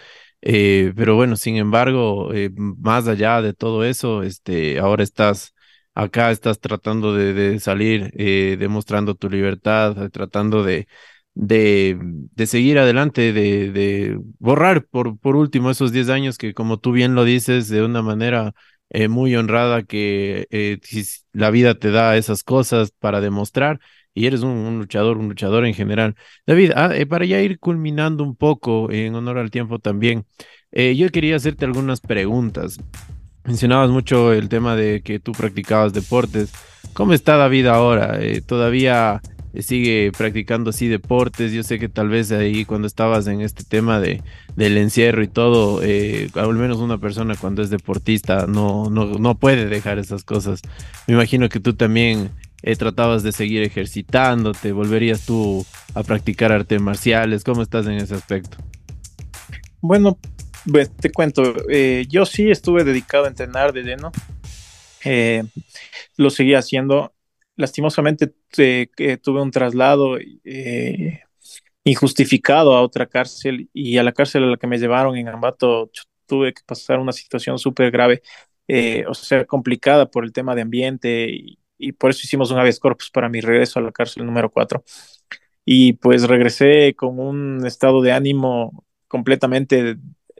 Eh, 0.46 0.92
pero 0.96 1.14
bueno, 1.16 1.36
sin 1.36 1.56
embargo, 1.56 2.32
eh, 2.34 2.50
más 2.54 3.08
allá 3.08 3.40
de 3.40 3.54
todo 3.54 3.82
eso, 3.84 4.22
este, 4.22 4.78
ahora 4.78 5.02
estás 5.02 5.54
acá, 5.94 6.30
estás 6.30 6.60
tratando 6.60 7.14
de, 7.14 7.58
salir, 7.60 8.12
eh, 8.16 8.56
demostrando 8.58 9.14
tu 9.14 9.30
libertad, 9.30 10.10
tratando 10.10 10.62
de, 10.62 10.86
de, 11.34 11.96
de 12.00 12.46
seguir 12.46 12.78
adelante, 12.78 13.32
de, 13.32 13.70
de 13.72 14.18
borrar 14.38 14.84
por, 14.86 15.18
por 15.18 15.34
último 15.36 15.70
esos 15.70 15.92
10 15.92 16.10
años 16.10 16.36
que, 16.36 16.52
como 16.52 16.78
tú 16.78 16.92
bien 16.92 17.14
lo 17.14 17.24
dices, 17.24 17.68
de 17.68 17.82
una 17.82 18.02
manera 18.02 18.52
muy 19.08 19.34
honrada, 19.34 19.82
que 19.82 20.46
la 21.32 21.50
vida 21.50 21.74
te 21.74 21.90
da 21.90 22.16
esas 22.16 22.42
cosas 22.44 22.92
para 22.92 23.20
demostrar 23.20 23.80
y 24.14 24.26
eres 24.26 24.42
un, 24.42 24.78
luchador, 24.78 25.18
un 25.18 25.28
luchador 25.28 25.66
en 25.66 25.74
general. 25.74 26.14
David, 26.46 26.72
ah, 26.76 26.90
eh, 26.94 27.04
para 27.06 27.24
ya 27.24 27.40
ir 27.40 27.58
culminando 27.58 28.22
un 28.22 28.36
poco 28.36 28.90
en 28.90 29.14
honor 29.14 29.38
al 29.38 29.50
tiempo 29.50 29.80
también, 29.80 30.24
eh, 30.72 30.94
yo 30.96 31.10
quería 31.10 31.36
hacerte 31.36 31.64
algunas 31.64 32.00
preguntas. 32.00 32.78
Mencionabas 33.44 33.90
mucho 33.90 34.32
el 34.32 34.48
tema 34.48 34.76
de 34.76 35.02
que 35.02 35.18
tú 35.18 35.32
practicabas 35.32 35.92
deportes. 35.92 36.52
¿Cómo 36.92 37.12
está 37.12 37.36
David 37.36 37.66
ahora? 37.66 38.18
Eh, 38.20 38.40
¿Todavía 38.40 39.20
sigue 39.58 40.12
practicando 40.16 40.70
así 40.70 40.88
deportes? 40.88 41.52
Yo 41.52 41.62
sé 41.62 41.78
que 41.78 41.88
tal 41.88 42.08
vez 42.08 42.30
ahí 42.32 42.64
cuando 42.64 42.86
estabas 42.86 43.26
en 43.26 43.40
este 43.40 43.64
tema 43.64 44.00
de, 44.00 44.22
del 44.56 44.78
encierro 44.78 45.22
y 45.22 45.28
todo, 45.28 45.80
al 45.80 46.54
menos 46.54 46.78
una 46.78 46.98
persona 46.98 47.34
cuando 47.36 47.62
es 47.62 47.70
deportista 47.70 48.46
no, 48.46 48.90
no, 48.90 49.06
no 49.06 49.38
puede 49.38 49.66
dejar 49.66 49.98
esas 49.98 50.24
cosas. 50.24 50.62
Me 51.06 51.14
imagino 51.14 51.48
que 51.48 51.60
tú 51.60 51.74
también 51.74 52.30
eh, 52.66 52.76
tratabas 52.76 53.22
de 53.22 53.30
seguir 53.30 53.62
ejercitándote, 53.62 54.72
volverías 54.72 55.26
tú 55.26 55.66
a 55.94 56.02
practicar 56.02 56.50
artes 56.50 56.80
marciales, 56.80 57.44
¿cómo 57.44 57.60
estás 57.60 57.84
en 57.86 57.92
ese 57.92 58.14
aspecto? 58.14 58.56
Bueno, 59.82 60.16
pues, 60.72 60.90
te 60.96 61.12
cuento, 61.12 61.42
eh, 61.68 62.06
yo 62.08 62.24
sí 62.24 62.50
estuve 62.50 62.82
dedicado 62.82 63.26
a 63.26 63.28
entrenar 63.28 63.74
de 63.74 63.82
lleno, 63.82 64.12
eh, 65.04 65.44
lo 66.16 66.30
seguía 66.30 66.60
haciendo, 66.60 67.12
lastimosamente 67.54 68.32
tuve 68.48 69.42
un 69.42 69.50
traslado 69.50 70.16
injustificado 71.84 72.74
a 72.74 72.80
otra 72.80 73.06
cárcel 73.06 73.68
y 73.74 73.98
a 73.98 74.02
la 74.02 74.12
cárcel 74.12 74.44
a 74.44 74.46
la 74.46 74.56
que 74.56 74.66
me 74.66 74.78
llevaron 74.78 75.18
en 75.18 75.28
Ambato 75.28 75.90
tuve 76.24 76.54
que 76.54 76.62
pasar 76.64 76.98
una 76.98 77.12
situación 77.12 77.58
súper 77.58 77.90
grave, 77.90 78.22
o 79.06 79.12
sea, 79.12 79.44
complicada 79.44 80.10
por 80.10 80.24
el 80.24 80.32
tema 80.32 80.54
de 80.54 80.62
ambiente 80.62 81.28
y, 81.28 81.58
y 81.88 81.92
por 81.92 82.10
eso 82.10 82.20
hicimos 82.24 82.50
un 82.50 82.58
habeas 82.58 82.80
corpus 82.80 83.10
para 83.10 83.28
mi 83.28 83.40
regreso 83.40 83.78
a 83.78 83.82
la 83.82 83.92
cárcel 83.92 84.26
número 84.26 84.50
4. 84.50 84.84
Y 85.64 85.94
pues 85.94 86.24
regresé 86.28 86.94
con 86.96 87.18
un 87.20 87.66
estado 87.66 88.02
de 88.02 88.12
ánimo 88.12 88.84
completamente 89.08 89.96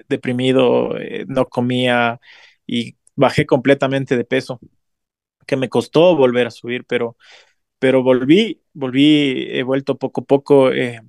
deprimido, 0.09 0.99
eh, 0.99 1.24
no 1.28 1.47
comía 1.49 2.20
y 2.66 2.97
bajé 3.16 3.47
completamente 3.47 4.16
de 4.16 4.24
peso, 4.24 4.61
que 5.47 5.57
me 5.57 5.68
costó 5.68 6.16
volver 6.16 6.47
a 6.47 6.51
subir, 6.51 6.84
pero, 6.86 7.16
pero 7.78 8.03
volví, 8.03 8.62
volví, 8.74 9.47
he 9.51 9.62
vuelto 9.62 9.99
poco 9.99 10.22
a 10.22 10.24
poco. 10.24 10.72
Eh, 10.72 11.01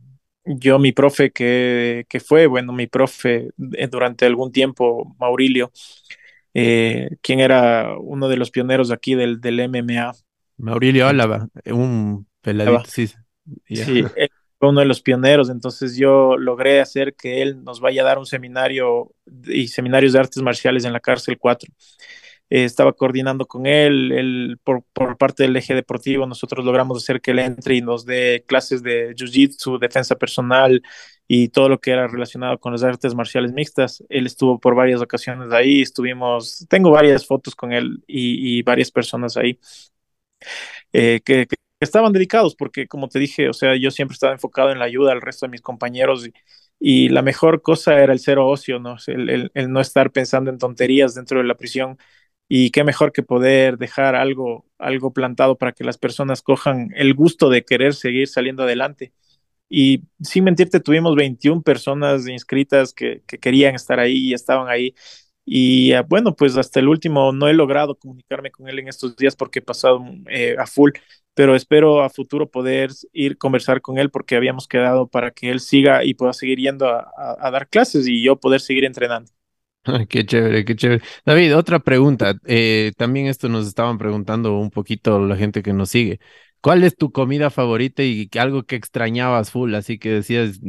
yo, 0.45 0.79
mi 0.79 0.91
profe, 0.93 1.31
que, 1.31 2.05
que, 2.09 2.19
fue, 2.19 2.47
bueno, 2.47 2.73
mi 2.73 2.87
profe 2.87 3.51
eh, 3.77 3.87
durante 3.89 4.25
algún 4.25 4.51
tiempo, 4.51 5.15
Maurilio, 5.19 5.71
eh, 6.53 7.09
quien 7.21 7.39
era 7.41 7.97
uno 7.99 8.29
de 8.29 8.37
los 8.37 8.51
pioneros 8.51 8.91
aquí 8.91 9.15
del, 9.15 9.41
del 9.41 9.59
MMA. 9.61 10.13
Maurilio 10.57 11.07
Álava, 11.07 11.47
un 11.65 12.27
peladito, 12.41 12.85
sí. 12.85 13.07
Sí, 13.67 14.03
uno 14.69 14.79
de 14.79 14.85
los 14.85 15.01
pioneros, 15.01 15.49
entonces 15.49 15.95
yo 15.95 16.37
logré 16.37 16.79
hacer 16.79 17.13
que 17.15 17.41
él 17.41 17.63
nos 17.63 17.79
vaya 17.79 18.01
a 18.01 18.05
dar 18.05 18.17
un 18.17 18.25
seminario 18.25 19.11
y 19.47 19.67
seminarios 19.67 20.13
de 20.13 20.19
artes 20.19 20.41
marciales 20.41 20.85
en 20.85 20.93
la 20.93 20.99
cárcel 20.99 21.37
4. 21.37 21.71
Eh, 22.49 22.63
estaba 22.63 22.93
coordinando 22.93 23.47
con 23.47 23.65
él, 23.65 24.11
él 24.11 24.59
por, 24.63 24.83
por, 24.93 25.17
parte 25.17 25.43
del 25.43 25.55
eje 25.57 25.73
deportivo, 25.73 26.27
nosotros 26.27 26.63
logramos 26.63 27.01
hacer 27.01 27.19
que 27.19 27.31
él 27.31 27.39
entre 27.39 27.75
y 27.75 27.81
nos 27.81 28.05
dé 28.05 28.43
clases 28.47 28.83
de 28.83 29.15
jiu-jitsu, 29.15 29.79
defensa 29.79 30.15
personal 30.15 30.81
y 31.27 31.49
todo 31.49 31.69
lo 31.69 31.79
que 31.79 31.89
era 31.89 32.07
relacionado 32.07 32.59
con 32.59 32.71
las 32.71 32.83
artes 32.83 33.15
marciales 33.15 33.51
mixtas. 33.51 34.03
Él 34.09 34.27
estuvo 34.27 34.59
por 34.59 34.75
varias 34.75 35.01
ocasiones 35.01 35.51
ahí, 35.51 35.81
estuvimos, 35.81 36.67
tengo 36.69 36.91
varias 36.91 37.25
fotos 37.25 37.55
con 37.55 37.73
él 37.73 38.03
y, 38.05 38.59
y 38.59 38.61
varias 38.61 38.91
personas 38.91 39.37
ahí. 39.37 39.59
Eh, 40.93 41.21
que, 41.25 41.47
estaban 41.79 42.13
dedicados, 42.13 42.55
porque 42.55 42.87
como 42.87 43.09
te 43.09 43.19
dije, 43.19 43.49
o 43.49 43.53
sea, 43.53 43.75
yo 43.75 43.91
siempre 43.91 44.13
estaba 44.13 44.33
enfocado 44.33 44.71
en 44.71 44.79
la 44.79 44.85
ayuda 44.85 45.11
al 45.11 45.21
resto 45.21 45.45
de 45.45 45.51
mis 45.51 45.61
compañeros 45.61 46.27
y, 46.79 47.09
la 47.09 47.21
mejor 47.21 47.61
cosa 47.61 47.99
era 47.99 48.13
el 48.13 48.19
cero 48.19 48.47
ocio, 48.47 48.79
¿no? 48.79 48.97
El, 49.07 49.51
no 49.69 49.81
estar 49.81 50.11
pensando 50.11 50.49
en 50.51 50.57
tonterías 50.57 51.15
dentro 51.15 51.39
de 51.39 51.45
la 51.45 51.55
prisión 51.55 51.97
y 52.47 52.71
qué 52.71 52.83
mejor 52.83 53.11
que 53.11 53.23
poder 53.23 53.77
dejar 53.77 54.15
algo, 54.15 54.65
algo 54.77 55.13
plantado 55.13 55.57
para 55.57 55.71
que 55.73 55.83
las 55.83 55.97
personas 55.97 56.41
cojan 56.41 56.91
el 56.95 57.13
gusto 57.15 57.49
de 57.49 57.63
querer 57.65 57.93
seguir 57.95 58.27
saliendo 58.27 58.63
adelante. 58.63 59.13
Y 59.69 60.03
sin 60.21 60.43
mentirte, 60.43 60.79
tuvimos 60.79 61.15
21 61.15 61.63
personas 61.63 62.27
inscritas 62.27 62.93
que, 62.93 63.23
que 63.27 63.39
querían 63.39 63.75
estar 63.75 63.99
ahí 63.99 64.29
y 64.29 64.33
estaban 64.33 64.69
ahí. 64.69 64.95
Y 65.45 65.93
uh, 65.95 66.03
bueno, 66.07 66.35
pues 66.35 66.57
hasta 66.57 66.79
el 66.79 66.87
último 66.87 67.31
no 67.31 67.47
he 67.47 67.53
logrado 67.53 67.95
comunicarme 67.95 68.51
con 68.51 68.67
él 68.67 68.79
en 68.79 68.87
estos 68.87 69.15
días 69.15 69.35
porque 69.35 69.59
he 69.59 69.61
pasado 69.61 70.03
eh, 70.29 70.55
a 70.57 70.65
full, 70.67 70.91
pero 71.33 71.55
espero 71.55 72.01
a 72.01 72.09
futuro 72.09 72.49
poder 72.49 72.89
ir 73.13 73.37
conversar 73.37 73.81
con 73.81 73.97
él 73.99 74.09
porque 74.09 74.35
habíamos 74.35 74.67
quedado 74.67 75.07
para 75.07 75.31
que 75.31 75.51
él 75.51 75.59
siga 75.59 76.03
y 76.03 76.13
pueda 76.15 76.33
seguir 76.33 76.59
yendo 76.59 76.87
a 76.89 77.51
dar 77.51 77.69
clases 77.69 78.07
y 78.07 78.23
yo 78.23 78.37
poder 78.39 78.61
seguir 78.61 78.85
entrenando. 78.85 79.31
Qué 80.09 80.25
chévere, 80.25 80.65
qué 80.65 80.75
chévere. 80.75 81.03
David, 81.25 81.55
otra 81.55 81.79
pregunta. 81.79 82.35
Eh, 82.45 82.91
también 82.97 83.27
esto 83.27 83.49
nos 83.49 83.67
estaban 83.67 83.97
preguntando 83.97 84.57
un 84.57 84.71
poquito 84.71 85.19
la 85.19 85.35
gente 85.37 85.61
que 85.61 85.73
nos 85.73 85.89
sigue. 85.89 86.19
¿Cuál 86.61 86.83
es 86.83 86.95
tu 86.97 87.11
comida 87.11 87.51
favorita 87.51 88.01
y 88.03 88.29
algo 88.39 88.63
que 88.63 88.75
extrañabas 88.75 89.51
full? 89.51 89.75
Así 89.75 89.99
que 89.99 90.09
decías, 90.09 90.59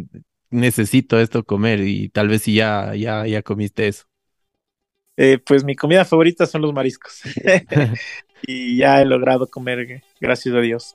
necesito 0.51 1.19
esto 1.19 1.45
comer 1.45 1.81
y 1.81 2.11
tal 2.11 2.29
vez 2.29 2.43
si 2.43 2.55
ya, 2.55 2.95
ya, 2.95 3.27
ya 3.27 3.43
comiste 3.43 3.89
eso. 3.89 4.05
Eh, 5.17 5.39
pues 5.39 5.65
mi 5.65 5.75
comida 5.75 6.05
favorita 6.05 6.47
son 6.47 6.63
los 6.63 6.73
mariscos. 6.73 7.23
y 8.47 8.77
ya 8.77 9.01
he 9.01 9.05
logrado 9.05 9.47
comer, 9.47 10.03
gracias 10.21 10.55
a 10.55 10.61
Dios. 10.61 10.95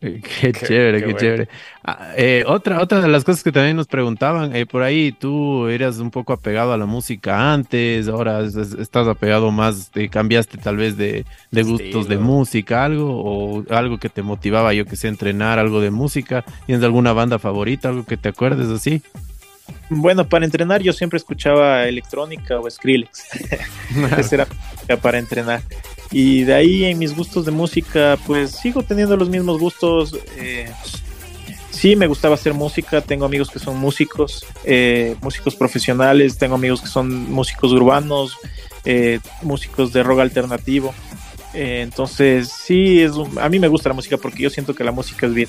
qué, 0.00 0.20
qué, 0.20 0.52
chévere, 0.52 0.98
qué, 0.98 1.06
qué 1.06 1.12
bueno. 1.12 1.18
chévere. 1.18 1.48
Ah, 1.84 2.12
eh, 2.16 2.44
otra, 2.46 2.80
otra 2.80 3.00
de 3.00 3.08
las 3.08 3.24
cosas 3.24 3.44
que 3.44 3.52
también 3.52 3.76
nos 3.76 3.86
preguntaban, 3.86 4.54
eh, 4.56 4.66
por 4.66 4.82
ahí 4.82 5.12
tú 5.12 5.68
eras 5.68 5.98
un 5.98 6.10
poco 6.10 6.32
apegado 6.32 6.72
a 6.72 6.76
la 6.76 6.86
música 6.86 7.52
antes, 7.52 8.08
ahora 8.08 8.40
estás 8.40 9.06
apegado 9.06 9.50
más, 9.50 9.90
te 9.90 10.08
cambiaste 10.08 10.58
tal 10.58 10.76
vez 10.76 10.96
de, 10.96 11.24
de 11.50 11.62
gustos 11.62 12.08
de 12.08 12.18
música, 12.18 12.84
algo, 12.84 13.22
o 13.22 13.64
algo 13.70 13.98
que 13.98 14.08
te 14.08 14.22
motivaba, 14.22 14.74
yo 14.74 14.84
que 14.84 14.96
sé, 14.96 15.08
entrenar, 15.08 15.58
algo 15.58 15.80
de 15.80 15.90
música. 15.90 16.44
¿Tienes 16.66 16.84
alguna 16.84 17.12
banda 17.12 17.38
favorita, 17.38 17.88
algo 17.88 18.04
que 18.04 18.16
te 18.16 18.30
acuerdes 18.30 18.68
así? 18.68 19.02
Bueno, 19.90 20.26
para 20.28 20.44
entrenar 20.44 20.82
yo 20.82 20.92
siempre 20.92 21.18
escuchaba 21.18 21.86
electrónica 21.86 22.58
o 22.58 22.70
Skrillex. 22.70 23.24
Esa 24.18 24.34
era 24.34 24.96
para 25.00 25.18
entrenar. 25.18 25.62
Y 26.10 26.44
de 26.44 26.54
ahí 26.54 26.84
en 26.84 26.98
mis 26.98 27.14
gustos 27.14 27.44
de 27.44 27.50
música, 27.50 28.18
pues 28.26 28.52
sigo 28.52 28.82
teniendo 28.82 29.16
los 29.16 29.28
mismos 29.28 29.58
gustos. 29.58 30.16
Eh, 30.38 30.70
sí, 31.70 31.96
me 31.96 32.06
gustaba 32.06 32.34
hacer 32.34 32.54
música. 32.54 33.00
Tengo 33.00 33.24
amigos 33.24 33.50
que 33.50 33.58
son 33.58 33.78
músicos, 33.78 34.46
eh, 34.64 35.16
músicos 35.20 35.54
profesionales. 35.56 36.38
Tengo 36.38 36.54
amigos 36.54 36.80
que 36.80 36.88
son 36.88 37.30
músicos 37.32 37.72
urbanos, 37.72 38.36
eh, 38.84 39.18
músicos 39.42 39.92
de 39.92 40.02
rock 40.02 40.20
alternativo. 40.20 40.94
Eh, 41.54 41.82
entonces, 41.82 42.48
sí, 42.48 43.00
es 43.00 43.12
un, 43.12 43.38
a 43.38 43.48
mí 43.48 43.58
me 43.58 43.68
gusta 43.68 43.88
la 43.88 43.94
música 43.94 44.16
porque 44.16 44.42
yo 44.42 44.50
siento 44.50 44.74
que 44.74 44.84
la 44.84 44.92
música 44.92 45.26
es 45.26 45.34
bien. 45.34 45.48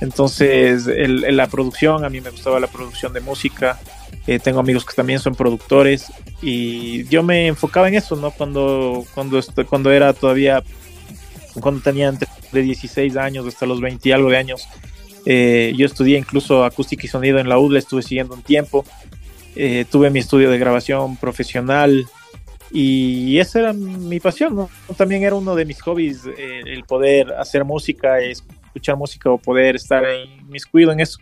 Entonces, 0.00 0.86
la 0.86 1.46
producción, 1.46 2.04
a 2.04 2.10
mí 2.10 2.20
me 2.20 2.30
gustaba 2.30 2.60
la 2.60 2.66
producción 2.66 3.12
de 3.12 3.20
música. 3.20 3.80
Eh, 4.26 4.38
tengo 4.38 4.60
amigos 4.60 4.84
que 4.84 4.94
también 4.94 5.18
son 5.18 5.34
productores 5.34 6.12
y 6.40 7.04
yo 7.08 7.22
me 7.22 7.46
enfocaba 7.46 7.88
en 7.88 7.94
eso, 7.94 8.16
¿no? 8.16 8.30
Cuando, 8.30 9.04
cuando, 9.14 9.40
cuando 9.68 9.92
era 9.92 10.12
todavía, 10.12 10.62
cuando 11.60 11.80
tenía 11.80 12.08
entre 12.08 12.28
de 12.52 12.62
16 12.62 13.16
años 13.16 13.46
hasta 13.46 13.66
los 13.66 13.80
20 13.80 14.08
y 14.08 14.12
algo 14.12 14.30
de 14.30 14.36
años, 14.36 14.68
eh, 15.26 15.72
yo 15.76 15.86
estudié 15.86 16.18
incluso 16.18 16.64
acústica 16.64 17.04
y 17.04 17.08
sonido 17.08 17.38
en 17.38 17.48
la 17.48 17.58
UDLA, 17.58 17.78
estuve 17.78 18.02
siguiendo 18.02 18.34
un 18.34 18.42
tiempo, 18.42 18.84
eh, 19.56 19.84
tuve 19.90 20.10
mi 20.10 20.20
estudio 20.20 20.50
de 20.50 20.58
grabación 20.58 21.16
profesional 21.16 22.06
y 22.70 23.38
esa 23.38 23.60
era 23.60 23.72
mi 23.72 24.20
pasión, 24.20 24.56
¿no? 24.56 24.70
También 24.96 25.22
era 25.22 25.34
uno 25.34 25.54
de 25.54 25.64
mis 25.64 25.80
hobbies, 25.82 26.26
eh, 26.26 26.62
el 26.66 26.84
poder 26.84 27.32
hacer 27.34 27.64
música, 27.64 28.20
escuchar 28.74 28.96
música 28.96 29.30
o 29.30 29.38
poder 29.38 29.76
estar 29.76 30.04
inmiscuido 30.42 30.90
en 30.90 31.00
eso. 31.00 31.18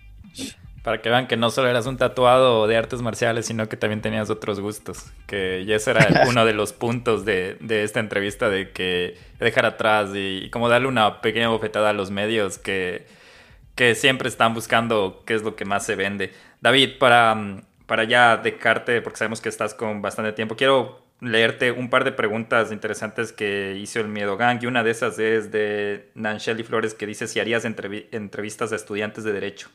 Para 0.83 1.01
que 1.01 1.11
vean 1.11 1.29
que 1.29 1.37
no 1.37 1.51
solo 1.51 1.69
eras 1.69 1.87
un 1.87 1.97
tatuado 1.97 2.67
de 2.67 2.77
artes 2.77 3.03
marciales, 3.03 3.47
sino 3.47 3.69
que 3.69 3.77
también 3.77 4.01
tenías 4.01 4.31
otros 4.31 4.59
gustos. 4.59 5.13
Que 5.27 5.65
ya 5.65 5.77
ese 5.77 5.93
era 5.93 6.25
uno 6.29 6.45
de 6.45 6.55
los 6.55 6.73
puntos 6.73 7.25
de, 7.25 7.57
de, 7.61 7.85
esta 7.85 8.01
entrevista, 8.01 8.49
de 8.49 8.73
que 8.73 9.17
dejar 9.39 9.67
atrás 9.67 10.11
y, 10.15 10.41
y, 10.45 10.51
como 10.51 10.69
darle 10.69 10.89
una 10.89 11.21
pequeña 11.21 11.49
bofetada 11.49 11.91
a 11.91 11.93
los 11.93 12.11
medios 12.11 12.59
que, 12.59 13.07
que 13.77 13.95
siempre 13.95 14.29
están 14.29 14.55
buscando 14.55 15.23
qué 15.25 15.35
es 15.35 15.43
lo 15.43 15.55
que 15.55 15.65
más 15.65 15.85
se 15.87 15.95
vende. 15.95 16.33
David, 16.61 16.99
para, 16.99 17.63
para 17.87 18.05
ya 18.05 18.39
dejarte, 18.39 19.03
porque 19.03 19.19
sabemos 19.19 19.41
que 19.41 19.51
estás 19.51 19.75
con 19.75 20.03
bastante 20.03 20.33
tiempo, 20.33 20.57
quiero 20.57 21.02
leerte 21.23 21.71
un 21.71 21.89
par 21.89 22.05
de 22.05 22.13
preguntas 22.13 22.73
interesantes 22.73 23.33
que 23.33 23.79
hizo 23.81 24.01
el 24.01 24.09
Miedo 24.09 24.37
Gang. 24.37 24.59
Y 24.61 24.67
una 24.67 24.83
de 24.83 24.91
esas 24.91 25.19
es 25.19 25.51
de 25.53 26.11
Nancheli 26.15 26.65
Flores, 26.65 26.95
que 26.95 27.07
dice 27.07 27.29
si 27.29 27.41
harías 27.41 27.65
entrev 27.65 28.09
entrevistas 28.11 28.73
a 28.73 28.77
estudiantes 28.77 29.25
de 29.25 29.33
Derecho. 29.33 29.69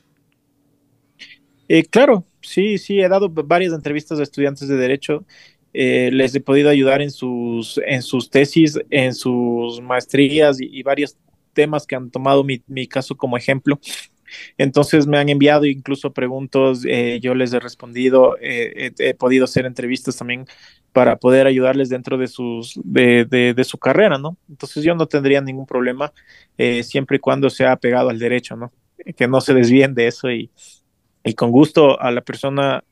Eh, 1.69 1.83
claro, 1.85 2.25
sí, 2.41 2.77
sí, 2.77 2.99
he 2.99 3.09
dado 3.09 3.29
varias 3.29 3.73
entrevistas 3.73 4.19
a 4.19 4.23
estudiantes 4.23 4.67
de 4.67 4.75
Derecho. 4.75 5.25
Eh, 5.73 6.09
les 6.11 6.35
he 6.35 6.41
podido 6.41 6.69
ayudar 6.69 7.01
en 7.01 7.11
sus, 7.11 7.79
en 7.85 8.01
sus 8.01 8.29
tesis, 8.29 8.79
en 8.89 9.13
sus 9.13 9.81
maestrías 9.81 10.57
y, 10.59 10.81
varios 10.83 11.15
temas 11.53 11.85
que 11.85 11.95
han 11.95 12.09
tomado 12.09 12.43
mi, 12.43 12.87
caso 12.87 13.15
como 13.15 13.37
ejemplo. 13.37 13.79
Entonces 14.57 15.07
me 15.07 15.17
han 15.17 15.29
enviado 15.29 15.65
incluso 15.65 16.13
preguntas, 16.13 16.83
eh, 16.85 17.19
yo 17.21 17.35
les 17.35 17.53
he 17.53 17.59
respondido, 17.59 18.37
eh, 18.41 18.91
he, 18.99 19.13
podido 19.13 19.45
hacer 19.45 19.65
entrevistas 19.65 20.17
también 20.17 20.45
para 20.93 21.17
poder 21.17 21.47
ayudarles 21.47 21.89
dentro 21.89 22.17
de, 22.17 22.27
sus, 22.27 22.79
de, 22.83 23.25
de, 23.25 23.63
su 23.63 23.77
carrera, 23.77 24.17
¿no? 24.17 24.37
Entonces 24.49 24.83
yo 24.83 24.95
no 24.95 25.07
tendría 25.07 25.41
ningún 25.41 25.65
problema 25.65 26.13
eh, 26.57 26.83
siempre 26.83 27.17
y 27.17 27.19
cuando 27.19 27.49
sea 27.49 27.73
apegado 27.73 28.09
al 28.09 28.19
derecho, 28.19 28.55
¿no? 28.55 28.71
Que 29.15 29.27
no 29.27 29.41
se 29.41 29.53
desvíen 29.53 29.93
de 29.93 30.07
eso 30.07 30.31
y, 30.31 30.49
y 31.23 31.33
con 31.33 31.51
gusto 31.51 31.99
a 31.99 32.11
la 32.11 32.21
persona. 32.21 32.83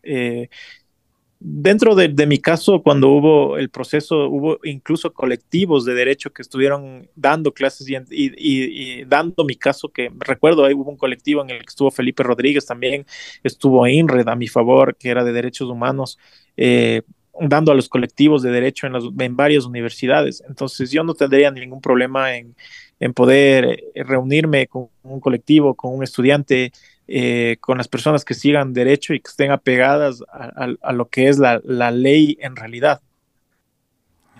Dentro 1.40 1.96
de, 1.96 2.26
mi 2.26 2.40
caso, 2.40 2.82
cuando 2.82 3.10
hubo 3.10 3.58
el 3.58 3.70
proceso, 3.70 4.30
hubo 4.30 4.58
incluso 4.64 5.14
colectivos 5.14 5.84
de 5.86 5.94
derecho 5.94 6.32
que 6.32 6.42
estuvieron 6.42 7.10
dando 7.16 7.54
clases 7.54 7.88
y, 8.10 9.04
dando 9.04 9.44
mi 9.44 9.56
caso, 9.56 9.90
que 9.90 10.12
recuerdo, 10.18 10.66
ahí 10.66 10.74
hubo 10.74 10.90
un 10.90 10.98
colectivo 10.98 11.42
en 11.42 11.50
el 11.50 11.60
que 11.60 11.70
estuvo 11.70 11.92
Felipe 11.92 12.24
Rodríguez 12.24 12.66
también, 12.66 13.06
estuvo 13.44 13.86
INRED 13.86 14.28
a 14.30 14.36
mi 14.36 14.48
favor, 14.48 14.96
que 14.96 15.10
era 15.10 15.24
de 15.24 15.34
derechos 15.34 15.70
humanos, 15.70 16.18
eh, 16.56 17.02
dando 17.40 17.72
a 17.72 17.76
los 17.76 17.90
colectivos 17.90 18.42
de 18.42 18.52
derecho 18.52 18.88
en, 18.88 18.94
las, 18.94 19.04
varias 19.32 19.66
universidades. 19.66 20.42
Entonces 20.48 20.90
yo 20.90 21.04
no 21.04 21.14
tendría 21.14 21.52
ningún 21.52 21.82
problema 21.82 22.36
en, 22.36 22.56
en 23.00 23.14
poder 23.14 23.66
eh, 23.94 24.04
reunirme 24.04 24.68
con 24.68 24.88
un 25.04 25.20
colectivo, 25.20 25.76
con 25.76 25.94
un 25.94 26.04
estudiante, 26.04 26.72
eh, 27.08 27.58
con 27.60 27.78
las 27.78 27.88
personas 27.88 28.26
que 28.26 28.34
sigan 28.34 28.74
derecho 28.74 29.14
y 29.14 29.20
que 29.20 29.30
estén 29.30 29.51
apegadas 29.51 30.24
a, 30.32 30.66
a, 30.66 30.76
a 30.82 30.91
lo 30.91 31.08
que 31.10 31.28
es 31.28 31.38
la, 31.38 31.62
la, 31.64 31.91
ley 31.91 32.38
en 32.41 32.56
realidad. 32.56 33.01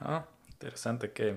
Ah, 0.02 0.26
interesante, 0.50 1.12
que, 1.12 1.36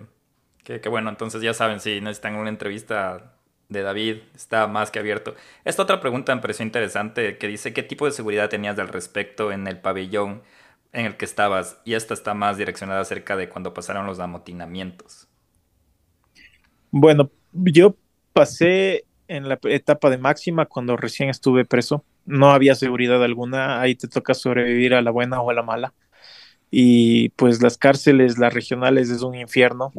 que, 0.65 0.81
que, 0.81 0.89
bueno, 0.89 1.11
entonces 1.11 1.43
ya 1.43 1.53
saben, 1.53 1.81
si 1.81 2.01
necesitan 2.01 2.37
una 2.37 2.49
entrevista 2.49 3.35
de 3.69 3.83
David, 3.83 4.17
está 4.35 4.67
más 4.67 4.91
que 4.91 4.99
abierto. 4.99 5.35
Esta 5.65 5.83
otra 5.83 6.01
pregunta 6.01 6.35
me 6.35 6.41
pareció 6.41 6.65
interesante, 6.65 7.37
que 7.37 7.47
dice, 7.47 7.75
¿qué 7.75 7.83
tipo 7.83 8.07
de 8.07 8.13
seguridad 8.13 8.49
tenías 8.49 8.79
al 8.79 8.89
respecto 8.89 9.53
en 9.53 9.67
el 9.67 9.79
pabellón 9.79 10.43
en 10.93 11.05
el 11.05 11.17
que 11.17 11.27
estabas? 11.27 11.79
Y 11.85 11.95
esta 11.95 12.15
está 12.15 12.33
más 12.33 12.57
direccionada 12.57 13.01
acerca 13.01 13.37
de 13.37 13.51
cuando 13.51 13.75
pasaron 13.75 14.07
los 14.07 14.19
amotinamientos. 14.19 15.29
Bueno, 16.91 17.31
yo 17.53 17.95
pasé 18.33 19.05
en 19.29 19.49
la 19.49 19.59
etapa 19.65 20.11
de 20.11 20.19
máxima 20.19 20.67
cuando 20.67 20.97
recién 20.97 21.29
estuve 21.29 21.65
preso. 21.65 22.05
No 22.27 22.51
había 22.51 22.75
seguridad 22.75 23.23
alguna, 23.23 23.81
ahí 23.81 23.95
te 23.95 24.09
toca 24.09 24.35
sobrevivir 24.35 24.95
a 24.95 25.03
la 25.03 25.11
buena 25.11 25.41
o 25.41 25.51
a 25.51 25.55
la 25.55 25.63
mala. 25.63 25.95
Y 26.71 27.31
pues 27.31 27.63
las 27.63 27.79
cárceles, 27.79 28.39
las 28.39 28.53
regionales 28.53 29.11
es 29.11 29.23
un 29.23 29.35
infierno 29.35 29.93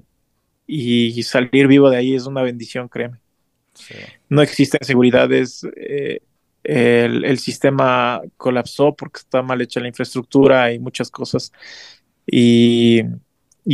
y 0.67 1.23
salir 1.23 1.67
vivo 1.67 1.89
de 1.89 1.97
ahí 1.97 2.13
es 2.13 2.27
una 2.27 2.43
bendición, 2.43 2.89
créeme. 2.89 3.19
Sí. 3.73 3.95
No 4.27 4.41
existen 4.41 4.81
seguridades. 4.83 5.65
Eh, 5.75 6.21
el, 6.63 7.39
sistema 7.39 8.21
colapsó 8.37 8.95
porque 8.95 9.19
está 9.19 9.41
mal 9.41 9.61
hecha 9.61 9.79
la 9.79 9.87
infraestructura 9.87 10.71
y 10.73 10.79
muchas 10.79 11.09
cosas. 11.09 11.51
Y, 12.27 13.03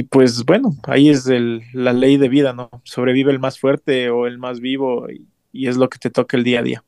pues 0.10 0.45
bueno, 0.45 0.76
ahí 0.84 1.10
es 1.10 1.28
la 1.74 1.93
ley 1.93 2.18
de 2.18 2.30
vida, 2.30 2.53
¿no? 2.53 2.70
Sobrevive 2.84 3.32
el 3.32 3.39
más 3.39 3.60
fuerte 3.60 4.10
o 4.10 4.28
el 4.28 4.38
más 4.38 4.60
vivo 4.60 5.10
y, 5.10 5.28
y 5.56 5.68
es 5.68 5.78
lo 5.78 5.89
que 5.89 5.97
te 5.97 6.10
toca 6.10 6.38
el 6.38 6.43
día 6.43 6.60
a 6.60 6.64
día. 6.64 6.84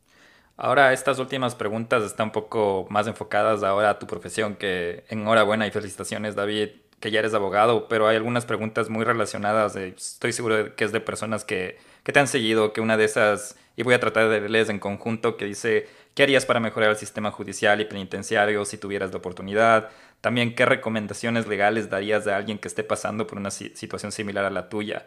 Ahora 0.57 0.91
estas 0.91 1.19
últimas 1.19 1.55
preguntas 1.55 2.03
están 2.03 2.27
un 2.27 2.31
poco 2.31 2.87
más 2.89 3.07
enfocadas 3.07 3.63
ahora 3.63 3.91
a 3.91 3.99
tu 3.99 4.07
profesión, 4.07 4.55
que 4.55 5.05
enhorabuena 5.09 5.67
y 5.67 5.71
felicitaciones 5.71 6.35
David, 6.35 6.69
que 6.99 7.11
ya 7.11 7.19
eres 7.19 7.35
abogado, 7.35 7.87
pero 7.87 8.07
hay 8.07 8.15
algunas 8.15 8.45
preguntas 8.45 8.89
muy 8.89 9.05
relacionadas, 9.05 9.75
estoy 9.75 10.33
seguro 10.33 10.63
de 10.63 10.73
que 10.73 10.83
es 10.83 10.91
de 10.91 10.99
personas 10.99 11.45
que, 11.45 11.77
que, 12.03 12.11
te 12.11 12.19
han 12.19 12.27
seguido, 12.27 12.73
que 12.73 12.81
una 12.81 12.97
de 12.97 13.05
esas, 13.05 13.55
y 13.75 13.83
voy 13.83 13.93
a 13.93 13.99
tratar 13.99 14.29
de 14.29 14.39
leerles 14.39 14.69
en 14.69 14.79
conjunto, 14.79 15.37
que 15.37 15.45
dice, 15.45 15.87
¿qué 16.15 16.23
harías 16.23 16.47
para 16.47 16.59
mejorar 16.59 16.89
el 16.89 16.97
sistema 16.97 17.29
judicial 17.29 17.79
y 17.79 17.85
penitenciario 17.85 18.65
si 18.65 18.79
tuvieras 18.79 19.11
la 19.11 19.17
oportunidad? 19.17 19.89
También, 20.21 20.55
¿qué 20.55 20.65
recomendaciones 20.65 21.45
legales 21.45 21.91
darías 21.91 22.25
a 22.25 22.35
alguien 22.35 22.57
que 22.57 22.67
esté 22.67 22.83
pasando 22.83 23.27
por 23.27 23.37
una 23.37 23.51
situación 23.51 24.11
similar 24.11 24.45
a 24.45 24.49
la 24.49 24.67
tuya? 24.67 25.05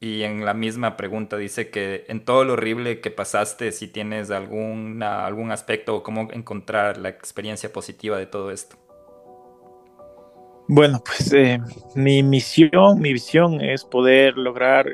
Y 0.00 0.22
en 0.22 0.44
la 0.44 0.54
misma 0.54 0.96
pregunta 0.96 1.36
dice 1.36 1.70
que 1.70 2.04
en 2.08 2.24
todo 2.24 2.44
lo 2.44 2.52
horrible 2.52 3.00
que 3.00 3.10
pasaste, 3.10 3.72
si 3.72 3.88
tienes 3.88 4.30
alguna, 4.30 5.26
algún 5.26 5.50
aspecto 5.50 5.96
o 5.96 6.02
cómo 6.04 6.28
encontrar 6.32 6.98
la 6.98 7.08
experiencia 7.08 7.72
positiva 7.72 8.16
de 8.16 8.26
todo 8.26 8.52
esto. 8.52 8.76
Bueno, 10.68 11.02
pues 11.04 11.32
eh, 11.32 11.58
mi 11.96 12.22
misión, 12.22 13.00
mi 13.00 13.12
visión 13.12 13.60
es 13.60 13.84
poder 13.84 14.36
lograr 14.36 14.86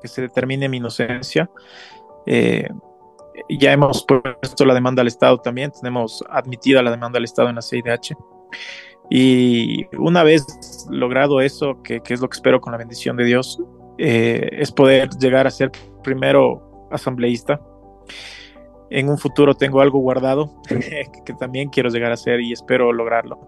que 0.00 0.08
se 0.08 0.22
determine 0.22 0.68
mi 0.70 0.78
inocencia. 0.78 1.50
Eh, 2.24 2.68
ya 3.48 3.72
hemos 3.72 4.04
puesto 4.04 4.64
la 4.64 4.72
demanda 4.72 5.02
al 5.02 5.08
Estado 5.08 5.38
también, 5.38 5.70
tenemos 5.72 6.24
admitida 6.30 6.82
la 6.82 6.90
demanda 6.90 7.18
al 7.18 7.24
Estado 7.24 7.50
en 7.50 7.56
la 7.56 7.62
CIDH. 7.62 8.16
Y 9.10 9.84
una 9.96 10.22
vez 10.22 10.46
logrado 10.88 11.40
eso, 11.40 11.82
que, 11.82 12.00
que 12.00 12.14
es 12.14 12.20
lo 12.20 12.28
que 12.28 12.36
espero 12.36 12.60
con 12.60 12.70
la 12.72 12.78
bendición 12.78 13.16
de 13.16 13.24
Dios, 13.24 13.60
eh, 14.02 14.48
es 14.52 14.72
poder 14.72 15.10
llegar 15.10 15.46
a 15.46 15.50
ser 15.50 15.70
primero 16.02 16.88
asambleísta. 16.90 17.60
En 18.88 19.10
un 19.10 19.18
futuro 19.18 19.54
tengo 19.54 19.82
algo 19.82 19.98
guardado 19.98 20.54
que 21.24 21.32
también 21.34 21.68
quiero 21.68 21.90
llegar 21.90 22.10
a 22.10 22.16
ser 22.16 22.40
y 22.40 22.52
espero 22.52 22.94
lograrlo. 22.94 23.38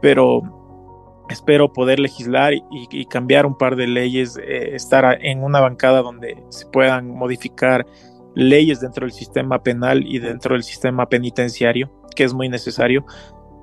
Pero 0.00 0.40
espero 1.28 1.74
poder 1.74 2.00
legislar 2.00 2.54
y, 2.54 3.04
cambiar 3.04 3.44
un 3.44 3.56
par 3.58 3.76
de 3.76 3.86
leyes, 3.86 4.38
eh, 4.38 4.74
estar 4.74 5.18
en 5.20 5.44
una 5.44 5.60
bancada 5.60 6.00
donde 6.00 6.42
se 6.48 6.66
puedan 6.66 7.10
modificar 7.10 7.86
leyes 8.34 8.80
dentro 8.80 9.04
del 9.04 9.12
sistema 9.12 9.62
penal 9.62 10.06
y 10.06 10.20
dentro 10.20 10.54
del 10.54 10.62
sistema 10.62 11.06
penitenciario, 11.06 11.90
que 12.16 12.24
es 12.24 12.32
muy 12.32 12.48
necesario. 12.48 13.04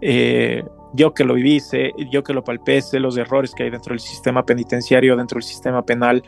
Eh, 0.01 0.63
yo 0.93 1.13
que 1.13 1.23
lo 1.23 1.35
viví, 1.35 1.59
yo 2.11 2.23
que 2.23 2.33
lo 2.33 2.43
palpé, 2.43 2.81
los 2.93 3.17
errores 3.17 3.53
que 3.53 3.63
hay 3.63 3.69
dentro 3.69 3.93
del 3.93 3.99
sistema 3.99 4.45
penitenciario, 4.45 5.15
dentro 5.15 5.35
del 5.35 5.43
sistema 5.43 5.83
penal, 5.83 6.23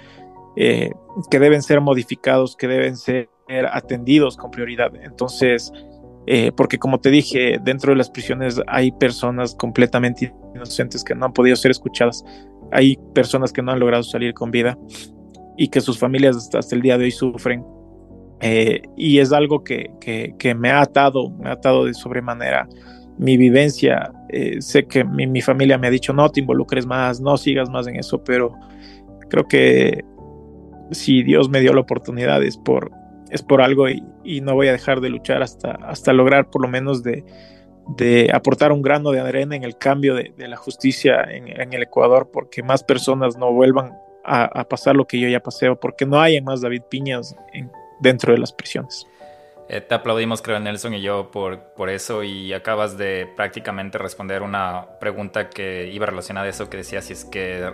eh, 0.55 0.91
que 1.29 1.39
deben 1.39 1.61
ser 1.61 1.81
modificados, 1.81 2.55
que 2.55 2.67
deben 2.67 2.97
ser 2.97 3.29
atendidos 3.71 4.37
con 4.37 4.51
prioridad. 4.51 4.91
Entonces, 5.01 5.71
eh, 6.27 6.51
porque 6.55 6.77
como 6.77 6.99
te 6.99 7.09
dije, 7.09 7.57
dentro 7.61 7.91
de 7.91 7.97
las 7.97 8.09
prisiones 8.09 8.61
hay 8.67 8.91
personas 8.91 9.55
completamente 9.55 10.33
inocentes 10.53 11.03
que 11.03 11.15
no 11.15 11.25
han 11.25 11.33
podido 11.33 11.55
ser 11.55 11.71
escuchadas, 11.71 12.23
hay 12.71 12.97
personas 13.13 13.51
que 13.51 13.61
no 13.61 13.71
han 13.71 13.79
logrado 13.79 14.03
salir 14.03 14.33
con 14.33 14.51
vida 14.51 14.77
y 15.57 15.69
que 15.69 15.81
sus 15.81 15.97
familias 15.97 16.37
hasta, 16.37 16.75
el 16.75 16.81
día 16.81 16.97
de 16.97 17.05
hoy 17.05 17.11
sufren. 17.11 17.65
Eh, 18.39 18.81
y 18.95 19.19
es 19.19 19.31
algo 19.33 19.63
que, 19.63 19.91
que, 19.99 20.33
que, 20.39 20.55
me 20.55 20.71
ha 20.71 20.81
atado, 20.81 21.29
me 21.29 21.49
ha 21.49 21.53
atado 21.53 21.85
de 21.85 21.93
sobremanera 21.93 22.67
mi 23.21 23.37
vivencia. 23.37 24.11
Eh, 24.29 24.61
sé 24.61 24.87
que 24.87 25.03
mi, 25.03 25.41
familia 25.41 25.77
me 25.77 25.87
ha 25.87 25.91
dicho, 25.91 26.11
no 26.11 26.29
te 26.29 26.39
involucres 26.39 26.87
más, 26.87 27.21
no 27.21 27.37
sigas 27.37 27.69
más 27.69 27.85
en 27.87 27.95
eso, 27.97 28.23
pero 28.23 28.57
creo 29.29 29.47
que 29.47 30.03
si 30.89 31.21
Dios 31.21 31.47
me 31.47 31.59
dio 31.59 31.71
la 31.73 31.81
oportunidad 31.81 32.43
es 32.43 32.57
por, 32.57 32.91
es 33.29 33.43
por 33.43 33.61
algo 33.61 33.87
y, 33.87 34.03
no 34.41 34.55
voy 34.55 34.69
a 34.69 34.71
dejar 34.71 35.01
de 35.01 35.09
luchar 35.09 35.43
hasta, 35.43 35.71
hasta 35.71 36.13
lograr 36.13 36.49
por 36.49 36.63
lo 36.63 36.67
menos 36.67 37.03
de, 37.03 37.23
aportar 38.33 38.71
un 38.71 38.81
grano 38.81 39.11
de 39.11 39.19
arena 39.19 39.55
en 39.55 39.63
el 39.63 39.77
cambio 39.77 40.15
de, 40.15 40.33
la 40.37 40.57
justicia 40.57 41.21
en, 41.21 41.73
el 41.73 41.83
Ecuador, 41.83 42.31
porque 42.33 42.63
más 42.63 42.83
personas 42.83 43.37
no 43.37 43.53
vuelvan 43.53 43.91
a, 44.25 44.63
pasar 44.67 44.95
lo 44.95 45.05
que 45.05 45.19
yo 45.19 45.27
ya 45.27 45.41
pasé, 45.41 45.75
porque 45.75 46.07
no 46.07 46.19
hay 46.19 46.41
más 46.41 46.61
David 46.61 46.83
Piñas 46.89 47.35
dentro 47.99 48.33
de 48.33 48.39
las 48.39 48.51
prisiones. 48.51 49.05
Eh, 49.69 49.79
te 49.79 49.95
aplaudimos, 49.95 50.41
creo, 50.41 50.59
Nelson 50.59 50.93
y 50.95 51.01
yo 51.01 51.31
por, 51.31 51.59
por 51.75 51.89
eso 51.89 52.23
y 52.23 52.51
acabas 52.51 52.97
de 52.97 53.31
prácticamente 53.37 53.97
responder 53.97 54.41
una 54.41 54.99
pregunta 54.99 55.49
que 55.49 55.89
iba 55.93 56.05
relacionada 56.05 56.47
a 56.47 56.49
eso, 56.49 56.69
que 56.69 56.77
decía 56.77 57.01
si 57.01 57.13
es 57.13 57.23
que 57.23 57.71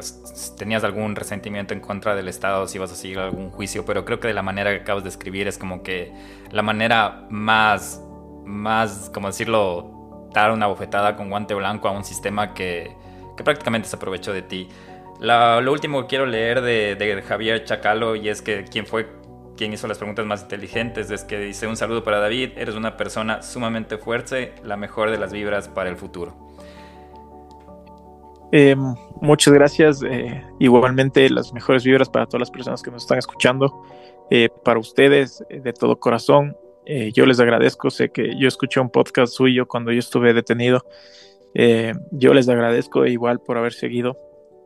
tenías 0.58 0.84
algún 0.84 1.16
resentimiento 1.16 1.74
en 1.74 1.80
contra 1.80 2.16
del 2.16 2.28
Estado, 2.28 2.68
si 2.68 2.78
ibas 2.78 2.92
a 2.92 2.96
seguir 2.96 3.18
algún 3.18 3.50
juicio, 3.50 3.84
pero 3.84 4.06
creo 4.06 4.20
que 4.20 4.28
de 4.28 4.36
la 4.36 4.44
manera 4.44 4.72
que 4.72 4.82
acabas 4.82 5.04
de 5.04 5.10
escribir 5.10 5.48
es 5.48 5.58
como 5.58 5.82
que 5.82 6.14
la 6.52 6.62
manera 6.62 7.26
más, 7.30 8.00
más, 8.46 9.10
como 9.12 9.28
decirlo, 9.28 10.30
dar 10.34 10.52
una 10.52 10.68
bofetada 10.68 11.16
con 11.16 11.32
guante 11.32 11.56
blanco 11.56 11.88
a 11.88 11.92
un 11.92 12.04
sistema 12.04 12.54
que, 12.54 12.96
que 13.36 13.44
prácticamente 13.44 13.88
se 13.88 13.96
aprovechó 13.96 14.34
de 14.34 14.44
ti. 14.44 14.70
lo 15.20 15.72
último 15.72 16.02
que 16.02 16.08
quiero 16.08 16.28
leer 16.28 16.62
de, 16.62 16.96
de 16.96 17.24
Javier 17.24 17.64
Chacalo 17.64 18.16
y 18.16 18.30
es 18.30 18.44
que 18.44 18.66
quien 18.66 18.86
fue 18.86 19.17
quien 19.58 19.74
hizo 19.74 19.88
las 19.88 19.98
preguntas 19.98 20.26
más 20.26 20.44
inteligentes, 20.44 21.12
es 21.12 21.26
que 21.26 21.38
dice 21.40 21.68
un 21.68 21.76
saludo 21.76 22.04
para 22.04 22.20
David, 22.20 22.52
eres 22.56 22.76
una 22.76 22.96
persona 22.96 23.42
sumamente 23.42 23.98
fuerte, 23.98 24.54
la 24.64 24.78
mejor 24.78 25.12
de 25.12 25.18
las 25.18 25.34
vibras 25.34 25.68
para 25.68 25.90
el 25.90 25.98
futuro. 25.98 26.48
Eh, 28.52 28.76
muchas 29.22 29.54
gracias. 29.54 30.02
Eh, 30.04 30.42
igualmente 30.60 31.30
las 31.30 31.54
mejores 31.54 31.84
vibras 31.84 32.10
para 32.10 32.26
todas 32.26 32.42
las 32.42 32.52
personas 32.52 32.82
que 32.82 32.92
nos 32.92 33.04
están 33.04 33.18
escuchando. 33.18 33.84
Eh, 34.30 34.50
para 34.64 34.80
ustedes, 34.80 35.44
de 35.50 35.74
todo 35.74 36.00
corazón, 36.00 36.56
yo 37.14 37.26
les 37.26 37.40
agradezco. 37.42 37.90
Sé 37.90 38.10
que 38.10 38.38
yo 38.38 38.48
escuché 38.48 38.80
un 38.80 38.90
podcast 38.90 39.34
suyo 39.34 39.68
cuando 39.68 39.92
yo 39.92 40.00
estuve 40.00 40.34
detenido. 40.34 40.86
yo 42.12 42.34
les 42.34 42.48
agradezco 42.48 43.06
igual 43.06 43.40
por 43.42 43.58
haber 43.58 43.74
seguido. 43.74 44.18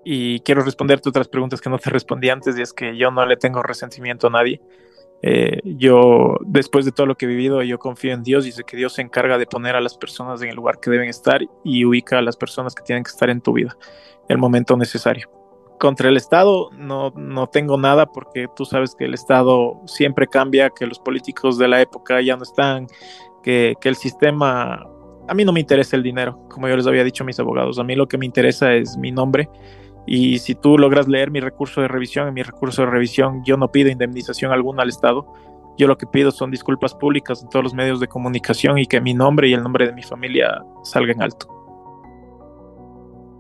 Y 0.04 0.40
quiero 0.42 0.64
responderte 0.64 1.10
otras 1.10 1.28
preguntas 1.28 1.62
que 1.62 1.70
no 1.70 1.78
te 1.78 1.90
respondí 1.90 2.30
antes, 2.30 2.58
y 2.58 2.62
es 2.62 2.74
que 2.74 2.98
yo 2.98 3.12
no 3.12 3.26
le 3.26 3.38
tengo 3.38 3.62
resentimiento 3.62 4.28
a 4.28 4.32
nadie. 4.32 4.62
Eh, 5.24 5.60
yo, 5.64 6.38
después 6.42 6.86
de 6.86 6.92
todo 6.92 7.06
lo 7.06 7.16
que 7.16 7.26
he 7.26 7.30
vivido, 7.30 7.62
yo 7.62 7.78
confío 7.78 8.14
en 8.14 8.24
Dios 8.24 8.48
y 8.48 8.52
sé 8.52 8.64
que 8.64 8.76
Dios 8.76 8.94
se 8.94 9.04
encarga 9.04 9.38
de 9.38 9.46
poner 9.46 9.76
a 9.76 9.82
las 9.82 9.96
personas 9.96 10.42
en 10.42 10.50
el 10.50 10.56
lugar 10.56 10.80
que 10.80 10.90
deben 10.90 11.10
estar 11.10 11.42
y 11.64 11.86
ubica 11.86 12.18
a 12.18 12.22
las 12.22 12.38
personas 12.38 12.74
que 12.74 12.84
tienen 12.84 13.04
que 13.04 13.12
estar 13.12 13.30
en 13.30 13.42
tu 13.42 13.54
vida 13.54 13.78
el 14.28 14.38
momento 14.38 14.76
necesario. 14.78 15.30
Contra 15.80 16.10
el 16.10 16.18
Estado 16.18 16.70
no, 16.74 17.12
no 17.16 17.48
tengo 17.48 17.78
nada 17.78 18.06
porque 18.08 18.48
tú 18.56 18.66
sabes 18.66 18.96
que 18.96 19.06
el 19.06 19.14
Estado 19.14 19.82
siempre 19.86 20.28
cambia, 20.28 20.70
que 20.70 20.88
los 20.88 21.00
políticos 21.00 21.58
de 21.58 21.68
la 21.68 21.82
época 21.82 22.22
ya 22.22 22.36
no 22.36 22.44
están, 22.44 22.88
que, 23.44 23.76
que 23.80 23.90
el 23.90 23.96
sistema... 23.96 24.88
A 25.28 25.34
mí 25.34 25.46
no 25.46 25.54
me 25.54 25.60
interesa 25.60 25.96
el 25.96 26.04
dinero, 26.04 26.48
como 26.50 26.68
yo 26.68 26.76
les 26.76 26.88
había 26.88 27.04
dicho 27.04 27.24
a 27.24 27.28
mis 27.28 27.40
abogados, 27.40 27.78
a 27.78 27.84
mí 27.84 27.96
lo 27.96 28.08
que 28.08 28.18
me 28.18 28.26
interesa 28.26 28.74
es 28.74 28.98
mi 28.98 29.12
nombre 29.12 29.50
y 30.06 30.40
si 30.40 30.56
tú 30.56 30.78
logras 30.78 31.08
leer 31.08 31.32
mi 31.32 31.40
recurso 31.40 31.82
de 31.82 31.88
revisión, 31.88 32.28
en 32.28 32.34
mi 32.34 32.44
recurso 32.44 32.82
de 32.84 32.90
revisión 32.90 33.44
yo 33.46 33.58
no 33.58 33.72
pido 33.72 33.90
indemnización 33.90 34.52
alguna 34.52 34.84
al 34.84 34.90
Estado. 34.90 35.26
Yo 35.78 35.88
lo 35.88 35.98
que 35.98 36.06
pido 36.06 36.32
son 36.32 36.52
disculpas 36.52 36.94
públicas 36.94 37.42
en 37.42 37.50
todos 37.50 37.64
los 37.64 37.74
medios 37.74 38.00
de 38.00 38.08
comunicación 38.08 38.78
y 38.78 38.86
que 38.86 39.00
mi 39.00 39.14
nombre 39.14 39.48
y 39.48 39.54
el 39.54 39.64
nombre 39.64 39.88
de 39.88 39.94
mi 39.94 40.04
familia 40.04 40.64
salgan 40.84 41.22
alto. 41.22 41.48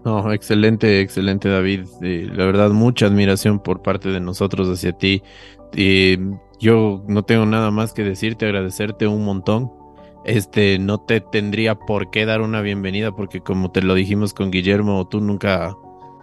No, 0.05 0.31
excelente, 0.31 1.01
excelente 1.01 1.49
David. 1.49 1.85
Eh, 2.01 2.27
la 2.33 2.45
verdad, 2.45 2.71
mucha 2.71 3.05
admiración 3.05 3.59
por 3.59 3.81
parte 3.81 4.09
de 4.09 4.19
nosotros 4.19 4.67
hacia 4.69 4.93
ti. 4.93 5.21
Eh, 5.73 6.17
yo 6.59 7.03
no 7.07 7.23
tengo 7.23 7.45
nada 7.45 7.69
más 7.69 7.93
que 7.93 8.03
decirte, 8.03 8.45
agradecerte 8.45 9.07
un 9.07 9.25
montón. 9.25 9.71
Este, 10.23 10.79
no 10.79 10.99
te 10.99 11.19
tendría 11.19 11.75
por 11.75 12.11
qué 12.11 12.25
dar 12.25 12.41
una 12.41 12.61
bienvenida 12.61 13.11
porque 13.11 13.41
como 13.41 13.71
te 13.71 13.81
lo 13.81 13.95
dijimos 13.95 14.33
con 14.33 14.51
Guillermo, 14.51 15.07
tú 15.07 15.19
nunca 15.19 15.75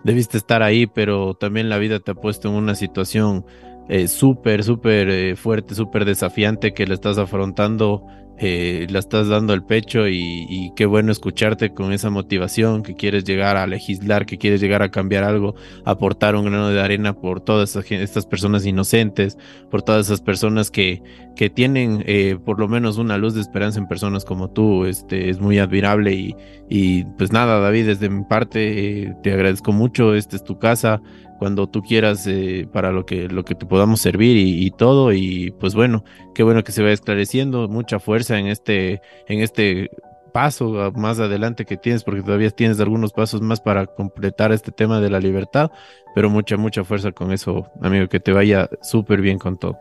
debiste 0.05 0.37
estar 0.37 0.63
ahí, 0.63 0.87
pero 0.87 1.35
también 1.35 1.69
la 1.69 1.79
vida 1.79 2.01
te 2.01 2.13
ha 2.13 2.15
puesto 2.15 2.49
en 2.49 2.55
una 2.55 2.75
situación 2.75 3.45
eh, 3.89 4.09
súper, 4.09 4.65
súper 4.65 5.09
eh, 5.09 5.37
fuerte, 5.37 5.75
súper 5.75 6.05
desafiante 6.05 6.75
que 6.75 6.87
le 6.87 6.95
estás 6.95 7.19
afrontando 7.19 8.07
eh, 8.41 8.87
la 8.91 9.01
estás 9.01 9.29
dando 9.29 9.53
el 9.53 9.65
pecho 9.65 10.07
y, 10.09 10.73
qué 10.77 10.87
bueno 10.87 11.11
escucharte 11.11 11.75
con 11.75 11.93
esa 11.93 12.11
motivación, 12.11 12.83
que 12.83 12.95
quieres 12.95 13.25
llegar 13.25 13.57
a 13.57 13.67
legislar, 13.67 14.27
que 14.27 14.39
quieres 14.39 14.61
llegar 14.61 14.83
a 14.83 14.91
cambiar 14.91 15.25
algo, 15.25 15.55
aportar 15.85 16.37
un 16.37 16.45
grano 16.45 16.69
de 16.69 16.81
arena 16.81 17.15
por 17.15 17.41
todas 17.41 17.75
estas 17.77 18.27
personas 18.27 18.65
inocentes, 18.65 19.39
por 19.71 19.83
todas 19.83 20.07
esas 20.07 20.21
personas 20.21 20.71
que, 20.71 21.03
que 21.35 21.51
tienen 21.51 22.05
eh, 22.07 22.39
por 22.45 22.61
lo 22.61 22.69
menos 22.69 22.99
una 22.99 23.19
luz 23.19 23.35
de 23.35 23.41
esperanza 23.41 23.81
en 23.81 23.89
personas 23.89 24.25
como 24.25 24.51
tú, 24.51 24.85
este, 24.85 25.31
es 25.31 25.41
muy 25.41 25.59
admirable 25.59 26.15
y, 26.15 26.37
y 26.69 27.05
pues 27.17 27.33
nada, 27.33 27.59
David, 27.59 27.87
desde 27.87 28.09
mi 28.09 28.25
parte 28.25 29.03
eh, 29.03 29.15
te 29.23 29.33
agradezco 29.33 29.73
mucho, 29.73 30.15
esta 30.15 30.37
es 30.37 30.45
tu 30.45 30.59
casa, 30.59 31.01
cuando 31.39 31.69
tú 31.69 31.83
quieras 31.83 32.27
eh, 32.27 32.69
para 32.73 32.91
lo 32.91 33.07
que, 33.07 33.29
lo 33.29 33.45
que 33.45 33.55
te 33.55 33.65
podamos 33.65 34.01
servir 34.01 34.37
y, 34.37 34.71
todo. 34.73 35.13
Y 35.13 35.53
pues 35.59 35.75
bueno, 35.75 36.05
qué 36.39 36.45
bueno 36.45 36.63
que 36.63 36.71
se 36.71 36.83
vaya 36.83 36.95
esclareciendo, 36.95 37.67
mucha 37.67 37.99
fuerza 37.99 38.39
en 38.39 38.47
este, 38.47 39.03
en 39.27 39.41
este 39.41 39.91
paso 40.33 40.93
más 40.95 41.19
adelante 41.19 41.65
que 41.65 41.77
tienes, 41.77 42.05
porque 42.05 42.23
todavía 42.23 42.49
tienes 42.51 42.79
algunos 42.79 43.13
pasos 43.13 43.41
más 43.41 43.61
para 43.61 43.87
completar 43.87 44.53
este 44.53 44.71
tema 44.71 45.01
de 45.01 45.11
la 45.11 45.19
libertad, 45.19 45.73
pero 46.15 46.31
mucha, 46.31 46.57
mucha 46.57 46.85
fuerza 46.85 47.11
con 47.11 47.33
eso, 47.33 47.69
amigo, 47.83 48.07
que 48.07 48.21
te 48.21 48.31
vaya 48.31 48.71
súper 48.83 49.21
bien 49.21 49.37
con 49.37 49.59
todo. 49.59 49.81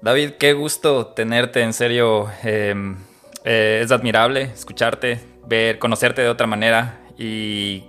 David, 0.00 0.34
qué 0.38 0.52
gusto 0.52 1.08
tenerte, 1.08 1.62
en 1.62 1.72
serio, 1.72 2.28
em, 2.44 2.98
eh, 3.44 3.80
es 3.82 3.90
admirable 3.90 4.42
escucharte, 4.42 5.18
ver, 5.48 5.80
conocerte 5.80 6.22
de 6.22 6.28
otra 6.28 6.46
manera 6.46 7.00
y 7.18 7.82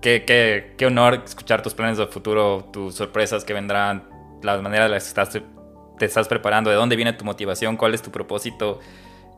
qué, 0.00 0.24
qué, 0.24 0.74
qué 0.78 0.86
honor 0.86 1.20
escuchar 1.24 1.62
tus 1.62 1.74
planes 1.74 1.98
de 1.98 2.06
futuro, 2.06 2.68
tus 2.72 2.94
sorpresas 2.94 3.44
que 3.44 3.54
vendrán, 3.54 4.08
la 4.44 4.62
manera 4.62 4.84
en 4.84 4.92
la 4.92 4.98
que 4.98 5.04
estás, 5.04 5.36
te 5.98 6.04
estás 6.06 6.28
preparando, 6.28 6.70
de 6.70 6.76
dónde 6.76 6.96
viene 6.96 7.12
tu 7.12 7.24
motivación, 7.24 7.76
cuál 7.76 7.94
es 7.94 8.02
tu 8.02 8.10
propósito 8.10 8.80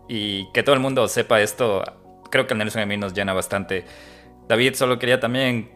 y 0.09 0.51
que 0.53 0.63
todo 0.63 0.75
el 0.75 0.81
mundo 0.81 1.07
sepa 1.07 1.41
esto, 1.41 1.85
creo 2.31 2.47
que 2.47 2.55
el 2.55 2.59
Nelson 2.59 2.83
a 2.83 2.87
mí 2.87 2.97
nos 2.97 3.13
llena 3.13 3.33
bastante. 3.35 3.85
David, 4.49 4.75
solo 4.75 4.99
quería 4.99 5.21
también 5.21 5.71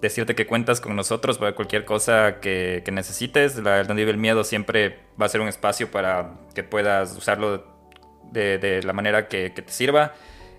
decirte 0.00 0.34
que 0.34 0.46
cuentas 0.46 0.80
con 0.80 0.96
nosotros 0.96 1.38
para 1.38 1.54
cualquier 1.54 1.84
cosa 1.84 2.40
que, 2.40 2.82
necesites. 2.92 3.56
La, 3.56 3.80
el 3.80 4.16
miedo 4.18 4.44
siempre 4.44 5.00
va 5.20 5.26
a 5.26 5.28
ser 5.28 5.40
un 5.40 5.48
espacio 5.48 5.90
para 5.90 6.34
que 6.54 6.62
puedas 6.62 7.16
usarlo 7.16 7.64
de, 8.30 8.80
la 8.84 8.92
manera 8.92 9.28
que, 9.28 9.50
te 9.50 9.72
sirva. 9.72 10.14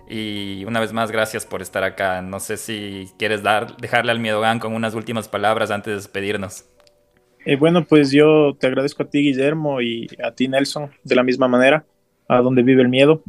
Y 0.08 0.64
una 0.66 0.80
vez 0.80 0.92
más, 0.92 1.10
gracias 1.10 1.46
por 1.46 1.62
estar 1.62 1.84
acá. 1.84 2.22
No 2.22 2.40
sé 2.40 2.56
si 2.56 3.10
quieres 3.18 3.42
dar, 3.42 3.76
dejarle 3.76 4.12
al 4.12 4.18
Miedo 4.18 4.42
con 4.60 4.74
unas 4.74 4.94
últimas 4.94 5.28
palabras 5.28 5.70
antes 5.70 5.92
de 5.92 5.96
despedirnos. 5.96 6.64
Eh, 7.44 7.56
bueno, 7.56 7.84
pues 7.84 8.12
yo 8.12 8.56
te 8.58 8.66
agradezco 8.68 9.02
a 9.02 9.10
ti, 9.10 9.20
Guillermo, 9.20 9.80
y 9.80 10.06
a 10.22 10.32
ti, 10.32 10.48
Nelson, 10.48 10.90
de 11.02 11.14
la 11.14 11.22
misma 11.22 11.48
manera 11.48 11.84
a 12.28 12.40
donde 12.40 12.62
vive 12.62 12.82
el 12.82 12.88
miedo. 12.88 13.22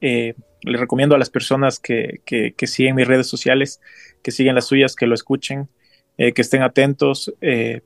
Eh, 0.00 0.34
les 0.62 0.80
recomiendo 0.80 1.14
a 1.14 1.18
las 1.18 1.30
personas 1.30 1.78
que, 1.78 2.20
que, 2.24 2.66
siguen 2.66 2.96
mis 2.96 3.06
redes 3.06 3.28
sociales, 3.28 3.80
que 4.22 4.32
siguen 4.32 4.54
las 4.54 4.66
suyas, 4.66 4.96
que 4.96 5.06
lo 5.06 5.14
escuchen, 5.14 5.68
eh, 6.16 6.32
que 6.32 6.42
estén 6.42 6.62
atentos. 6.62 7.32
Eh, 7.40 7.80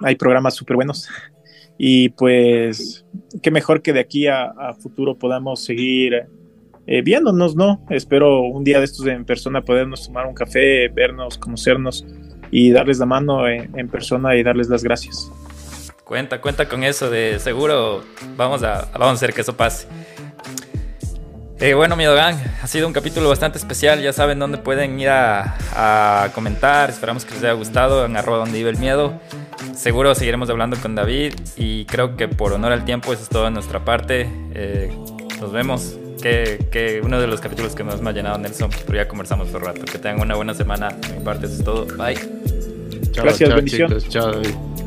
hay 0.00 0.14
programas 0.14 0.54
súper 0.54 0.76
buenos. 0.76 1.08
Y 1.76 2.10
pues, 2.10 3.04
qué 3.42 3.50
mejor 3.50 3.82
que 3.82 3.92
de 3.92 4.00
aquí 4.00 4.28
a, 4.28 4.74
futuro 4.80 5.18
podamos 5.18 5.64
seguir 5.64 6.26
viéndonos, 6.86 7.56
¿no? 7.56 7.84
Espero 7.90 8.42
un 8.42 8.62
día 8.62 8.78
de 8.78 8.84
estos 8.84 9.06
en 9.06 9.24
persona 9.24 9.62
podernos 9.62 10.06
tomar 10.06 10.26
un 10.26 10.34
café, 10.34 10.88
vernos, 10.88 11.36
conocernos 11.38 12.06
y 12.56 12.70
darles 12.70 13.00
la 13.00 13.06
mano 13.06 13.48
en 13.48 13.88
persona 13.88 14.36
y 14.36 14.44
darles 14.44 14.68
las 14.68 14.84
gracias. 14.84 15.28
Cuenta, 16.04 16.40
cuenta 16.40 16.68
con 16.68 16.84
eso 16.84 17.10
de 17.10 17.40
seguro 17.40 18.04
vamos 18.36 18.62
a, 18.62 18.88
vamos 18.92 19.08
a 19.08 19.12
hacer 19.12 19.34
que 19.34 19.40
eso 19.40 19.56
pase. 19.56 19.88
Eh, 21.58 21.74
bueno, 21.74 21.96
Miedo 21.96 22.14
Gang, 22.14 22.36
ha 22.62 22.66
sido 22.68 22.86
un 22.86 22.92
capítulo 22.92 23.28
bastante 23.28 23.58
especial. 23.58 24.00
Ya 24.00 24.12
saben 24.12 24.38
dónde 24.38 24.58
pueden 24.58 25.00
ir 25.00 25.08
a, 25.08 26.30
comentar. 26.32 26.90
Esperamos 26.90 27.24
que 27.24 27.34
les 27.34 27.42
haya 27.42 27.54
gustado 27.54 28.04
en 28.04 28.16
arroba 28.16 28.38
donde 28.38 28.56
vive 28.56 28.70
el 28.70 28.78
miedo. 28.78 29.18
Seguro 29.74 30.14
seguiremos 30.14 30.48
hablando 30.48 30.76
con 30.76 30.94
David 30.94 31.34
y 31.56 31.86
creo 31.86 32.16
que 32.16 32.28
por 32.28 32.52
honor 32.52 32.70
al 32.70 32.84
tiempo 32.84 33.12
eso 33.12 33.24
es 33.24 33.28
todo 33.28 33.46
de 33.46 33.50
nuestra 33.50 33.84
parte. 33.84 34.30
Eh, 34.54 34.96
nos 35.40 35.50
vemos. 35.50 35.98
Que, 36.24 37.02
uno 37.04 37.20
de 37.20 37.26
los 37.26 37.40
capítulos 37.40 37.74
que 37.74 37.84
más 37.84 38.00
me 38.00 38.08
ha 38.08 38.12
llenado 38.14 38.38
Nelson, 38.38 38.70
pero 38.86 38.96
ya 38.96 39.06
conversamos 39.06 39.48
por 39.48 39.62
rato. 39.62 39.84
Que 39.84 39.98
tengan 39.98 40.22
una 40.22 40.36
buena 40.36 40.54
semana. 40.54 40.88
De 40.88 41.18
mi 41.18 41.22
parte 41.22 41.46
eso 41.46 41.56
es 41.56 41.64
todo. 41.64 41.86
Bye. 41.98 42.18
Gracias, 43.14 43.54
bendiciones. 43.54 44.08
Chao, 44.08 44.32
Thank 44.32 44.46
you. 44.46 44.83